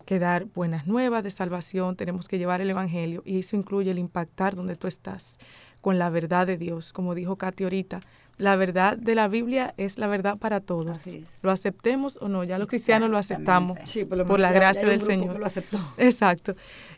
que 0.05 0.19
dar 0.19 0.45
buenas 0.45 0.85
nuevas 0.87 1.23
de 1.23 1.31
salvación, 1.31 1.95
tenemos 1.95 2.27
que 2.27 2.37
llevar 2.37 2.61
el 2.61 2.69
Evangelio 2.69 3.23
y 3.25 3.39
eso 3.39 3.55
incluye 3.55 3.89
el 3.91 3.97
impactar 3.99 4.55
donde 4.55 4.75
tú 4.75 4.87
estás 4.87 5.39
con 5.81 5.97
la 5.97 6.09
verdad 6.09 6.45
de 6.45 6.57
Dios. 6.57 6.93
Como 6.93 7.15
dijo 7.15 7.35
Katy 7.37 7.63
ahorita, 7.63 7.99
la 8.37 8.55
verdad 8.55 8.95
de 8.97 9.15
la 9.15 9.27
Biblia 9.27 9.73
es 9.77 9.97
la 9.97 10.05
verdad 10.05 10.37
para 10.37 10.59
todos. 10.59 11.09
Lo 11.41 11.49
aceptemos 11.51 12.17
o 12.21 12.27
no, 12.27 12.43
ya 12.43 12.59
los 12.59 12.67
cristianos 12.67 13.09
lo 13.09 13.17
aceptamos. 13.17 13.79
Sí, 13.85 14.05
por, 14.05 14.19
lo 14.19 14.25
Por 14.27 14.37
menos 14.39 14.51
la 14.51 14.59
gracia 14.59 14.87
del 14.87 15.01
Señor. 15.01 15.33
que 15.33 15.39
lo 15.39 15.45
aceptó. 15.47 15.79
Exacto. 15.97 16.55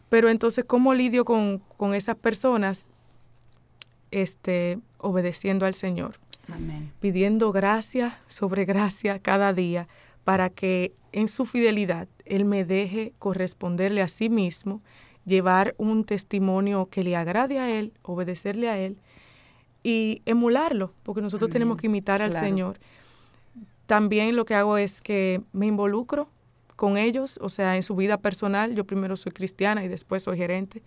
Pero 0.10 0.28
entonces, 0.30 0.66
¿cómo 0.66 0.94
lidio 0.94 1.24
con, 1.24 1.60
con 1.78 1.94
esas 1.94 2.16
personas 2.18 2.86
este, 4.12 4.80
obedeciendo 4.98 5.66
al 5.66 5.74
Señor? 5.74 6.16
Amén. 6.54 6.91
Pidiendo 7.00 7.52
gracia 7.52 8.20
sobre 8.28 8.66
gracia 8.66 9.20
cada 9.20 9.54
día 9.54 9.88
para 10.24 10.50
que 10.50 10.93
en 11.12 11.28
su 11.28 11.45
fidelidad 11.45 12.08
Él 12.26 12.45
me 12.45 12.66
deje 12.66 13.14
corresponderle 13.20 14.02
a 14.02 14.08
sí 14.08 14.30
mismo, 14.30 14.82
llevar 15.26 15.76
un 15.78 16.04
testimonio 16.04 16.88
que 16.89 17.04
le 17.04 17.16
agrade 17.16 17.60
a 17.60 17.70
Él, 17.72 17.93
obedecerle 18.04 18.70
a 18.70 18.78
Él 18.78 18.97
y 19.84 20.22
emularlo, 20.26 20.93
porque 21.04 21.22
nosotros 21.22 21.47
Amén. 21.47 21.54
tenemos 21.54 21.78
que 21.78 21.88
imitar 21.88 22.22
al 22.22 22.32
Claro. 22.32 22.45
Señor. 22.45 22.80
También 23.86 24.36
lo 24.36 24.45
que 24.45 24.56
hago 24.56 24.78
es 24.78 25.02
que 25.02 25.41
me 25.52 25.66
involucro 25.66 26.30
con 26.76 26.95
ellos, 26.95 27.39
o 27.41 27.50
sea, 27.50 27.76
en 27.76 27.84
su 27.84 27.95
vida 27.95 28.18
personal. 28.18 28.76
Yo 28.76 28.86
primero 28.86 29.16
soy 29.16 29.32
cristiana 29.32 29.84
y 29.84 29.88
después 29.88 30.24
soy 30.24 30.38
gerente. 30.38 30.84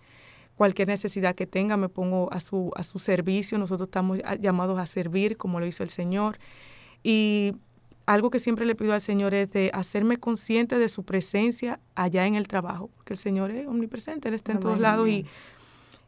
Cualquier 0.55 0.87
necesidad 0.87 1.33
que 1.35 1.47
tenga 1.47 1.77
me 1.77 1.89
pongo 1.89 2.31
a 2.31 2.39
su, 2.39 2.71
a 2.75 2.83
su 2.83 2.99
servicio. 2.99 3.57
Nosotros 3.57 3.87
estamos 3.87 4.19
a- 4.23 4.35
llamados 4.35 4.77
a 4.79 4.85
servir 4.85 5.35
como 5.37 5.59
lo 5.59 5.65
hizo 5.65 5.83
el 5.83 5.89
Señor. 5.89 6.37
Y 7.01 7.53
algo 8.05 8.29
que 8.29 8.39
siempre 8.39 8.65
le 8.65 8.75
pido 8.75 8.93
al 8.93 9.01
Señor 9.01 9.33
es 9.33 9.51
de 9.51 9.71
hacerme 9.73 10.17
consciente 10.17 10.77
de 10.77 10.89
su 10.89 11.03
presencia 11.03 11.79
allá 11.95 12.27
en 12.27 12.35
el 12.35 12.47
trabajo, 12.47 12.89
porque 12.95 13.13
el 13.13 13.17
Señor 13.17 13.49
es 13.51 13.65
omnipresente, 13.67 14.27
Él 14.27 14.33
está 14.35 14.51
en 14.51 14.59
todos 14.59 14.79
lados 14.79 15.07
y, 15.07 15.25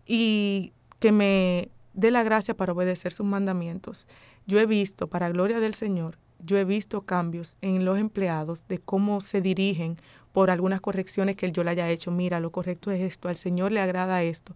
y 0.06 0.74
que 1.00 1.12
me 1.12 1.70
dé 1.93 2.12
la 2.12 2.24
gracia 2.24 2.56
para 2.56 2.74
obedecer 2.74 3.14
sus 3.14 3.26
mandamientos. 3.26 4.08
Yo 4.46 4.60
he 4.60 4.66
visto, 4.66 5.08
para 5.08 5.30
gloria 5.30 5.60
del 5.60 5.74
Señor, 5.74 6.18
yo 6.39 6.58
he 6.58 6.66
visto 6.66 7.02
cambios 7.02 7.58
en 7.62 7.86
los 7.86 7.98
empleados 7.98 8.68
de 8.68 8.78
cómo 8.80 9.22
se 9.22 9.41
dirigen 9.41 9.98
por 10.36 10.51
algunas 10.51 10.81
correcciones 10.81 11.38
que 11.38 11.49
yo 11.49 11.63
le 11.63 11.71
haya 11.71 11.89
hecho. 11.89 12.11
Mira, 12.11 12.41
lo 12.41 12.51
correcto 12.51 12.91
es 12.91 12.99
esto, 12.99 13.29
al 13.29 13.38
Señor 13.38 13.71
le 13.71 13.79
agrada 13.79 14.21
esto. 14.21 14.53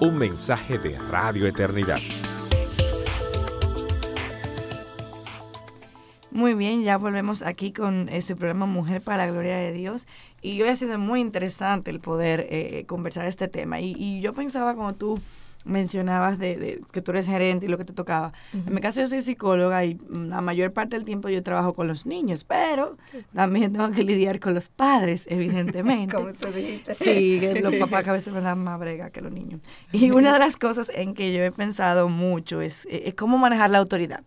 Un 0.01 0.19
mensaje 0.19 0.79
de 0.79 0.97
Radio 1.01 1.49
Eternidad. 1.49 1.99
Muy 6.35 6.55
bien, 6.55 6.83
ya 6.83 6.99
volvemos 6.99 7.43
aquí 7.43 7.73
con 7.73 8.09
ese 8.09 8.35
programa 8.35 8.67
Mujer 8.67 9.01
para 9.01 9.19
la 9.19 9.31
Gloria 9.31 9.57
de 9.57 9.71
Dios. 9.71 10.09
Y 10.43 10.61
hoy 10.61 10.69
ha 10.69 10.75
sido 10.75 10.99
muy 10.99 11.21
interesante 11.21 11.93
el 11.93 12.01
poder 12.01 12.49
eh, 12.51 12.85
conversar 12.89 13.27
este 13.27 13.47
tema. 13.47 13.79
Y, 13.79 13.95
y, 13.97 14.21
yo 14.21 14.33
pensaba, 14.33 14.75
como 14.75 14.95
tú 14.95 15.21
mencionabas, 15.65 16.41
de, 16.41 16.81
que 16.91 17.01
tú 17.03 17.13
eres 17.13 17.29
gerente 17.29 17.67
y 17.67 17.69
lo 17.69 17.79
que 17.79 17.85
te 17.85 17.93
tocaba. 17.93 18.33
En 18.53 18.75
mi 18.75 18.81
caso, 18.81 19.01
yo 19.01 19.07
soy 19.07 19.23
psicóloga 19.23 19.85
y 19.85 19.97
la 20.11 20.41
mayor 20.41 20.73
parte 20.73 20.97
del 20.97 21.05
tiempo 21.05 21.29
yo 21.29 21.41
trabajo 21.45 21.73
con 21.73 21.87
los 21.87 22.05
niños, 22.05 22.43
pero 22.43 22.97
también 23.33 23.73
tengo 23.73 23.93
que 23.93 24.03
lidiar 24.03 24.41
con 24.41 24.55
los 24.55 24.69
padres, 24.69 25.27
evidentemente. 25.31 26.17
Como 26.17 26.33
tú 26.33 26.49
dijiste. 26.49 26.95
Sí, 26.95 27.41
los 27.63 27.77
papás 27.77 28.03
que 28.03 28.11
a 28.11 28.13
veces 28.13 28.35
me 28.35 28.41
dan 28.41 28.59
más 28.59 28.81
brega 28.81 29.11
que 29.11 29.21
los 29.21 29.33
niños. 29.33 29.61
Y 29.93 30.11
una 30.11 30.33
de 30.33 30.41
las 30.41 30.57
cosas 30.57 30.91
en 30.93 31.15
que 31.15 31.33
yo 31.33 31.45
he 31.45 31.53
pensado 31.53 32.09
mucho 32.09 32.61
es, 32.61 32.89
es 32.91 33.15
cómo 33.15 33.39
manejar 33.39 33.71
la 33.71 33.79
autoridad. 33.79 34.25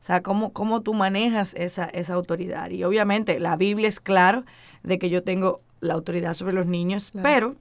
O 0.00 0.02
sea, 0.02 0.22
cómo, 0.22 0.52
cómo 0.52 0.80
tú 0.80 0.94
manejas 0.94 1.54
esa, 1.54 1.84
esa 1.84 2.14
autoridad. 2.14 2.70
Y 2.70 2.84
obviamente 2.84 3.38
la 3.38 3.56
Biblia 3.56 3.88
es 3.88 4.00
claro 4.00 4.44
de 4.82 4.98
que 4.98 5.10
yo 5.10 5.22
tengo 5.22 5.60
la 5.80 5.94
autoridad 5.94 6.32
sobre 6.32 6.54
los 6.54 6.66
niños, 6.66 7.10
claro. 7.10 7.22
pero 7.22 7.56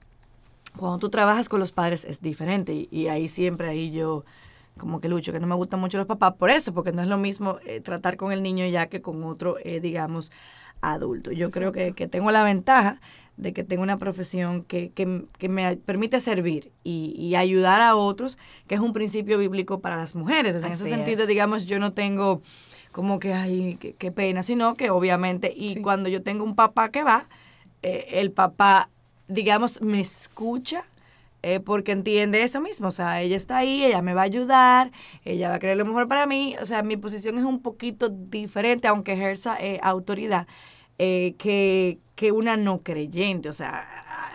cuando 0.77 0.99
tú 0.99 1.09
trabajas 1.09 1.49
con 1.49 1.59
los 1.59 1.73
padres 1.73 2.05
es 2.05 2.21
diferente. 2.21 2.73
Y, 2.73 2.87
y, 2.91 3.07
ahí 3.07 3.27
siempre, 3.27 3.67
ahí 3.67 3.91
yo 3.91 4.23
como 4.77 5.01
que 5.01 5.09
lucho, 5.09 5.33
que 5.33 5.41
no 5.41 5.47
me 5.47 5.55
gustan 5.55 5.81
mucho 5.81 5.97
los 5.97 6.07
papás 6.07 6.35
por 6.35 6.49
eso, 6.49 6.73
porque 6.73 6.93
no 6.93 7.01
es 7.01 7.09
lo 7.09 7.17
mismo 7.17 7.59
eh, 7.65 7.81
tratar 7.81 8.15
con 8.15 8.31
el 8.31 8.41
niño 8.41 8.65
ya 8.67 8.87
que 8.87 9.01
con 9.01 9.21
otro, 9.23 9.57
eh, 9.65 9.81
digamos, 9.81 10.31
adulto. 10.79 11.31
Yo 11.31 11.47
Exacto. 11.47 11.71
creo 11.71 11.87
que, 11.87 11.93
que 11.93 12.07
tengo 12.07 12.31
la 12.31 12.43
ventaja 12.45 13.01
de 13.39 13.53
que 13.53 13.63
tengo 13.63 13.81
una 13.81 13.97
profesión 13.97 14.63
que, 14.63 14.91
que, 14.91 15.23
que 15.37 15.47
me 15.47 15.77
permite 15.77 16.19
servir 16.19 16.71
y, 16.83 17.15
y, 17.17 17.35
ayudar 17.35 17.81
a 17.81 17.95
otros, 17.95 18.37
que 18.67 18.75
es 18.75 18.81
un 18.81 18.91
principio 18.91 19.37
bíblico 19.37 19.79
para 19.79 19.95
las 19.95 20.13
mujeres. 20.13 20.61
En 20.61 20.73
ese 20.73 20.85
sentido, 20.85 21.21
es. 21.21 21.27
digamos, 21.29 21.65
yo 21.65 21.79
no 21.79 21.93
tengo 21.93 22.41
como 22.91 23.17
que, 23.19 23.33
ay, 23.33 23.77
qué, 23.77 24.11
pena, 24.11 24.43
sino 24.43 24.75
que 24.75 24.89
obviamente, 24.89 25.53
y 25.55 25.69
sí. 25.69 25.81
cuando 25.81 26.09
yo 26.09 26.21
tengo 26.21 26.43
un 26.43 26.55
papá 26.55 26.89
que 26.89 27.03
va, 27.03 27.29
eh, 27.81 28.07
el 28.11 28.31
papá, 28.31 28.89
digamos, 29.27 29.81
me 29.81 30.01
escucha. 30.01 30.83
Eh, 31.41 31.61
porque 31.61 31.93
entiende 31.93 32.43
eso 32.43 32.59
mismo, 32.59 32.89
o 32.89 32.91
sea, 32.91 33.21
ella 33.21 33.37
está 33.37 33.59
ahí, 33.59 33.85
ella 33.85 34.01
me 34.01 34.13
va 34.13 34.23
a 34.23 34.25
ayudar, 34.25 34.91
ella 35.23 35.47
va 35.47 35.55
a 35.55 35.59
querer 35.59 35.77
lo 35.77 35.85
mejor 35.85 36.09
para 36.09 36.25
mí, 36.25 36.57
o 36.61 36.65
sea, 36.65 36.83
mi 36.83 36.97
posición 36.97 37.37
es 37.37 37.45
un 37.45 37.61
poquito 37.61 38.09
diferente, 38.09 38.89
aunque 38.89 39.13
ejerza 39.13 39.55
eh, 39.57 39.79
autoridad, 39.81 40.47
que, 40.97 41.97
que 42.19 42.33
una 42.33 42.57
no 42.57 42.81
creyente. 42.81 43.47
O 43.47 43.53
sea, 43.53 43.87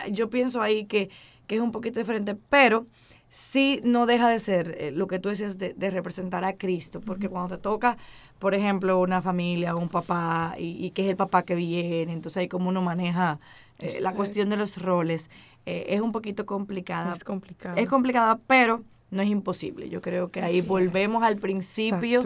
yo 0.09 0.31
pienso 0.31 0.59
ahí 0.59 0.85
que, 0.85 1.11
que 1.45 1.57
es 1.57 1.61
un 1.61 1.71
poquito 1.71 1.99
diferente, 1.99 2.35
pero 2.49 2.87
sí 3.29 3.79
no 3.83 4.07
deja 4.07 4.27
de 4.27 4.39
ser 4.39 4.75
eh, 4.79 4.91
lo 4.91 5.05
que 5.05 5.19
tú 5.19 5.29
decías 5.29 5.59
de, 5.59 5.75
de, 5.75 5.91
representar 5.91 6.43
a 6.45 6.53
Cristo, 6.53 6.99
porque 6.99 7.27
uh 7.27 7.29
-huh. 7.29 7.33
cuando 7.33 7.57
te 7.57 7.61
toca, 7.61 7.95
por 8.39 8.55
ejemplo, 8.55 8.99
una 8.99 9.21
familia, 9.21 9.75
un 9.75 9.89
papá, 9.89 10.55
y, 10.57 10.83
y, 10.83 10.91
que 10.91 11.03
es 11.03 11.09
el 11.09 11.15
papá 11.15 11.43
que 11.43 11.53
viene, 11.53 12.11
entonces 12.11 12.37
ahí 12.37 12.47
como 12.47 12.69
uno 12.69 12.81
maneja 12.81 13.37
eh, 13.77 13.99
la 14.01 14.13
cuestión 14.13 14.49
de 14.49 14.57
los 14.57 14.81
roles, 14.81 15.29
eh, 15.67 15.85
es 15.89 16.01
un 16.01 16.11
poquito 16.11 16.47
complicada. 16.47 17.13
Es 17.13 17.23
complicada. 17.23 17.79
Es 17.79 17.87
complicada, 17.87 18.39
pero 18.47 18.81
no 19.11 19.21
es 19.21 19.29
imposible. 19.29 19.89
Yo 19.89 20.01
creo 20.01 20.31
que 20.31 20.41
ahí 20.41 20.61
Así 20.61 20.67
volvemos 20.67 21.21
es. 21.21 21.27
al 21.27 21.37
principio 21.37 22.21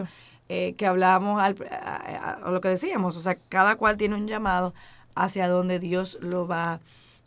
que 0.48 0.84
hablábamos, 0.84 1.40
al, 1.40 1.54
a, 1.70 1.76
a, 1.76 2.30
a, 2.46 2.50
lo 2.50 2.60
que 2.60 2.68
decíamos, 2.70 3.16
o 3.16 3.20
sea, 3.20 3.36
cada 3.36 3.76
cual 3.76 3.96
tiene 3.96 4.16
un 4.16 4.26
llamado 4.26 4.74
hacia 5.22 5.48
donde 5.48 5.78
Dios 5.78 6.18
lo 6.20 6.46
va 6.46 6.80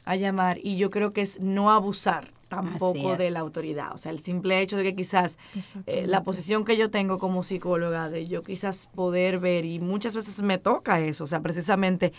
a 0.05 0.15
llamar. 0.15 0.59
Y 0.61 0.77
yo 0.77 0.89
creo 0.89 1.13
que 1.13 1.21
es 1.21 1.39
no 1.39 1.71
abusar 1.71 2.27
tampoco 2.49 3.17
de 3.17 3.31
la 3.31 3.39
autoridad, 3.39 3.93
o 3.95 3.97
sea, 3.97 4.11
el 4.11 4.19
simple 4.19 4.61
hecho 4.61 4.77
de 4.77 4.83
que 4.83 4.95
quizás 4.95 5.39
eh, 5.87 6.05
la 6.05 6.23
posición 6.23 6.65
que 6.65 6.77
yo 6.77 6.91
tengo 6.91 7.17
como 7.17 7.41
psicóloga, 7.41 8.09
de 8.09 8.27
yo 8.27 8.43
quizás 8.43 8.91
poder 8.93 9.39
ver 9.39 9.65
y 9.65 9.79
muchas 9.79 10.13
veces 10.15 10.39
me 10.43 10.59
toca 10.59 10.99
eso, 10.99 11.23
o 11.23 11.27
sea, 11.27 11.39
precisamente 11.39 12.13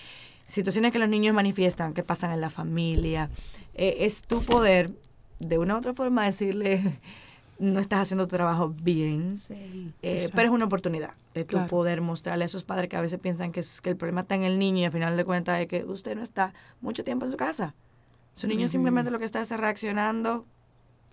situaciones 0.46 0.92
que 0.92 0.98
los 0.98 1.08
niños 1.08 1.36
manifiestan, 1.36 1.94
que 1.94 2.02
pasan 2.02 2.32
en 2.32 2.40
la 2.40 2.50
familia, 2.50 3.30
eh, 3.74 3.98
es 4.00 4.22
tu 4.22 4.42
poder 4.42 4.90
de 5.38 5.58
una 5.58 5.76
u 5.76 5.78
otra 5.78 5.94
forma 5.94 6.24
decirle 6.24 6.98
no 7.58 7.80
estás 7.80 8.00
haciendo 8.00 8.26
tu 8.26 8.36
trabajo 8.36 8.70
bien, 8.70 9.36
sí, 9.36 9.92
eh, 10.02 10.28
pero 10.34 10.48
es 10.48 10.54
una 10.54 10.64
oportunidad 10.64 11.14
de 11.34 11.44
claro. 11.44 11.66
tu 11.66 11.70
poder 11.70 12.00
mostrarle 12.00 12.44
a 12.44 12.46
esos 12.46 12.64
padres 12.64 12.88
que 12.88 12.96
a 12.96 13.00
veces 13.00 13.20
piensan 13.20 13.52
que, 13.52 13.60
es, 13.60 13.80
que, 13.80 13.90
el 13.90 13.96
problema 13.96 14.22
está 14.22 14.34
en 14.34 14.44
el 14.44 14.58
niño 14.58 14.80
y 14.80 14.84
al 14.84 14.92
final 14.92 15.16
de 15.16 15.24
cuentas 15.24 15.60
es 15.60 15.66
que 15.66 15.84
usted 15.84 16.16
no 16.16 16.22
está 16.22 16.52
mucho 16.80 17.04
tiempo 17.04 17.24
en 17.26 17.30
su 17.30 17.36
casa. 17.36 17.74
Su 18.32 18.48
niño 18.48 18.62
uh 18.62 18.64
-huh. 18.64 18.72
simplemente 18.72 19.10
lo 19.10 19.18
que 19.18 19.24
está 19.24 19.40
es 19.40 19.50
reaccionando 19.50 20.44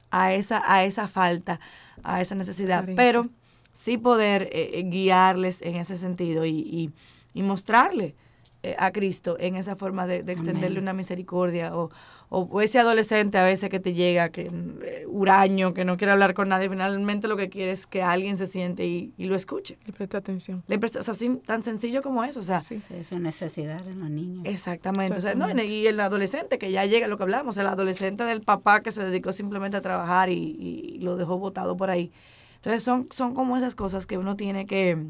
a 0.10 0.34
esa, 0.34 0.62
a 0.66 0.84
esa 0.84 1.08
falta, 1.08 1.60
a 2.04 2.22
esa 2.22 2.36
necesidad, 2.36 2.82
Carencia. 2.82 2.96
pero 2.96 3.30
sí 3.74 3.98
poder 3.98 4.44
eh, 4.52 4.72
eh, 4.74 4.84
guiarles 4.84 5.62
en 5.62 5.76
ese 5.76 5.96
sentido 5.96 6.46
y, 6.46 6.60
y, 6.60 6.92
y 7.34 7.44
mostrarle 7.44 8.16
eh, 8.64 8.76
a 8.78 8.92
Cristo 8.92 9.38
en 9.40 9.56
esa 9.56 9.76
forma 9.76 10.06
de, 10.06 10.24
de 10.24 10.32
extenderle 10.32 10.78
Amén. 10.78 10.84
una 10.84 10.94
misericordia 10.94 11.76
o, 11.76 11.90
o, 12.34 12.62
ese 12.62 12.80
adolescente 12.80 13.38
a 13.38 13.44
veces 13.44 13.70
que 13.70 13.82
te 13.82 13.94
llega, 13.94 14.30
que 14.30 14.44
eh, 14.44 15.06
huraño, 15.06 15.74
que 15.74 15.84
no 15.84 15.98
quiere 15.98 16.14
hablar 16.14 16.34
con 16.34 16.48
nadie, 16.48 16.70
finalmente 16.70 17.28
lo 17.28 17.36
que 17.36 17.50
quiere 17.50 17.74
es 17.74 17.86
que 17.86 18.02
alguien 18.02 18.38
se 18.38 18.48
siente 18.48 18.86
y, 18.86 19.14
y 19.18 19.26
lo 19.26 19.36
escuche. 19.36 19.78
Le 19.86 19.92
preste 19.92 20.16
atención. 20.16 20.64
Le 20.68 20.80
presta, 20.80 21.00
o 21.00 21.02
sea, 21.02 21.12
así, 21.12 21.30
tan 21.46 21.62
sencillo 21.62 22.02
como 22.02 22.24
eso, 22.24 22.40
o 22.40 22.44
sea. 22.44 22.62
Sí, 22.62 22.80
sí, 22.80 22.94
es 22.94 23.12
una 23.12 23.24
necesidad 23.24 23.86
en 23.86 24.00
los 24.00 24.10
niños. 24.10 24.46
Exactamente, 24.46 25.14
exactamente. 25.18 25.18
O 25.18 25.22
sea, 25.22 25.36
no, 25.36 25.62
y 25.62 25.88
el 25.88 26.00
adolescente 26.00 26.58
que 26.58 26.72
ya 26.72 26.86
llega, 26.86 27.08
lo 27.08 27.18
que 27.18 27.24
hablamos, 27.24 27.58
el 27.58 27.68
adolescente 27.68 28.24
del 28.24 28.40
papá 28.42 28.82
que 28.82 28.92
se 28.92 29.04
dedicó 29.04 29.34
simplemente 29.34 29.76
a 29.76 29.82
trabajar 29.82 30.30
y, 30.30 30.38
y 30.38 31.00
lo 31.00 31.18
dejó 31.18 31.38
botado 31.38 31.76
por 31.76 31.90
ahí. 31.90 32.14
Entonces 32.56 32.82
son, 32.82 33.08
son 33.12 33.34
como 33.34 33.58
esas 33.58 33.76
cosas 33.76 34.08
que 34.08 34.18
uno 34.18 34.38
tiene 34.38 34.66
que, 34.66 35.06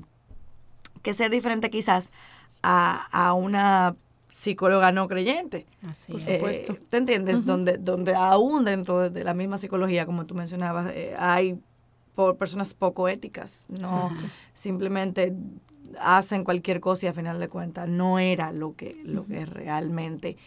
que 1.03 1.13
ser 1.13 1.29
diferente 1.29 1.69
quizás 1.69 2.11
a, 2.63 3.07
a 3.11 3.33
una 3.33 3.95
psicóloga 4.31 4.91
no 4.91 5.07
creyente. 5.07 5.67
Así 5.87 6.11
por 6.11 6.21
supuesto. 6.21 6.77
¿Te 6.89 6.97
entiendes? 6.97 7.37
Uh 7.37 7.41
-huh. 7.41 7.45
donde, 7.45 7.77
donde 7.77 8.15
aún 8.15 8.65
dentro 8.65 9.09
de 9.09 9.23
la 9.23 9.33
misma 9.33 9.57
psicología, 9.57 10.05
como 10.05 10.25
tú 10.25 10.33
mencionabas, 10.33 10.91
eh, 10.95 11.13
hay 11.17 11.59
por 12.15 12.37
personas 12.37 12.73
poco 12.73 13.07
éticas, 13.07 13.65
no 13.69 14.11
simplemente 14.53 15.33
hacen 15.99 16.43
cualquier 16.43 16.79
cosa 16.79 17.05
y 17.05 17.09
a 17.09 17.13
final 17.13 17.39
de 17.39 17.49
cuentas 17.49 17.87
no 17.87 18.19
era 18.19 18.51
lo 18.51 18.75
que, 18.75 19.01
lo 19.03 19.21
uh 19.21 19.25
-huh. 19.25 19.27
que 19.27 19.45
realmente 19.45 20.37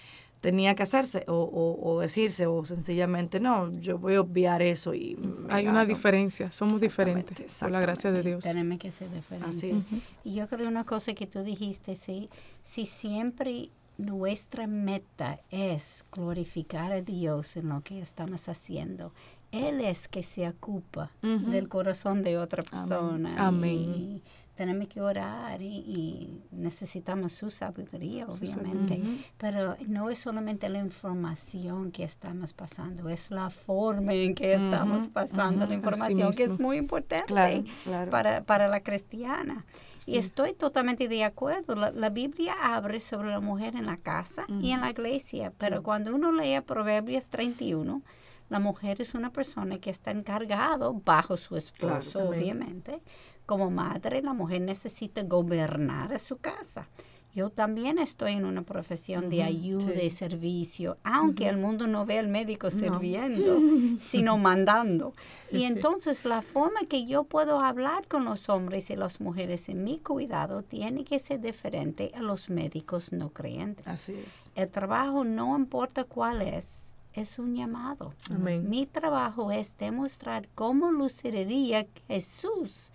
tenía 0.44 0.74
que 0.74 0.82
hacerse 0.82 1.24
o, 1.26 1.32
o, 1.32 1.90
o, 1.90 2.00
decirse 2.00 2.46
o 2.46 2.66
sencillamente 2.66 3.40
no, 3.40 3.70
yo 3.80 3.98
voy 3.98 4.16
a 4.16 4.20
obviar 4.20 4.60
eso 4.60 4.92
y 4.92 5.18
hay 5.48 5.66
una 5.66 5.86
diferencia, 5.86 6.52
somos 6.52 6.82
diferentes 6.82 7.56
por 7.58 7.70
la 7.70 7.80
gracia 7.80 8.12
de 8.12 8.22
Dios. 8.22 8.44
Tenemos 8.44 8.78
que 8.78 8.90
ser 8.90 9.10
diferentes. 9.10 9.56
Así 9.56 9.70
es. 9.70 9.90
Uh 9.90 9.96
-huh. 9.96 10.02
Y 10.24 10.34
yo 10.34 10.46
creo 10.46 10.68
una 10.68 10.84
cosa 10.84 11.14
que 11.14 11.26
tú 11.26 11.42
dijiste, 11.42 11.94
sí, 11.94 12.28
si 12.62 12.84
siempre 12.84 13.70
nuestra 13.96 14.66
meta 14.66 15.40
es 15.50 16.04
glorificar 16.12 16.92
a 16.92 17.00
Dios 17.00 17.56
en 17.56 17.70
lo 17.70 17.80
que 17.80 18.02
estamos 18.02 18.46
haciendo, 18.50 19.14
Él 19.50 19.80
es 19.80 20.08
que 20.08 20.22
se 20.22 20.46
ocupa 20.46 21.10
uh 21.22 21.26
-huh. 21.26 21.50
del 21.52 21.70
corazón 21.70 22.22
de 22.22 22.36
otra 22.36 22.62
persona. 22.62 23.34
Amén. 23.38 23.94
Y, 23.96 24.22
tenemos 24.54 24.86
que 24.86 25.00
orar 25.00 25.60
y, 25.60 25.66
y 25.66 26.40
necesitamos 26.52 27.32
su 27.32 27.50
sabiduría, 27.50 28.26
obviamente. 28.26 28.94
Uh 28.94 29.04
-huh. 29.04 29.24
Pero 29.36 29.76
no 29.88 30.10
es 30.10 30.18
solamente 30.18 30.68
la 30.68 30.78
información 30.78 31.90
que 31.90 32.04
estamos 32.04 32.52
pasando, 32.52 33.08
es 33.08 33.30
la 33.30 33.50
forma 33.50 34.12
en 34.12 34.34
que 34.34 34.54
estamos 34.54 35.02
uh 35.02 35.06
-huh. 35.06 35.12
pasando 35.12 35.64
uh 35.64 35.66
-huh. 35.66 35.68
la 35.68 35.74
información, 35.74 36.32
que 36.32 36.44
es 36.44 36.60
muy 36.60 36.76
importante 36.76 37.26
claro, 37.26 37.64
claro. 37.82 38.10
Para, 38.10 38.44
para 38.44 38.68
la 38.68 38.80
cristiana. 38.80 39.64
Sí. 39.98 40.12
Y 40.12 40.18
estoy 40.18 40.54
totalmente 40.54 41.08
de 41.08 41.24
acuerdo. 41.24 41.74
La, 41.74 41.90
la, 41.90 42.10
Biblia 42.10 42.54
abre 42.60 43.00
sobre 43.00 43.30
la 43.30 43.40
mujer 43.40 43.74
en 43.74 43.86
la 43.86 43.96
casa 43.96 44.46
y 44.62 44.70
en 44.70 44.80
la 44.80 44.90
iglesia, 44.90 45.52
pero 45.58 45.78
sí. 45.78 45.82
cuando 45.82 46.14
uno 46.14 46.30
lee 46.30 46.60
Proverbios 46.60 47.26
31, 47.26 48.02
la 48.50 48.60
mujer 48.60 49.00
es 49.00 49.14
una 49.14 49.30
persona 49.30 49.78
que 49.78 49.90
está 49.90 50.10
encargado 50.10 50.92
bajo 50.92 51.36
su 51.36 51.56
esposo, 51.56 52.12
claro, 52.12 52.28
obviamente 52.28 53.00
como 53.46 53.70
madre, 53.70 54.22
la 54.22 54.32
mujer 54.32 54.60
necesita 54.60 55.22
gobernar 55.22 56.18
su 56.18 56.38
casa. 56.38 56.88
Yo 57.34 57.50
también 57.50 57.98
estoy 57.98 58.34
en 58.34 58.44
una 58.44 58.62
profesión 58.62 59.28
de 59.28 59.42
ayuda 59.42 60.00
y 60.00 60.10
servicio, 60.10 60.98
aunque 61.02 61.48
el 61.48 61.56
mundo 61.56 61.88
no 61.88 62.06
ve 62.06 62.20
al 62.20 62.28
médico 62.28 62.70
sirviendo, 62.70 63.58
sino 64.00 64.38
mandando. 64.38 65.14
Y 65.50 65.64
entonces 65.64 66.24
la 66.24 66.42
forma 66.42 66.82
que 66.88 67.06
yo 67.06 67.24
puedo 67.24 67.58
hablar 67.58 68.06
con 68.06 68.24
los 68.24 68.48
hombres 68.48 68.88
y 68.90 68.94
las 68.94 69.20
mujeres 69.20 69.68
en 69.68 69.82
mi 69.82 69.98
cuidado 69.98 70.62
tiene 70.62 71.02
que 71.02 71.18
ser 71.18 71.40
diferente 71.40 72.12
a 72.14 72.22
los 72.22 72.50
médicos 72.50 73.12
no 73.12 73.30
creyentes. 73.30 73.88
Así 73.88 74.12
es. 74.12 74.52
El 74.54 74.68
trabajo, 74.68 75.24
no 75.24 75.56
importa 75.56 76.04
cuál 76.04 76.40
es, 76.40 76.94
es 77.14 77.40
un 77.40 77.56
llamado. 77.56 78.14
Mi 78.62 78.86
trabajo 78.86 79.50
es 79.50 79.76
demostrar 79.76 80.48
cómo 80.54 80.92
luciría 80.92 81.88
Jesús 82.06 82.92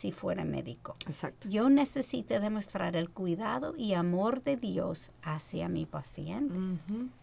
si 0.00 0.12
fuera 0.12 0.46
médico. 0.46 0.94
Exacto. 1.06 1.46
Yo 1.50 1.68
necesito 1.68 2.40
demostrar 2.40 2.96
el 2.96 3.10
cuidado 3.10 3.74
y 3.76 3.92
amor 3.92 4.42
de 4.42 4.56
Dios 4.56 5.10
hacia 5.22 5.68
mi 5.68 5.84
paciente. 5.84 6.54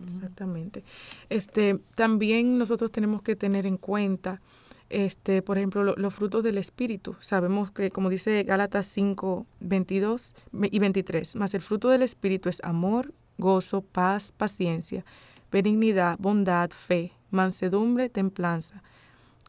Exactamente. 0.04 0.84
Este, 1.30 1.80
también 1.96 2.60
nosotros 2.60 2.92
tenemos 2.92 3.24
que 3.24 3.36
tener 3.36 3.66
en 3.66 3.78
cuenta, 3.78 4.42
este, 4.90 5.42
por 5.42 5.58
ejemplo, 5.58 5.96
los 5.96 6.14
frutos 6.14 6.44
del 6.44 6.60
Espíritu. 6.60 7.16
Sabemos 7.20 7.72
que, 7.72 7.90
como 7.90 8.10
dice 8.10 8.44
Gálatas 8.44 8.86
5, 8.86 9.48
22 9.60 10.36
y 10.70 10.78
23, 10.78 11.36
más 11.36 11.56
el 11.56 11.64
fruto 11.64 11.90
del 11.90 12.04
Espíritu 12.04 12.48
es 12.48 12.62
amor, 12.64 13.12
gozo, 13.40 13.82
paz, 13.82 14.32
paciencia, 14.32 15.04
benignidad, 15.52 16.16
bondad, 16.20 16.70
fe, 16.70 17.12
mansedumbre, 17.32 18.10
templanza. 18.10 18.84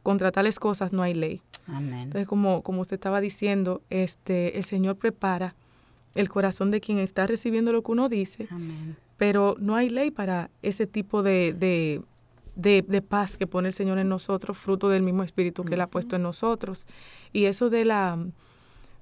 Contra 0.03 0.33
tales 0.33 0.59
cosas 0.59 0.95
no 0.95 1.03
hay 1.03 1.13
ley. 1.13 1.43
Entonces, 1.77 2.27
como, 2.27 2.63
como 2.63 2.81
usted 2.81 2.95
estaba 2.95 3.21
diciendo, 3.21 3.83
este, 3.91 4.57
el 4.57 4.65
Señor 4.65 4.97
prepara 4.97 5.55
el 6.15 6.29
corazón 6.29 6.71
de 6.71 6.81
quien 6.81 6.99
está 6.99 7.27
recibiendo 7.27 7.73
lo 7.73 7.83
que 7.83 7.93
uno 7.93 8.09
dice, 8.09 8.49
pero 9.17 9.57
no 9.59 9.77
hay 9.77 9.91
ley 9.91 10.11
para 10.11 10.51
ese 10.63 10.87
tipo 10.87 11.23
de, 11.23 11.53
de, 12.55 13.03
paz 13.03 13.37
que 13.37 13.47
pone 13.47 13.69
el 13.69 13.75
Señor 13.75 13.99
en 13.99 14.09
nosotros, 14.09 14.57
fruto 14.57 14.89
del 14.89 15.03
mismo 15.03 15.23
Espíritu 15.23 15.65
que 15.65 15.75
Él 15.75 15.81
ha 15.83 15.87
puesto 15.87 16.17
en 16.17 16.23
nosotros. 16.23 16.87
Y 17.33 17.45
eso 17.45 17.69
de 17.69 17.85
la, 17.85 18.19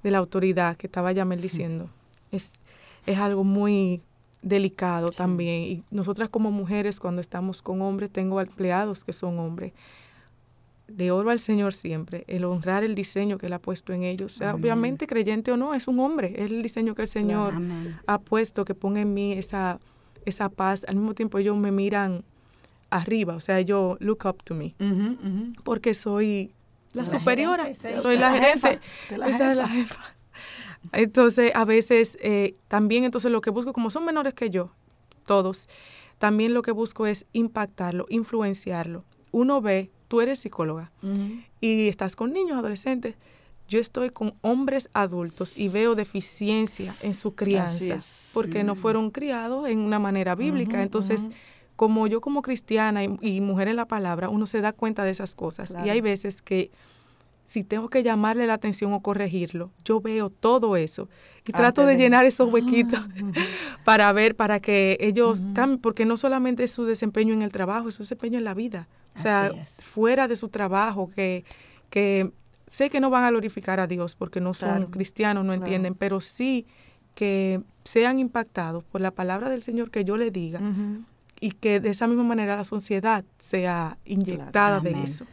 de 0.02 0.10
la 0.10 0.18
autoridad 0.18 0.76
que 0.76 0.88
estaba 0.88 1.12
Yamel 1.12 1.40
diciendo, 1.40 1.88
es, 2.32 2.50
es 3.06 3.18
algo 3.18 3.44
muy 3.44 4.02
delicado 4.42 5.10
también. 5.10 5.62
Y 5.62 5.84
nosotras 5.90 6.28
como 6.28 6.50
mujeres, 6.50 6.98
cuando 6.98 7.20
estamos 7.20 7.62
con 7.62 7.80
hombres, 7.82 8.10
tengo 8.10 8.40
empleados 8.40 9.04
que 9.04 9.12
son 9.12 9.38
hombres 9.38 9.72
de 10.88 11.10
oro 11.10 11.30
al 11.30 11.38
Señor 11.38 11.74
siempre, 11.74 12.24
el 12.28 12.44
honrar 12.44 12.84
el 12.84 12.94
diseño 12.94 13.38
que 13.38 13.46
Él 13.46 13.52
ha 13.52 13.58
puesto 13.58 13.92
en 13.92 14.02
ellos. 14.02 14.32
sea, 14.32 14.54
obviamente, 14.54 15.06
creyente 15.06 15.52
o 15.52 15.56
no, 15.56 15.74
es 15.74 15.88
un 15.88 15.98
hombre, 16.00 16.34
es 16.36 16.50
el 16.50 16.62
diseño 16.62 16.94
que 16.94 17.02
el 17.02 17.08
Señor 17.08 17.54
ha 18.06 18.18
puesto, 18.18 18.64
que 18.64 18.74
ponga 18.74 19.00
en 19.00 19.12
mí 19.12 19.32
esa, 19.32 19.80
esa 20.24 20.48
paz. 20.48 20.84
Al 20.86 20.96
mismo 20.96 21.14
tiempo, 21.14 21.38
ellos 21.38 21.56
me 21.56 21.72
miran 21.72 22.24
arriba, 22.90 23.34
o 23.34 23.40
sea, 23.40 23.60
yo 23.60 23.96
look 24.00 24.24
up 24.26 24.42
to 24.44 24.54
me, 24.54 24.74
porque 25.64 25.92
soy 25.94 26.52
la, 26.92 27.04
superiora, 27.04 27.68
soy 28.00 28.16
la, 28.16 28.32
gerente, 28.32 28.80
esa 29.10 29.50
es 29.50 29.56
la 29.56 29.68
jefa. 29.68 30.00
Entonces, 30.92 31.50
a 31.54 31.64
veces, 31.64 32.16
eh, 32.20 32.54
también, 32.68 33.02
entonces 33.02 33.32
lo 33.32 33.40
que 33.40 33.50
busco, 33.50 33.72
como 33.72 33.90
son 33.90 34.04
menores 34.04 34.34
que 34.34 34.50
yo, 34.50 34.70
todos, 35.26 35.68
también 36.18 36.54
lo 36.54 36.62
que 36.62 36.70
busco 36.70 37.06
es 37.06 37.26
impactarlo, 37.32 38.06
influenciarlo. 38.08 39.04
Uno 39.32 39.60
ve 39.60 39.90
tú 40.08 40.20
eres 40.20 40.38
psicóloga 40.38 40.90
y 41.60 41.88
estás 41.88 42.16
con 42.16 42.32
niños, 42.32 42.58
adolescentes. 42.58 43.14
Yo 43.68 43.80
estoy 43.80 44.10
con 44.10 44.34
hombres 44.42 44.88
adultos 44.92 45.52
y 45.56 45.68
veo 45.68 45.96
deficiencia 45.96 46.94
en 47.02 47.14
su 47.14 47.34
crianza 47.34 47.98
porque 48.32 48.62
no 48.62 48.76
fueron 48.76 49.10
criados 49.10 49.68
en 49.68 49.80
una 49.80 49.98
manera 49.98 50.34
bíblica. 50.34 50.82
Entonces, 50.82 51.22
como 51.74 52.06
yo 52.06 52.20
como 52.20 52.42
cristiana 52.42 53.02
y, 53.02 53.40
mujer 53.40 53.68
en 53.68 53.76
la 53.76 53.86
palabra, 53.86 54.28
uno 54.28 54.46
se 54.46 54.60
da 54.60 54.72
cuenta 54.72 55.04
de 55.04 55.10
esas 55.10 55.34
cosas. 55.34 55.74
Y 55.84 55.90
hay 55.90 56.00
veces 56.00 56.42
que 56.42 56.70
si 57.46 57.64
tengo 57.64 57.88
que 57.88 58.02
llamarle 58.02 58.46
la 58.46 58.54
atención 58.54 58.92
o 58.92 59.00
corregirlo, 59.00 59.70
yo 59.84 60.00
veo 60.00 60.28
todo 60.28 60.76
eso 60.76 61.08
y 61.46 61.52
trato 61.52 61.86
de, 61.86 61.96
llenar 61.96 62.24
esos 62.24 62.52
huequitos 62.52 63.00
para 63.84 64.12
ver, 64.12 64.34
para 64.34 64.60
que 64.60 64.98
ellos 65.00 65.40
cambien, 65.54 65.80
porque 65.80 66.04
no 66.04 66.16
solamente 66.16 66.64
es 66.64 66.72
su 66.72 66.84
desempeño 66.84 67.32
en 67.32 67.42
el 67.42 67.52
trabajo, 67.52 67.88
es 67.88 67.94
su 67.94 68.02
desempeño 68.02 68.36
en 68.36 68.44
la 68.44 68.52
vida. 68.52 68.88
O 69.16 69.20
sea, 69.20 69.50
fuera 69.78 70.28
de 70.28 70.36
su 70.36 70.48
trabajo, 70.48 71.08
que, 71.08 71.44
que 71.88 72.32
sé 72.66 72.90
que 72.90 73.00
no 73.00 73.10
van 73.10 73.24
a 73.24 73.30
glorificar 73.30 73.80
a 73.80 73.86
Dios 73.86 74.16
porque 74.16 74.40
no 74.40 74.52
son 74.52 74.86
cristianos, 74.86 75.44
no 75.44 75.54
entienden, 75.54 75.94
pero 75.94 76.20
sí 76.20 76.66
que 77.14 77.62
sean 77.84 78.18
impactados 78.18 78.84
por 78.84 79.00
la 79.00 79.12
palabra 79.12 79.48
del 79.48 79.62
Señor 79.62 79.90
que 79.90 80.04
yo 80.04 80.16
le 80.16 80.30
diga 80.30 80.60
y 81.40 81.52
que 81.52 81.80
de 81.80 81.90
esa 81.90 82.06
misma 82.06 82.24
manera 82.24 82.56
la 82.56 82.64
sociedad 82.64 83.24
sea 83.38 83.98
inyectada 84.04 84.80
de 84.80 85.02
eso. 85.02 85.26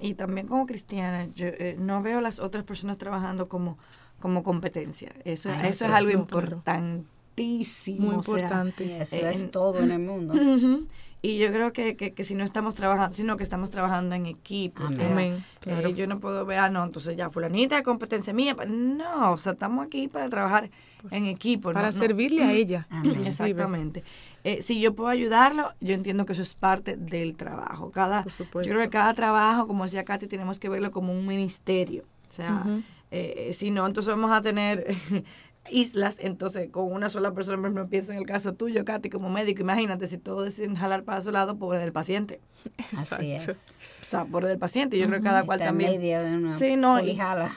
Y 0.00 0.14
también 0.14 0.46
como 0.46 0.66
cristiana, 0.66 1.26
yo 1.34 1.46
eh, 1.48 1.76
no 1.78 2.02
veo 2.02 2.18
a 2.18 2.20
las 2.20 2.38
otras 2.38 2.64
personas 2.64 2.98
trabajando 2.98 3.48
como, 3.48 3.78
como 4.20 4.42
competencia. 4.42 5.12
Eso, 5.24 5.50
eso 5.50 5.84
es 5.84 5.90
algo 5.90 6.10
importantísimo. 6.10 8.06
Muy 8.06 8.14
importante. 8.16 9.00
eso 9.00 9.16
es 9.16 9.50
todo 9.50 9.80
en 9.80 9.90
el 9.90 9.98
mundo. 10.00 10.34
Y 11.22 11.38
yo 11.38 11.50
creo 11.50 11.72
que, 11.72 11.96
que, 11.96 12.24
si 12.24 12.36
no 12.36 12.44
estamos 12.44 12.76
trabajando, 12.76 13.12
sino 13.16 13.36
que 13.36 13.42
estamos 13.42 13.70
trabajando 13.70 14.14
en 14.14 14.26
equipo. 14.26 14.84
Amén. 14.84 15.44
Eh, 15.64 15.92
yo 15.96 16.06
no 16.06 16.20
puedo 16.20 16.46
ver, 16.46 16.58
ah, 16.58 16.70
no, 16.70 16.84
entonces 16.84 17.16
ya 17.16 17.30
fulanita 17.30 17.82
competencia 17.82 18.32
mía. 18.32 18.54
No, 18.68 19.32
o 19.32 19.36
sea, 19.36 19.52
estamos 19.52 19.84
aquí 19.84 20.06
para 20.06 20.28
trabajar 20.28 20.70
en 21.10 21.26
equipo. 21.26 21.72
Para 21.72 21.92
servirle 21.92 22.42
a 22.42 22.52
ella. 22.52 22.86
Exactamente. 23.24 24.02
Eh, 24.44 24.62
si 24.62 24.80
yo 24.80 24.94
puedo 24.94 25.08
ayudarlo, 25.08 25.72
yo 25.80 25.94
entiendo 25.94 26.24
que 26.24 26.32
eso 26.32 26.42
es 26.42 26.54
parte 26.54 26.96
del 26.96 27.34
trabajo. 27.34 27.90
Cada, 27.90 28.24
yo 28.24 28.44
creo 28.50 28.80
que 28.80 28.90
cada 28.90 29.12
trabajo, 29.14 29.66
como 29.66 29.84
decía 29.84 30.04
Katy, 30.04 30.26
tenemos 30.26 30.60
que 30.60 30.68
verlo 30.68 30.92
como 30.92 31.12
un 31.12 31.26
ministerio. 31.26 32.04
O 32.28 32.32
sea, 32.32 32.64
eh, 33.10 33.50
si 33.54 33.70
no, 33.70 33.86
entonces 33.86 34.14
vamos 34.14 34.30
a 34.30 34.40
tener 34.40 34.86
islas, 35.70 36.18
entonces 36.20 36.70
con 36.70 36.92
una 36.92 37.08
sola 37.08 37.32
persona, 37.32 37.56
por 37.56 37.66
ejemplo, 37.66 37.88
pienso 37.88 38.12
en 38.12 38.18
el 38.18 38.26
caso 38.26 38.54
tuyo, 38.54 38.84
Katy, 38.84 39.10
como 39.10 39.30
médico, 39.30 39.62
imagínate 39.62 40.06
si 40.06 40.18
todos 40.18 40.44
deciden 40.44 40.74
jalar 40.74 41.04
para 41.04 41.22
su 41.22 41.30
lado, 41.30 41.56
pobre 41.56 41.78
del 41.78 41.92
paciente. 41.92 42.40
Así 42.96 43.32
es. 43.32 43.48
O 43.48 43.54
sea, 44.02 44.24
pobre 44.24 44.48
del 44.48 44.58
paciente, 44.58 44.98
yo 44.98 45.06
creo 45.06 45.18
que 45.18 45.24
cada 45.24 45.44
cual 45.44 45.58
también. 45.58 46.00
de 46.00 46.50
sí, 46.50 46.76
no, 46.76 47.00
y, 47.00 47.14
claro, 47.14 47.48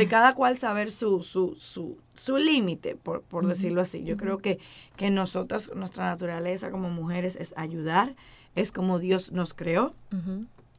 y 0.00 0.06
cada 0.08 0.34
cual 0.34 0.56
saber 0.56 0.90
su, 0.90 1.22
su, 1.22 1.54
su, 1.56 1.98
su 2.14 2.36
límite, 2.36 2.96
por, 2.96 3.22
por 3.22 3.46
decirlo 3.46 3.80
así. 3.80 4.04
Yo 4.04 4.16
creo 4.16 4.38
que, 4.38 4.58
que 4.96 5.10
nosotras, 5.10 5.70
nuestra 5.74 6.06
naturaleza 6.06 6.70
como 6.70 6.90
mujeres 6.90 7.36
es 7.36 7.54
ayudar, 7.56 8.14
es 8.54 8.72
como 8.72 8.98
Dios 8.98 9.32
nos 9.32 9.54
creó. 9.54 9.94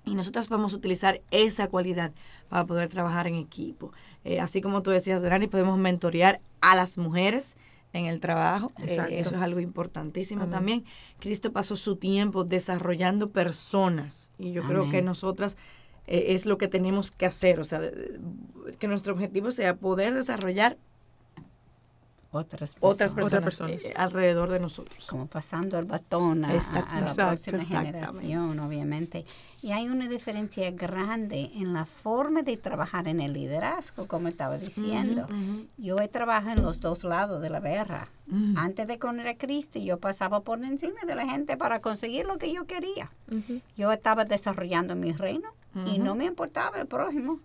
Y 0.05 0.15
nosotras 0.15 0.47
podemos 0.47 0.73
utilizar 0.73 1.21
esa 1.29 1.67
cualidad 1.67 2.11
para 2.47 2.65
poder 2.65 2.89
trabajar 2.89 3.27
en 3.27 3.35
equipo. 3.35 3.91
Eh, 4.23 4.39
así 4.39 4.61
como 4.61 4.81
tú 4.83 4.91
decías, 4.91 5.21
Dani, 5.21 5.47
podemos 5.47 5.77
mentorear 5.77 6.41
a 6.61 6.75
las 6.75 6.97
mujeres 6.97 7.55
en 7.93 8.05
el 8.05 8.19
trabajo. 8.19 8.71
Eh, 8.85 9.19
eso 9.19 9.35
es 9.35 9.41
algo 9.41 9.59
importantísimo 9.59 10.47
también. 10.47 10.85
Cristo 11.19 11.51
pasó 11.51 11.75
su 11.75 11.95
tiempo 11.95 12.43
desarrollando 12.43 13.29
personas 13.29 14.31
y 14.37 14.51
yo 14.51 14.63
creo 14.63 14.89
que 14.89 15.01
nosotras 15.01 15.57
eh, 16.07 16.33
es 16.33 16.45
lo 16.45 16.57
que 16.57 16.67
tenemos 16.67 17.11
que 17.11 17.25
hacer, 17.25 17.59
o 17.59 17.65
sea, 17.65 17.81
que 18.77 18.87
nuestro 18.87 19.13
objetivo 19.13 19.51
sea 19.51 19.77
poder 19.77 20.13
desarrollar 20.13 20.77
otras 22.31 22.75
personas, 22.75 23.61
eh, 23.61 23.93
alrededor 23.95 24.49
de 24.49 24.59
nosotros. 24.59 25.07
Como 25.07 25.25
pasando 25.25 25.79
el 25.79 25.85
batón 25.85 26.45
a, 26.45 26.53
la 26.53 27.15
próxima 27.15 27.63
generación, 27.63 28.59
obviamente. 28.59 29.25
Y 29.61 29.71
hay 29.71 29.87
una 29.87 30.07
diferencia 30.07 30.69
grande 30.71 31.51
en 31.55 31.73
la 31.73 31.85
forma 31.85 32.43
de 32.43 32.55
trabajar 32.57 33.07
en 33.07 33.19
el 33.19 33.33
liderazgo, 33.33 34.07
como 34.07 34.27
estaba 34.27 34.57
diciendo. 34.57 35.27
Yo 35.77 35.99
he 35.99 36.07
trabajado 36.07 36.57
en 36.57 36.63
los 36.63 36.79
dos 36.79 37.03
lados 37.03 37.41
de 37.41 37.49
la 37.49 37.59
guerra. 37.59 38.09
Antes 38.55 38.87
de 38.87 38.99
conocer 38.99 39.29
a 39.29 39.37
Cristo, 39.37 39.79
yo 39.79 39.99
pasaba 39.99 40.41
por 40.41 40.63
encima 40.63 41.01
de 41.07 41.15
la 41.15 41.27
gente 41.27 41.57
para 41.57 41.81
conseguir 41.81 42.25
lo 42.25 42.37
que 42.37 42.53
yo 42.53 42.65
quería. 42.65 43.11
Yo 43.75 43.91
estaba 43.91 44.25
desarrollando 44.25 44.95
mi 44.95 45.13
reino 45.13 45.49
y 45.87 45.97
no 45.97 46.13
me 46.13 46.25
importaba 46.25 46.79
el 46.79 46.87
prójimo 46.87 47.39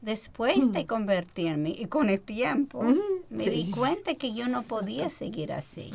después 0.00 0.72
de 0.72 0.86
convertirme 0.86 1.70
y 1.70 1.86
con 1.86 2.10
el 2.10 2.20
tiempo 2.20 2.82
me 3.30 3.44
di 3.44 3.70
cuenta 3.70 4.14
que 4.14 4.32
yo 4.32 4.48
no 4.48 4.62
podía 4.62 5.10
seguir 5.10 5.52
así. 5.52 5.92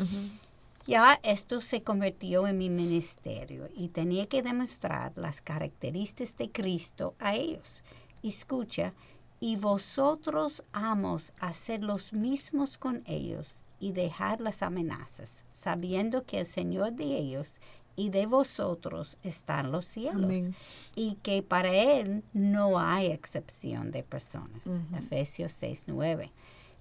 Ya 0.86 1.20
esto 1.24 1.62
se 1.62 1.82
convirtió 1.82 2.46
en 2.46 2.58
mi 2.58 2.70
ministerio 2.70 3.70
y 3.76 3.88
tenía 3.88 4.26
que 4.28 4.42
demostrar 4.42 5.14
las 5.16 5.40
características 5.40 6.36
de 6.38 6.52
Cristo 6.52 7.16
a 7.20 7.36
ellos. 7.36 7.84
Escucha, 8.22 8.94
y 9.40 9.58
vosotros 9.58 10.64
amos 10.72 11.34
hacer 11.40 11.84
los 11.84 12.14
mismos 12.14 12.78
con 12.78 13.04
ellos 13.06 13.66
y 13.78 13.92
dejar 13.92 14.40
las 14.40 14.62
amenazas, 14.62 15.44
sabiendo 15.52 16.24
que 16.24 16.40
el 16.40 16.46
Señor 16.46 16.94
de 16.94 17.18
ellos 17.18 17.60
y 17.96 18.10
de 18.10 18.26
vosotros 18.26 19.18
están 19.24 19.72
los 19.72 19.86
cielos. 19.86 20.50
Y 20.96 21.16
que 21.16 21.44
para 21.44 21.74
Él 21.74 22.24
no 22.34 22.80
hay 22.80 23.08
excepción 23.08 23.92
de 23.92 24.04
personas. 24.04 24.68
Efesios 24.98 25.52
6, 25.54 25.86
9. 25.88 26.32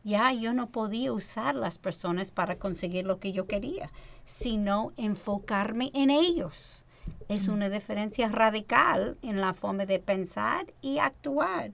ya 0.04 0.32
yo 0.32 0.52
no 0.52 0.70
podía 0.70 1.12
usar 1.12 1.54
las 1.54 1.78
personas 1.78 2.30
para 2.30 2.56
conseguir 2.56 3.04
lo 3.04 3.18
que 3.18 3.32
yo 3.32 3.46
quería, 3.46 3.90
sino 4.24 4.92
enfocarme 4.96 5.90
en 5.94 6.10
ellos. 6.10 6.84
Es 7.28 7.48
una 7.48 7.68
diferencia 7.68 8.28
radical 8.28 9.16
en 9.22 9.40
la 9.40 9.54
forma 9.54 9.86
de 9.86 9.98
pensar 9.98 10.72
y 10.82 10.98
actuar. 10.98 11.70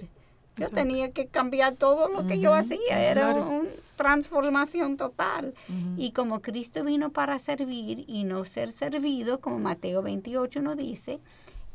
Yo 0.59 0.71
tenía 0.71 1.13
que 1.13 1.27
cambiar 1.27 1.75
todo 1.75 2.09
lo 2.09 2.27
que 2.27 2.39
yo 2.41 2.55
hacía, 2.55 3.11
era 3.11 3.35
una 3.35 3.69
transformación 3.97 4.97
total. 4.97 5.55
Y 5.97 6.13
como 6.13 6.41
Cristo 6.41 6.85
vino 6.85 7.11
para 7.11 7.39
servir 7.39 8.05
y 8.07 8.25
no 8.25 8.45
ser 8.45 8.73
servido, 8.73 9.41
como 9.41 9.59
Mateo 9.59 10.03
28 10.03 10.63
nos 10.63 10.77
dice, 10.77 11.21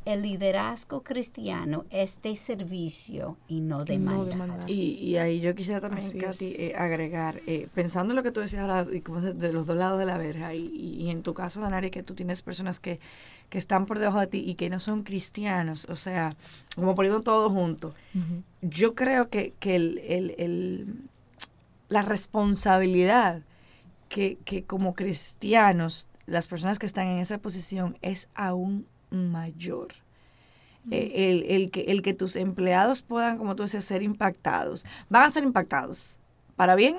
el 0.06 0.22
liderazgo 0.22 1.04
cristiano 1.04 1.86
es 1.90 2.22
de 2.22 2.36
servicio 2.36 3.38
y 3.48 3.62
no 3.62 3.86
de 3.86 4.00
mandar. 4.00 4.70
Y, 4.70 4.96
y, 4.96 5.18
ahí 5.18 5.40
yo 5.40 5.56
quisiera 5.56 5.80
también, 5.80 6.20
Katy, 6.20 6.46
eh, 6.46 6.74
agregar, 6.78 7.42
eh, 7.48 7.68
pensando 7.74 8.12
en 8.12 8.18
lo 8.18 8.24
que 8.24 8.32
tú 8.32 8.42
decías 8.42 8.62
ahora, 8.62 8.86
y 8.92 9.02
como 9.02 9.22
de 9.22 9.54
los 9.54 9.66
dos 9.66 9.78
lados 9.78 10.00
de 10.00 10.06
la 10.06 10.18
verja, 10.18 10.54
y, 10.54 10.68
y, 10.68 11.10
en 11.10 11.24
tu 11.24 11.34
caso, 11.34 11.62
Danari, 11.62 11.90
que 11.90 12.04
tú 12.04 12.16
tienes 12.16 12.42
personas 12.42 12.80
que, 12.80 13.00
que 13.50 13.58
están 13.58 13.86
por 13.86 14.00
debajo 14.00 14.20
de 14.20 14.28
ti 14.28 14.44
y 14.46 14.56
que 14.56 14.70
no 14.70 14.80
son 14.80 15.04
cristianos, 15.04 15.86
o 15.90 15.96
sea, 15.96 16.36
como 16.76 16.96
poniendo 16.96 17.22
todo 17.22 17.50
junto, 17.50 17.94
yo 18.62 18.96
creo 18.96 19.30
que, 19.30 19.54
que 19.60 19.76
el, 19.76 20.00
el, 20.00 20.36
el, 20.38 20.88
la 21.90 22.02
responsabilidad 22.02 23.42
que, 24.10 24.38
que 24.46 24.64
como 24.64 24.94
cristianos, 24.94 26.08
las 26.26 26.48
personas 26.48 26.80
que 26.80 26.86
están 26.86 27.08
en 27.08 27.20
esa 27.20 27.38
posición 27.38 27.98
es 28.02 28.30
aún 28.36 28.86
mayor. 29.14 29.90
Eh, 30.92 31.32
el, 31.32 31.44
el, 31.44 31.72
que, 31.72 31.82
el 31.82 32.02
que 32.02 32.14
tus 32.14 32.36
empleados 32.36 33.02
puedan, 33.02 33.38
como 33.38 33.56
tú 33.56 33.64
dices, 33.64 33.86
ser 33.86 34.04
impactados. 34.04 34.86
Van 35.10 35.24
a 35.24 35.30
ser 35.30 35.44
impactados, 35.44 36.20
para 36.56 36.76
bien 36.76 36.98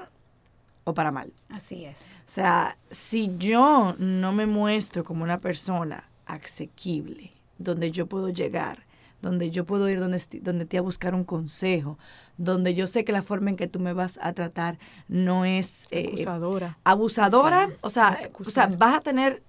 o 0.85 0.95
para 0.95 1.11
mal. 1.11 1.33
Así 1.51 1.85
es. 1.85 1.99
O 2.01 2.31
sea, 2.31 2.79
si 2.91 3.37
yo 3.37 3.95
no 3.99 4.33
me 4.33 4.47
muestro 4.47 5.05
como 5.05 5.25
una 5.25 5.41
persona 5.41 6.09
asequible, 6.27 7.33
donde 7.59 7.91
yo 7.91 8.07
puedo 8.07 8.31
llegar, 8.31 8.85
donde 9.21 9.51
yo 9.51 9.65
puedo 9.65 9.89
ir 9.89 10.01
donde, 10.01 10.23
donde 10.41 10.67
te 10.67 10.79
a 10.79 10.83
buscar 10.83 11.15
un 11.15 11.25
consejo, 11.25 11.99
donde 12.37 12.75
yo 12.75 12.87
sé 12.87 13.05
que 13.05 13.13
la 13.13 13.23
forma 13.23 13.51
en 13.51 13.57
que 13.57 13.67
tú 13.67 13.81
me 13.81 13.93
vas 13.93 14.19
a 14.23 14.33
tratar 14.33 14.79
no 15.09 15.45
es 15.45 15.87
eh, 15.91 16.09
abusadora. 16.09 16.79
Abusadora, 16.85 17.71
o 17.81 17.91
sea, 17.91 18.31
o 18.39 18.45
sea, 18.45 18.67
vas 18.67 18.97
a 18.97 19.01
tener 19.01 19.43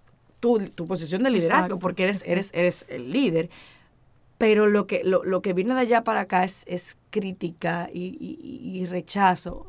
tu, 0.46 0.60
tu 0.70 0.86
posición 0.86 1.24
de 1.24 1.32
liderazgo 1.32 1.80
porque 1.80 2.04
eres, 2.04 2.24
eres, 2.26 2.52
eres 2.54 2.86
el 2.90 3.12
líder. 3.12 3.50
Pero 4.38 4.68
lo 4.68 4.86
que, 4.86 5.04
lo, 5.04 5.24
lo 5.24 5.42
que 5.42 5.54
viene 5.54 5.74
de 5.74 5.80
allá 5.82 6.04
para 6.04 6.22
acá 6.22 6.44
es, 6.44 6.64
es 6.68 6.98
crítica 7.10 7.90
y, 7.94 8.18
y, 8.20 8.80
y 8.80 8.86
rechazo. 8.86 9.66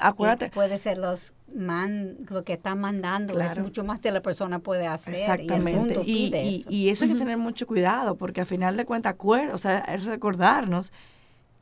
Acuérdate. 0.00 0.46
Y 0.46 0.50
puede 0.50 0.78
ser 0.78 0.98
los 0.98 1.32
man, 1.54 2.16
lo 2.28 2.44
que 2.44 2.54
están 2.54 2.80
mandando 2.80 3.34
claro. 3.34 3.60
es 3.60 3.66
mucho 3.66 3.84
más 3.84 4.00
que 4.00 4.10
la 4.10 4.20
persona 4.20 4.58
puede 4.58 4.86
hacer. 4.86 5.14
Exactamente. 5.14 6.02
Y, 6.04 6.12
y, 6.12 6.34
y, 6.34 6.58
eso. 6.58 6.70
y, 6.70 6.88
eso. 6.88 7.04
hay 7.04 7.12
que 7.12 7.18
tener 7.18 7.38
mucho 7.38 7.66
cuidado, 7.66 8.16
porque 8.16 8.40
a 8.40 8.44
final 8.44 8.76
de 8.76 8.84
cuentas, 8.84 9.14
o 9.18 9.58
sea, 9.58 9.78
es 9.78 10.06
recordarnos 10.06 10.92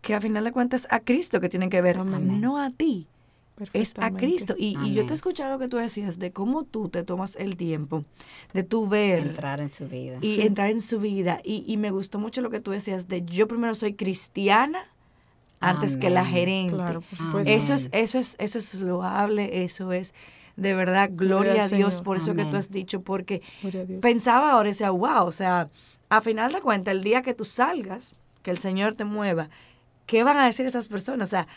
que 0.01 0.15
a 0.15 0.21
final 0.21 0.45
de 0.45 0.53
cuentas 0.53 0.87
a 0.91 1.01
Cristo 1.01 1.41
que 1.41 1.49
tiene 1.49 1.69
que 1.69 1.81
ver, 1.81 1.99
Amén. 1.99 2.41
no 2.41 2.59
a 2.59 2.71
ti. 2.71 3.09
Es 3.73 3.95
a 3.99 4.11
Cristo. 4.11 4.55
Y, 4.59 4.77
y, 4.85 4.95
yo 4.95 5.07
te 5.07 5.13
he 5.13 5.17
escuchado 5.17 5.53
lo 5.53 5.59
que 5.59 5.69
tú 5.69 5.77
decías 5.77 6.19
de 6.19 6.33
cómo 6.33 6.65
tú 6.65 6.89
te 6.89 7.05
tomas 7.05 7.37
el 7.37 7.57
tiempo 7.57 8.05
de 8.53 8.65
tu 8.65 8.89
ver. 8.89 9.29
Entrar 9.29 9.61
en 9.61 9.69
su 9.69 9.87
vida. 9.89 10.19
Y 10.21 10.33
sí. 10.33 10.41
entrar 10.43 10.71
en 10.71 10.81
su 10.81 10.99
vida. 10.99 11.41
Y, 11.45 11.65
y 11.67 11.77
me 11.77 11.91
gustó 11.91 12.19
mucho 12.19 12.41
lo 12.41 12.51
que 12.51 12.61
tú 12.61 12.73
decías 12.73 13.07
de 13.07 13.25
yo 13.25 13.47
primero 13.47 13.75
soy 13.75 13.95
cristiana 13.95 14.81
antes 15.61 15.93
Amén. 15.93 16.01
que 16.01 16.11
la 16.11 16.25
gerente. 16.25 16.75
Claro, 16.75 17.03
eso 17.45 17.75
es, 17.75 17.89
eso 17.93 18.19
es, 18.19 18.37
eso 18.39 18.59
es 18.59 18.75
loable, 18.81 19.65
eso 19.65 19.93
es 19.93 20.15
de 20.57 20.75
verdad, 20.75 21.11
gloria, 21.13 21.55
gloria 21.55 21.65
a 21.65 21.69
Dios 21.69 22.01
por 22.01 22.17
eso 22.17 22.31
Amén. 22.31 22.47
que 22.47 22.51
tú 22.53 22.57
has 22.57 22.71
dicho, 22.71 23.03
porque 23.03 23.43
pensaba 24.01 24.53
ahora, 24.53 24.69
decía, 24.69 24.91
wow, 24.91 25.27
o 25.27 25.33
sea, 25.33 25.69
a 26.09 26.21
final 26.21 26.53
de 26.53 26.61
cuentas, 26.61 26.95
el 26.95 27.03
día 27.03 27.23
que 27.23 27.35
tú 27.35 27.45
salgas, 27.45 28.15
que 28.43 28.51
el 28.51 28.59
Señor 28.59 28.95
te 28.95 29.05
mueva, 29.05 29.49
¿qué 30.07 30.23
van 30.23 30.37
a 30.37 30.45
decir 30.45 30.67
esas 30.67 30.87
personas? 30.87 31.29
O 31.29 31.31
sea, 31.31 31.49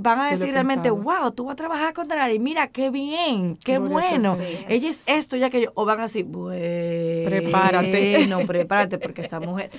van 0.00 0.18
a 0.20 0.30
decir 0.30 0.52
realmente, 0.52 0.90
wow, 0.90 1.30
tú 1.32 1.44
vas 1.44 1.52
a 1.52 1.56
trabajar 1.56 1.92
con 1.92 2.08
Tanari, 2.08 2.38
mira, 2.38 2.68
qué 2.68 2.90
bien, 2.90 3.56
qué 3.56 3.78
Gloria 3.78 3.90
bueno. 3.90 4.38
Ella 4.68 4.88
es 4.88 5.02
esto, 5.06 5.36
ya 5.36 5.50
que 5.50 5.62
yo, 5.62 5.72
o 5.74 5.84
van 5.84 6.00
a 6.00 6.04
decir, 6.04 6.24
bueno, 6.24 7.28
prepárate. 7.28 8.26
No, 8.28 8.40
prepárate, 8.46 8.98
porque 8.98 9.22
esa 9.22 9.40
mujer 9.40 9.70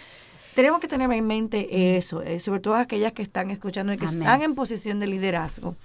tenemos 0.58 0.80
que 0.80 0.88
tener 0.88 1.12
en 1.12 1.28
mente 1.28 1.98
eso, 1.98 2.24
eh, 2.24 2.40
sobre 2.40 2.60
todo 2.60 2.74
aquellas 2.74 3.14
que 3.14 3.22
están 3.22 3.52
escuchando 3.52 3.94
y 3.94 3.98
que 4.00 4.06
Amén. 4.06 4.22
están 4.24 4.42
en 4.42 4.56
posición 4.56 5.00
de 5.00 5.06
liderazgo. 5.06 5.76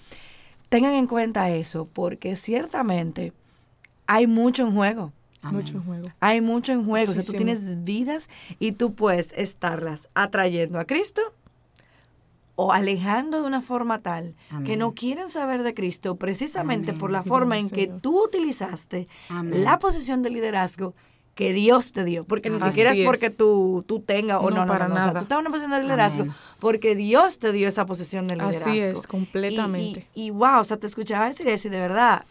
Tengan 0.71 0.95
en 0.95 1.07
cuenta 1.07 1.51
eso, 1.51 1.87
porque 1.93 2.37
ciertamente 2.37 3.35
hay 4.07 4.27
mucho 4.27 4.67
en 4.67 4.75
juego. 4.75 5.13
Amén. 5.43 5.61
Mucho 5.61 5.77
en 5.77 5.85
juego. 5.85 6.09
Hay 6.21 6.41
mucho 6.41 6.73
en 6.73 6.87
juego. 6.87 7.13
O 7.13 7.15
sea, 7.15 7.23
tú 7.23 7.35
tienes 7.35 7.85
vidas 7.85 8.31
y 8.59 8.73
tú 8.73 8.95
puedes 8.95 9.33
estarlas 9.33 10.09
atrayendo 10.15 10.79
a 10.79 10.87
Cristo 10.87 11.21
o 12.55 12.73
alejando 12.73 13.41
de 13.41 13.47
una 13.47 13.63
forma 13.63 14.01
tal 14.01 14.35
Amén. 14.51 14.65
que 14.65 14.77
no 14.77 14.93
quieren 14.93 15.29
saber 15.29 15.63
de 15.63 15.75
Cristo 15.75 16.17
precisamente 16.17 16.91
Amén. 16.91 17.01
por 17.01 17.11
la 17.11 17.23
forma 17.23 17.59
en 17.59 17.71
que 17.71 17.87
tú 17.87 18.25
utilizaste 18.25 19.09
la 19.51 19.79
posición 19.79 20.23
de 20.23 20.31
liderazgo 20.31 20.95
que 21.35 21.55
Dios 21.55 21.93
te 21.93 22.05
dio, 22.05 22.25
porque 22.25 22.51
ni 22.51 22.57
Así 22.57 22.67
siquiera 22.67 22.93
es 22.93 23.07
porque 23.07 23.31
tú, 23.31 23.83
tú 23.87 24.01
tengas 24.01 24.39
o 24.43 24.51
no, 24.51 24.67
no, 24.67 24.73
para 24.73 24.87
no, 24.87 24.95
nada. 24.97 25.07
O 25.07 25.11
sea, 25.13 25.19
tú 25.21 25.23
estás 25.25 25.37
en 25.39 25.41
una 25.41 25.51
posición 25.51 25.71
de 25.71 25.83
liderazgo 25.83 26.23
Amén. 26.25 26.35
porque 26.61 26.95
Dios 26.95 27.39
te 27.39 27.53
dio 27.53 27.69
esa 27.69 27.87
posición 27.87 28.27
de 28.27 28.37
liderazgo. 28.37 28.71
Así 28.71 28.79
es, 28.79 29.07
completamente. 29.07 30.07
Y, 30.15 30.25
y, 30.25 30.27
y, 30.27 30.31
wow, 30.31 30.61
o 30.61 30.65
sea, 30.65 30.77
te 30.77 30.87
escuchaba 30.87 31.27
decir 31.29 31.49
eso 31.49 31.69
y 31.69 31.71
de 31.71 31.81
verdad 31.81 32.27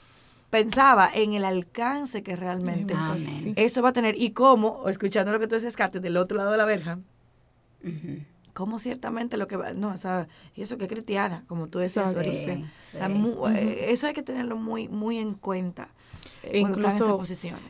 pensaba 0.51 1.09
en 1.11 1.33
el 1.33 1.45
alcance 1.45 2.21
que 2.21 2.35
realmente 2.35 2.93
Amén. 2.95 3.53
eso 3.55 3.81
va 3.81 3.89
a 3.89 3.93
tener 3.93 4.21
y 4.21 4.31
cómo, 4.31 4.87
escuchando 4.87 5.31
lo 5.31 5.39
que 5.39 5.47
tú 5.47 5.55
decías, 5.55 5.75
Kate, 5.75 5.99
del 5.99 6.17
otro 6.17 6.37
lado 6.37 6.51
de 6.51 6.57
la 6.57 6.65
verja, 6.65 6.99
uh 7.83 7.87
-huh 7.87 8.25
cómo 8.53 8.79
ciertamente 8.79 9.37
lo 9.37 9.47
que 9.47 9.55
va, 9.57 9.73
no, 9.73 9.89
o 9.89 9.97
sea, 9.97 10.27
y 10.55 10.61
eso 10.61 10.77
que 10.77 10.85
es 10.85 10.89
cristiana, 10.89 11.43
como 11.47 11.67
tú 11.67 11.79
decías, 11.79 12.15
sí, 12.23 12.35
sí. 12.35 12.65
o 12.93 12.97
sea, 12.97 13.09
muy, 13.09 13.31
uh 13.31 13.45
-huh. 13.45 13.55
eh, 13.55 13.91
eso 13.91 14.07
hay 14.07 14.13
que 14.13 14.23
tenerlo 14.23 14.57
muy, 14.57 14.87
muy 14.87 15.17
en 15.17 15.33
cuenta. 15.33 15.89
Eh, 16.43 16.59
Incluso 16.59 17.21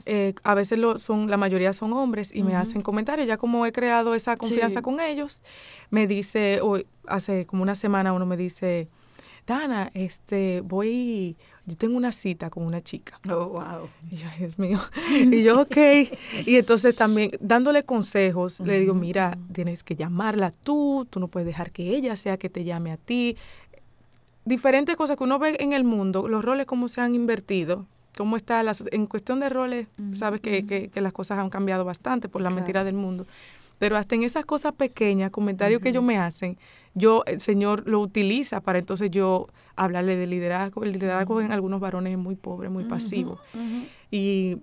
eh, 0.06 0.34
a 0.44 0.54
veces 0.54 0.80
lo 0.80 0.98
son, 0.98 1.30
la 1.30 1.38
mayoría 1.38 1.74
son 1.74 1.92
hombres 1.94 2.34
y 2.34 2.42
uh 2.42 2.46
-huh. 2.46 2.48
me 2.48 2.56
hacen 2.56 2.82
comentarios, 2.82 3.28
ya 3.28 3.38
como 3.38 3.66
he 3.66 3.72
creado 3.72 4.16
esa 4.16 4.38
confianza 4.38 4.80
sí. 4.80 4.84
con 4.84 5.00
ellos, 5.00 5.42
me 5.90 6.08
dice, 6.08 6.62
hoy, 6.62 6.88
hace 7.08 7.46
como 7.46 7.64
una 7.64 7.76
semana 7.76 8.14
uno 8.14 8.26
me 8.26 8.38
dice, 8.38 8.88
Dana, 9.46 9.92
este, 9.94 10.62
voy, 10.62 11.36
yo 11.72 11.78
tengo 11.78 11.95
una 11.95 12.11
cita 12.11 12.49
con 12.49 12.65
una 12.65 12.82
chica. 12.82 13.17
Oh, 13.30 13.47
wow. 13.47 13.89
Y 14.11 14.17
yo, 14.17 14.28
Dios 14.38 14.59
mío. 14.59 14.80
Y 15.09 15.41
yo, 15.41 15.61
ok. 15.61 15.78
y 16.45 16.57
entonces 16.57 16.95
también 16.95 17.32
dándole 17.39 17.84
consejos, 17.84 18.59
uh 18.59 18.63
-huh. 18.63 18.67
le 18.67 18.80
digo, 18.80 18.93
mira, 18.93 19.38
tienes 19.53 19.84
que 19.84 19.95
llamarla 19.95 20.51
tú, 20.51 21.07
tú 21.09 21.19
no 21.22 21.30
puedes 21.30 21.47
dejar 21.47 21.72
que 21.72 21.95
ella 21.95 22.15
sea 22.17 22.38
que 22.38 22.49
te 22.49 22.65
llame 22.65 22.91
a 22.91 22.97
ti. 22.97 23.38
Diferentes 24.43 24.97
cosas 24.97 25.15
que 25.15 25.24
uno 25.24 25.39
ve 25.39 25.55
en 25.59 25.72
el 25.72 25.86
mundo, 25.86 26.28
los 26.28 26.43
roles 26.43 26.65
cómo 26.65 26.89
se 26.89 26.99
han 26.99 27.15
invertido, 27.15 27.86
cómo 28.17 28.36
está 28.36 28.61
la, 28.63 28.74
en 28.91 29.05
cuestión 29.05 29.39
de 29.39 29.49
roles, 29.49 29.88
uh 29.97 30.01
-huh. 30.01 30.15
sabes 30.15 30.41
que, 30.41 30.65
que, 30.65 30.89
que, 30.89 31.01
las 31.01 31.13
cosas 31.13 31.39
han 31.39 31.49
cambiado 31.49 31.86
bastante 31.86 32.28
por 32.28 32.41
la 32.41 32.49
claro. 32.49 32.55
mentira 32.55 32.84
del 32.84 32.95
mundo. 32.95 33.26
Pero 33.82 33.98
hasta 33.98 34.14
en 34.14 34.22
esas 34.22 34.46
cosas 34.46 34.74
pequeñas, 34.74 35.32
comentarios 35.32 35.80
uh 35.80 35.80
-huh. 35.80 35.84
que 35.84 35.90
ellos 35.90 36.04
me 36.04 36.20
hacen, 36.20 36.56
yo, 36.94 37.24
el 37.26 37.42
Señor 37.42 37.88
lo 37.88 38.00
utiliza 38.00 38.62
para 38.62 38.78
entonces 38.78 39.10
yo 39.10 39.48
hablarle 39.76 40.16
de 40.18 40.28
liderazgo. 40.28 40.84
El 40.84 40.92
liderazgo 40.92 41.34
uh 41.34 41.40
-huh. 41.40 41.46
en 41.46 41.52
algunos 41.52 41.80
varones 41.80 42.12
es 42.14 42.20
muy 42.20 42.36
pobre, 42.36 42.70
muy 42.70 42.84
pasivo. 42.84 43.40
Uh 43.56 43.58
-huh. 43.58 43.88
y, 44.12 44.58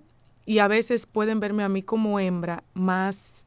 y, 0.45 0.59
a 0.59 0.69
veces 0.69 1.05
pueden 1.05 1.41
verme 1.41 1.63
a 1.63 1.67
mí 1.67 1.81
como 1.81 2.17
hembra 2.21 2.63
más 2.73 3.45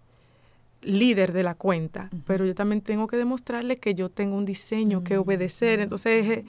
líder 0.83 1.33
de 1.33 1.43
la 1.43 1.55
cuenta, 1.55 2.11
pero 2.27 2.45
yo 2.45 2.55
también 2.55 2.83
tengo 2.83 3.07
que 3.07 3.17
demostrarle 3.17 3.79
que 3.79 3.95
yo 3.95 4.11
tengo 4.11 4.37
un 4.37 4.45
diseño 4.45 5.03
que 5.03 5.17
obedecer. 5.17 5.81
Entonces 5.81 6.29
es, 6.29 6.45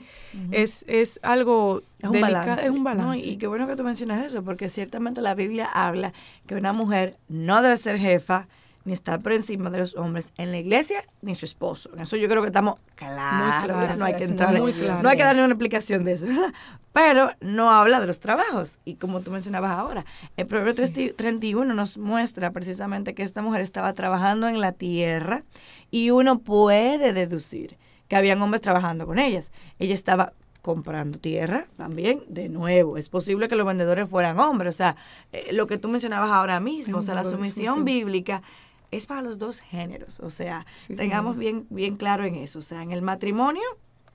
es, 0.50 0.84
es, 0.86 1.20
algo 1.22 1.80
es 1.98 2.10
un 2.10 2.20
balance. 2.20 2.64
Es 2.66 2.70
un 2.70 2.84
balance. 2.84 3.26
No, 3.26 3.32
y 3.32 3.38
qué 3.38 3.46
bueno 3.46 3.66
que 3.66 3.74
tú 3.74 3.84
mencionas 3.84 4.22
eso, 4.22 4.42
porque 4.42 4.68
ciertamente 4.68 5.22
la 5.22 5.34
Biblia 5.34 5.64
habla 5.72 6.12
que 6.46 6.56
una 6.56 6.74
mujer 6.74 7.16
no 7.28 7.62
debe 7.62 7.78
ser 7.78 7.98
jefa, 7.98 8.48
ni 8.84 8.92
estar 8.92 9.20
por 9.20 9.32
encima 9.32 9.70
de 9.70 9.78
los 9.78 9.96
hombres 9.96 10.32
en 10.36 10.50
la 10.50 10.58
iglesia 10.58 11.04
ni 11.22 11.34
su 11.34 11.44
esposo. 11.44 11.90
En 11.94 12.02
eso 12.02 12.16
yo 12.16 12.28
creo 12.28 12.42
que 12.42 12.48
estamos 12.48 12.78
claros. 12.94 13.64
Claro, 13.64 13.96
no 13.96 14.04
hay 14.04 14.14
que 14.14 14.24
entrar, 14.24 14.54
claro. 14.54 15.02
no 15.02 15.08
hay 15.08 15.16
que 15.16 15.22
darle 15.22 15.44
una 15.44 15.54
explicación 15.54 16.04
de 16.04 16.12
eso, 16.12 16.26
¿verdad? 16.26 16.52
Pero 16.92 17.30
no 17.40 17.70
habla 17.70 18.00
de 18.00 18.06
los 18.06 18.20
trabajos. 18.20 18.78
Y 18.84 18.96
como 18.96 19.20
tú 19.20 19.30
mencionabas 19.30 19.72
ahora, 19.72 20.04
el 20.36 20.46
Proverbio 20.46 20.86
sí. 20.86 21.12
31 21.16 21.74
nos 21.74 21.98
muestra 21.98 22.50
precisamente 22.52 23.14
que 23.14 23.22
esta 23.22 23.42
mujer 23.42 23.62
estaba 23.62 23.92
trabajando 23.94 24.48
en 24.48 24.60
la 24.60 24.72
tierra 24.72 25.44
y 25.90 26.10
uno 26.10 26.38
puede 26.38 27.12
deducir 27.12 27.76
que 28.08 28.16
habían 28.16 28.40
hombres 28.42 28.60
trabajando 28.60 29.06
con 29.06 29.18
ellas. 29.18 29.50
Ella 29.78 29.94
estaba 29.94 30.34
comprando 30.64 31.18
tierra 31.18 31.66
también, 31.76 32.22
de 32.26 32.48
nuevo, 32.48 32.96
es 32.96 33.10
posible 33.10 33.48
que 33.48 33.54
los 33.54 33.66
vendedores 33.66 34.08
fueran 34.08 34.40
hombres, 34.40 34.74
o 34.74 34.78
sea, 34.78 34.96
eh, 35.30 35.50
lo 35.52 35.66
que 35.66 35.76
tú 35.76 35.90
mencionabas 35.90 36.30
ahora 36.30 36.58
mismo, 36.58 36.98
o 36.98 37.02
sea, 37.02 37.14
la 37.14 37.24
sumisión 37.24 37.84
bíblica 37.84 38.42
es 38.90 39.06
para 39.06 39.22
los 39.22 39.38
dos 39.38 39.60
géneros, 39.60 40.20
o 40.20 40.30
sea, 40.30 40.66
sí, 40.76 40.94
tengamos 40.94 41.34
sí. 41.34 41.40
bien, 41.40 41.66
bien 41.70 41.96
claro 41.96 42.24
en 42.24 42.36
eso, 42.36 42.58
o 42.60 42.62
sea, 42.62 42.82
en 42.82 42.92
el 42.92 43.02
matrimonio, 43.02 43.62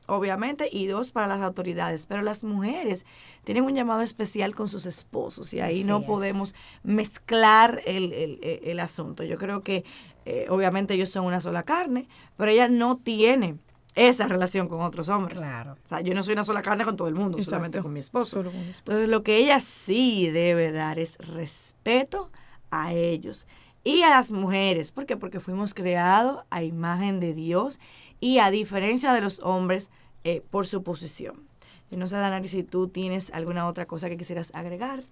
obviamente, 0.07 0.67
y 0.71 0.87
dos 0.87 1.11
para 1.11 1.27
las 1.27 1.41
autoridades. 1.41 2.05
Pero 2.07 2.21
las 2.23 2.43
mujeres 2.43 3.05
tienen 3.43 3.63
un 3.63 3.75
llamado 3.75 4.01
especial 4.01 4.55
con 4.55 4.67
sus 4.67 4.85
esposos 4.85 5.53
y 5.53 5.59
ahí 5.59 5.81
Así 5.81 5.83
no 5.83 5.99
es. 5.99 6.05
podemos 6.05 6.55
mezclar 6.83 7.81
el, 7.85 8.13
el- 8.13 8.39
el- 8.41 8.59
el 8.63 8.79
asunto. 8.79 9.23
Yo 9.23 9.37
creo 9.37 9.61
que, 9.61 9.83
eh, 10.25 10.47
obviamente, 10.49 10.93
ellos 10.93 11.09
son 11.09 11.25
una 11.25 11.39
sola 11.39 11.63
carne, 11.63 12.07
pero 12.37 12.51
ella 12.51 12.67
no 12.67 12.95
tiene 12.95 13.57
esa 13.95 14.27
relación 14.27 14.67
con 14.67 14.81
otros 14.81 15.09
hombres. 15.09 15.39
Claro. 15.39 15.73
O 15.73 15.87
sea, 15.87 16.01
yo 16.01 16.13
no 16.13 16.23
soy 16.23 16.33
una 16.33 16.43
sola 16.43 16.61
carne 16.61 16.85
con 16.85 16.95
todo 16.95 17.07
el 17.07 17.15
mundo, 17.15 17.41
solamente 17.43 17.81
con 17.81 17.91
mi 17.93 17.99
esposo. 17.99 18.37
Solo 18.37 18.51
con 18.51 18.59
mi 18.61 18.69
esposo. 18.71 18.81
Entonces, 18.91 19.09
lo 19.09 19.23
que 19.23 19.37
ella 19.37 19.59
sí 19.59 20.29
debe 20.29 20.71
dar 20.71 20.99
es 20.99 21.17
respeto 21.17 22.31
a 22.71 22.93
ellos 22.93 23.47
y 23.83 24.01
a 24.01 24.09
las 24.09 24.31
mujeres. 24.31 24.91
¿Por 24.91 25.05
qué? 25.05 25.17
Porque 25.17 25.39
fuimos 25.39 25.73
creados 25.73 26.43
a 26.49 26.63
imagen 26.63 27.19
de 27.19 27.33
Dios 27.33 27.79
y 28.19 28.39
a 28.39 28.51
diferencia 28.51 29.13
de 29.13 29.21
los 29.21 29.39
hombres 29.39 29.89
eh, 30.23 30.41
por 30.49 30.67
su 30.67 30.83
posición. 30.83 31.47
Yo 31.91 31.97
no 31.97 32.05
sé, 32.07 32.15
Danari, 32.17 32.47
si 32.47 32.63
tú 32.63 32.87
tienes 32.87 33.31
alguna 33.33 33.67
otra 33.67 33.85
cosa 33.85 34.09
que 34.09 34.17
quisieras 34.17 34.51
agregar 34.53 35.03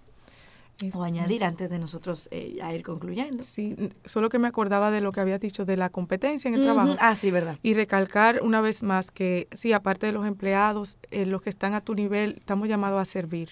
o 0.94 1.02
añadir 1.02 1.42
antes 1.42 1.68
de 1.70 1.78
nosotros 1.78 2.28
eh, 2.30 2.54
ya 2.58 2.72
ir 2.72 2.84
concluyendo. 2.84 3.42
Sí, 3.42 3.74
solo 4.04 4.28
que 4.28 4.38
me 4.38 4.46
acordaba 4.46 4.92
de 4.92 5.00
lo 5.00 5.10
que 5.10 5.20
había 5.20 5.38
dicho 5.38 5.64
de 5.64 5.76
la 5.76 5.90
competencia 5.90 6.48
en 6.48 6.54
el 6.54 6.60
Ujú. 6.60 6.72
trabajo. 6.72 6.96
Ah, 7.00 7.16
sí, 7.16 7.32
verdad. 7.32 7.58
Y 7.64 7.74
recalcar 7.74 8.40
una 8.42 8.60
vez 8.60 8.84
más 8.84 9.10
que, 9.10 9.48
sí, 9.52 9.72
aparte 9.72 10.06
de 10.06 10.12
los 10.12 10.24
empleados, 10.24 10.96
eh, 11.10 11.26
los 11.26 11.42
que 11.42 11.50
están 11.50 11.74
a 11.74 11.80
tu 11.80 11.94
nivel, 11.94 12.36
estamos 12.38 12.68
llamados 12.68 13.00
a 13.00 13.04
servir. 13.04 13.50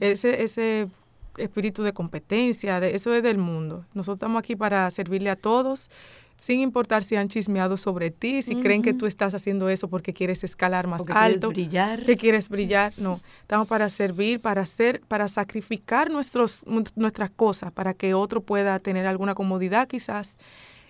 Ese, 0.00 0.42
ese 0.42 0.88
espíritu 1.36 1.82
de 1.82 1.92
competencia, 1.92 2.80
de, 2.80 2.94
eso 2.94 3.14
es 3.14 3.22
del 3.22 3.38
mundo. 3.38 3.84
Nosotros 3.94 4.16
estamos 4.16 4.40
aquí 4.40 4.56
para 4.56 4.90
servirle 4.90 5.30
a 5.30 5.36
todos, 5.36 5.90
sin 6.36 6.60
importar 6.60 7.04
si 7.04 7.16
han 7.16 7.28
chismeado 7.28 7.76
sobre 7.76 8.10
ti, 8.10 8.40
si 8.40 8.56
creen 8.56 8.80
que 8.80 8.94
tú 8.94 9.04
estás 9.06 9.34
haciendo 9.34 9.68
eso 9.68 9.88
porque 9.88 10.14
quieres 10.14 10.42
escalar 10.42 10.86
más 10.86 10.98
Porque 11.00 11.12
quieres 11.12 11.34
alto, 11.34 11.48
brillar. 11.50 12.02
que 12.02 12.16
quieres 12.16 12.48
brillar. 12.48 12.94
No, 12.96 13.20
estamos 13.42 13.68
para 13.68 13.90
servir, 13.90 14.40
para 14.40 14.62
hacer, 14.62 15.02
para 15.06 15.28
sacrificar 15.28 16.10
nuestros, 16.10 16.64
nuestras 16.96 17.30
cosas, 17.30 17.72
para 17.72 17.92
que 17.92 18.14
otro 18.14 18.40
pueda 18.40 18.78
tener 18.78 19.06
alguna 19.06 19.34
comodidad 19.34 19.86
quizás. 19.86 20.38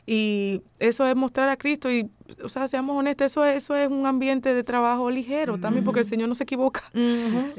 Y 0.07 0.63
eso 0.79 1.05
es 1.07 1.17
mostrar 1.17 1.49
a 1.49 1.57
Cristo 1.57 1.91
y, 1.91 2.09
o 2.43 2.49
sea, 2.49 2.69
seamos 2.69 2.97
honestos, 2.97 3.27
eso 3.27 3.45
es, 3.45 3.57
eso 3.65 3.77
es 3.77 3.89
un 3.89 4.07
ambiente 4.07 4.55
de 4.55 4.65
trabajo 4.65 5.11
ligero 5.11 5.59
también 5.59 5.85
porque 5.85 6.01
el 6.01 6.07
Señor 6.07 6.29
no 6.29 6.35
se 6.37 6.45
equivoca. 6.45 6.83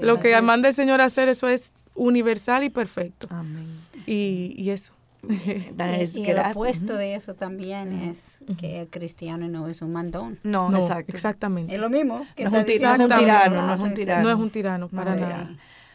Lo 0.01 0.19
que 0.19 0.41
manda 0.41 0.69
el 0.69 0.73
Señor 0.73 1.01
a 1.01 1.05
hacer, 1.05 1.27
eso 1.29 1.49
es 1.49 1.73
universal 1.95 2.63
y 2.63 2.69
perfecto. 2.69 3.27
Amén. 3.29 3.65
Y, 4.05 4.53
y 4.57 4.69
eso. 4.71 4.93
Danari, 5.75 6.09
Y, 6.15 6.19
y 6.21 6.25
el 6.31 6.39
opuesto 6.39 6.95
de 6.95 7.13
eso 7.15 7.35
también 7.35 7.91
es 7.91 8.39
que 8.57 8.81
el 8.81 8.87
cristiano 8.89 9.47
no 9.47 9.67
es 9.67 9.81
un 9.83 9.91
mandón. 9.91 10.39
No, 10.43 10.69
No, 10.71 10.77
exacto. 10.79 11.11
exactamente. 11.13 11.73
Es 11.75 11.79
lo 11.79 11.89
mismo. 11.89 12.25
que 12.35 12.43
No 12.45 12.49
es 12.49 12.53
un 12.55 12.59
es 12.61 12.65
tirano, 12.65 13.07
no 13.07 13.15
es 13.75 13.79
un 13.81 13.93
tirano. 13.93 14.23
No 14.23 14.29
es 14.31 14.39
un 14.39 14.49
tirano, 14.49 14.89
para 14.89 15.15
nada. 15.15 15.49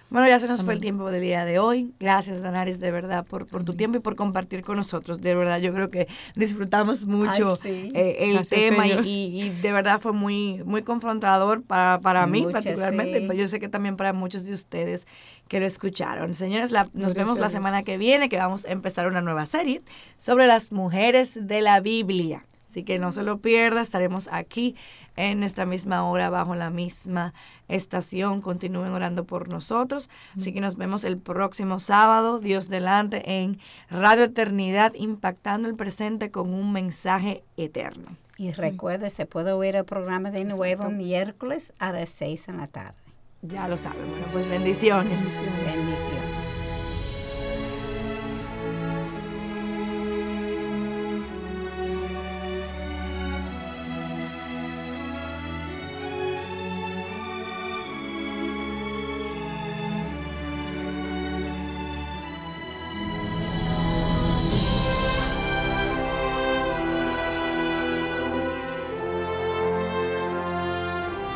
Bueno, 0.09 0.29
ya 0.29 0.39
se 0.39 0.47
nos 0.47 0.63
fue 0.63 0.75
el 0.75 0.81
tiempo 0.81 1.11
del 1.11 1.21
día 1.21 1.45
de 1.45 1.59
hoy. 1.59 1.93
Gracias, 1.99 2.41
Danaris, 2.41 2.79
de 2.79 2.93
verdad, 2.93 3.27
por, 3.27 3.47
por 3.47 3.65
tu 3.65 3.75
tiempo 3.75 3.97
y 3.97 4.01
por 4.01 4.15
compartir 4.15 4.63
con 4.63 4.77
nosotros. 4.77 5.21
De 5.21 5.35
verdad, 5.35 5.59
yo 5.59 5.73
creo 5.73 5.91
que 5.91 6.07
disfrutamos 6.37 7.07
mucho 7.07 7.59
sí. 7.61 7.91
eh, 7.93 8.17
el 8.21 8.35
Gracias, 8.35 8.61
tema 8.61 8.87
y, 8.87 9.51
de 9.61 9.73
verdad 9.73 10.01
fue 10.01 10.13
muy, 10.13 10.63
muy 10.65 10.83
confrontador 10.83 11.63
para, 11.65 12.01
para 12.01 12.27
mí 12.29 12.47
particularmente, 12.51 13.19
sí. 13.21 13.25
pero 13.27 13.39
yo 13.39 13.49
sé 13.49 13.59
que 13.59 13.69
también 13.69 13.97
para 13.97 14.13
muchos 14.13 14.45
de 14.45 14.53
ustedes 14.53 15.07
que 15.49 15.59
lo 15.59 15.67
escucharon. 15.67 16.35
Señores, 16.35 16.71
la- 16.71 16.85
nos 16.85 17.13
Gracias 17.13 17.15
vemos 17.17 17.39
la 17.39 17.51
semana 17.51 17.83
que 17.83 17.99
viene, 17.99 18.29
que 18.29 18.37
vamos 18.37 18.65
a 18.65 18.71
empezar 18.71 19.09
una 19.09 19.23
nueva 19.23 19.45
serie 19.45 19.83
sobre 20.17 20.47
las 20.47 20.71
mujeres 20.73 21.37
de 21.49 21.63
la 21.63 21.81
Biblia. 21.81 22.45
Así 22.77 22.85
que 22.85 22.99
no 22.99 23.11
se 23.11 23.23
lo 23.23 23.39
pierda, 23.39 23.81
estaremos 23.81 24.29
aquí 24.31 24.77
en 25.17 25.41
nuestra 25.41 25.65
misma 25.65 26.07
hora, 26.07 26.29
bajo 26.29 26.55
la 26.57 26.69
misma 26.69 27.33
estación. 27.69 28.43
Continúen 28.43 28.93
orando 28.93 29.25
por 29.25 29.49
nosotros. 29.49 30.11
Así 30.37 30.53
que 30.53 30.61
nos 30.61 30.77
vemos 30.77 31.05
el 31.05 31.17
próximo 31.17 31.81
sábado, 31.81 32.39
Dios 32.39 32.69
delante, 32.69 33.23
en 33.43 33.59
Radio 33.89 34.25
Eternidad, 34.25 34.93
impactando 34.95 35.69
el 35.69 35.75
presente 35.75 36.31
con 36.31 36.53
un 36.53 36.71
mensaje 36.71 37.43
eterno. 37.57 38.15
Y 38.37 38.51
recuerde, 38.51 39.09
se 39.09 39.25
puede 39.25 39.53
oír 39.53 39.75
el 39.75 39.87
programa 39.87 40.31
de 40.31 40.45
nuevo 40.45 40.67
Exacto. 40.67 40.91
miércoles 40.91 41.73
a 41.79 41.93
las 41.93 42.11
6 42.11 42.49
en 42.49 42.59
la 42.59 42.67
tarde. 42.67 42.99
Ya 43.41 43.69
lo 43.69 43.79
saben. 43.79 44.07
Bueno, 44.11 44.27
pues 44.35 44.47
bendiciones. 44.51 45.43
Bendiciones. 45.65 46.46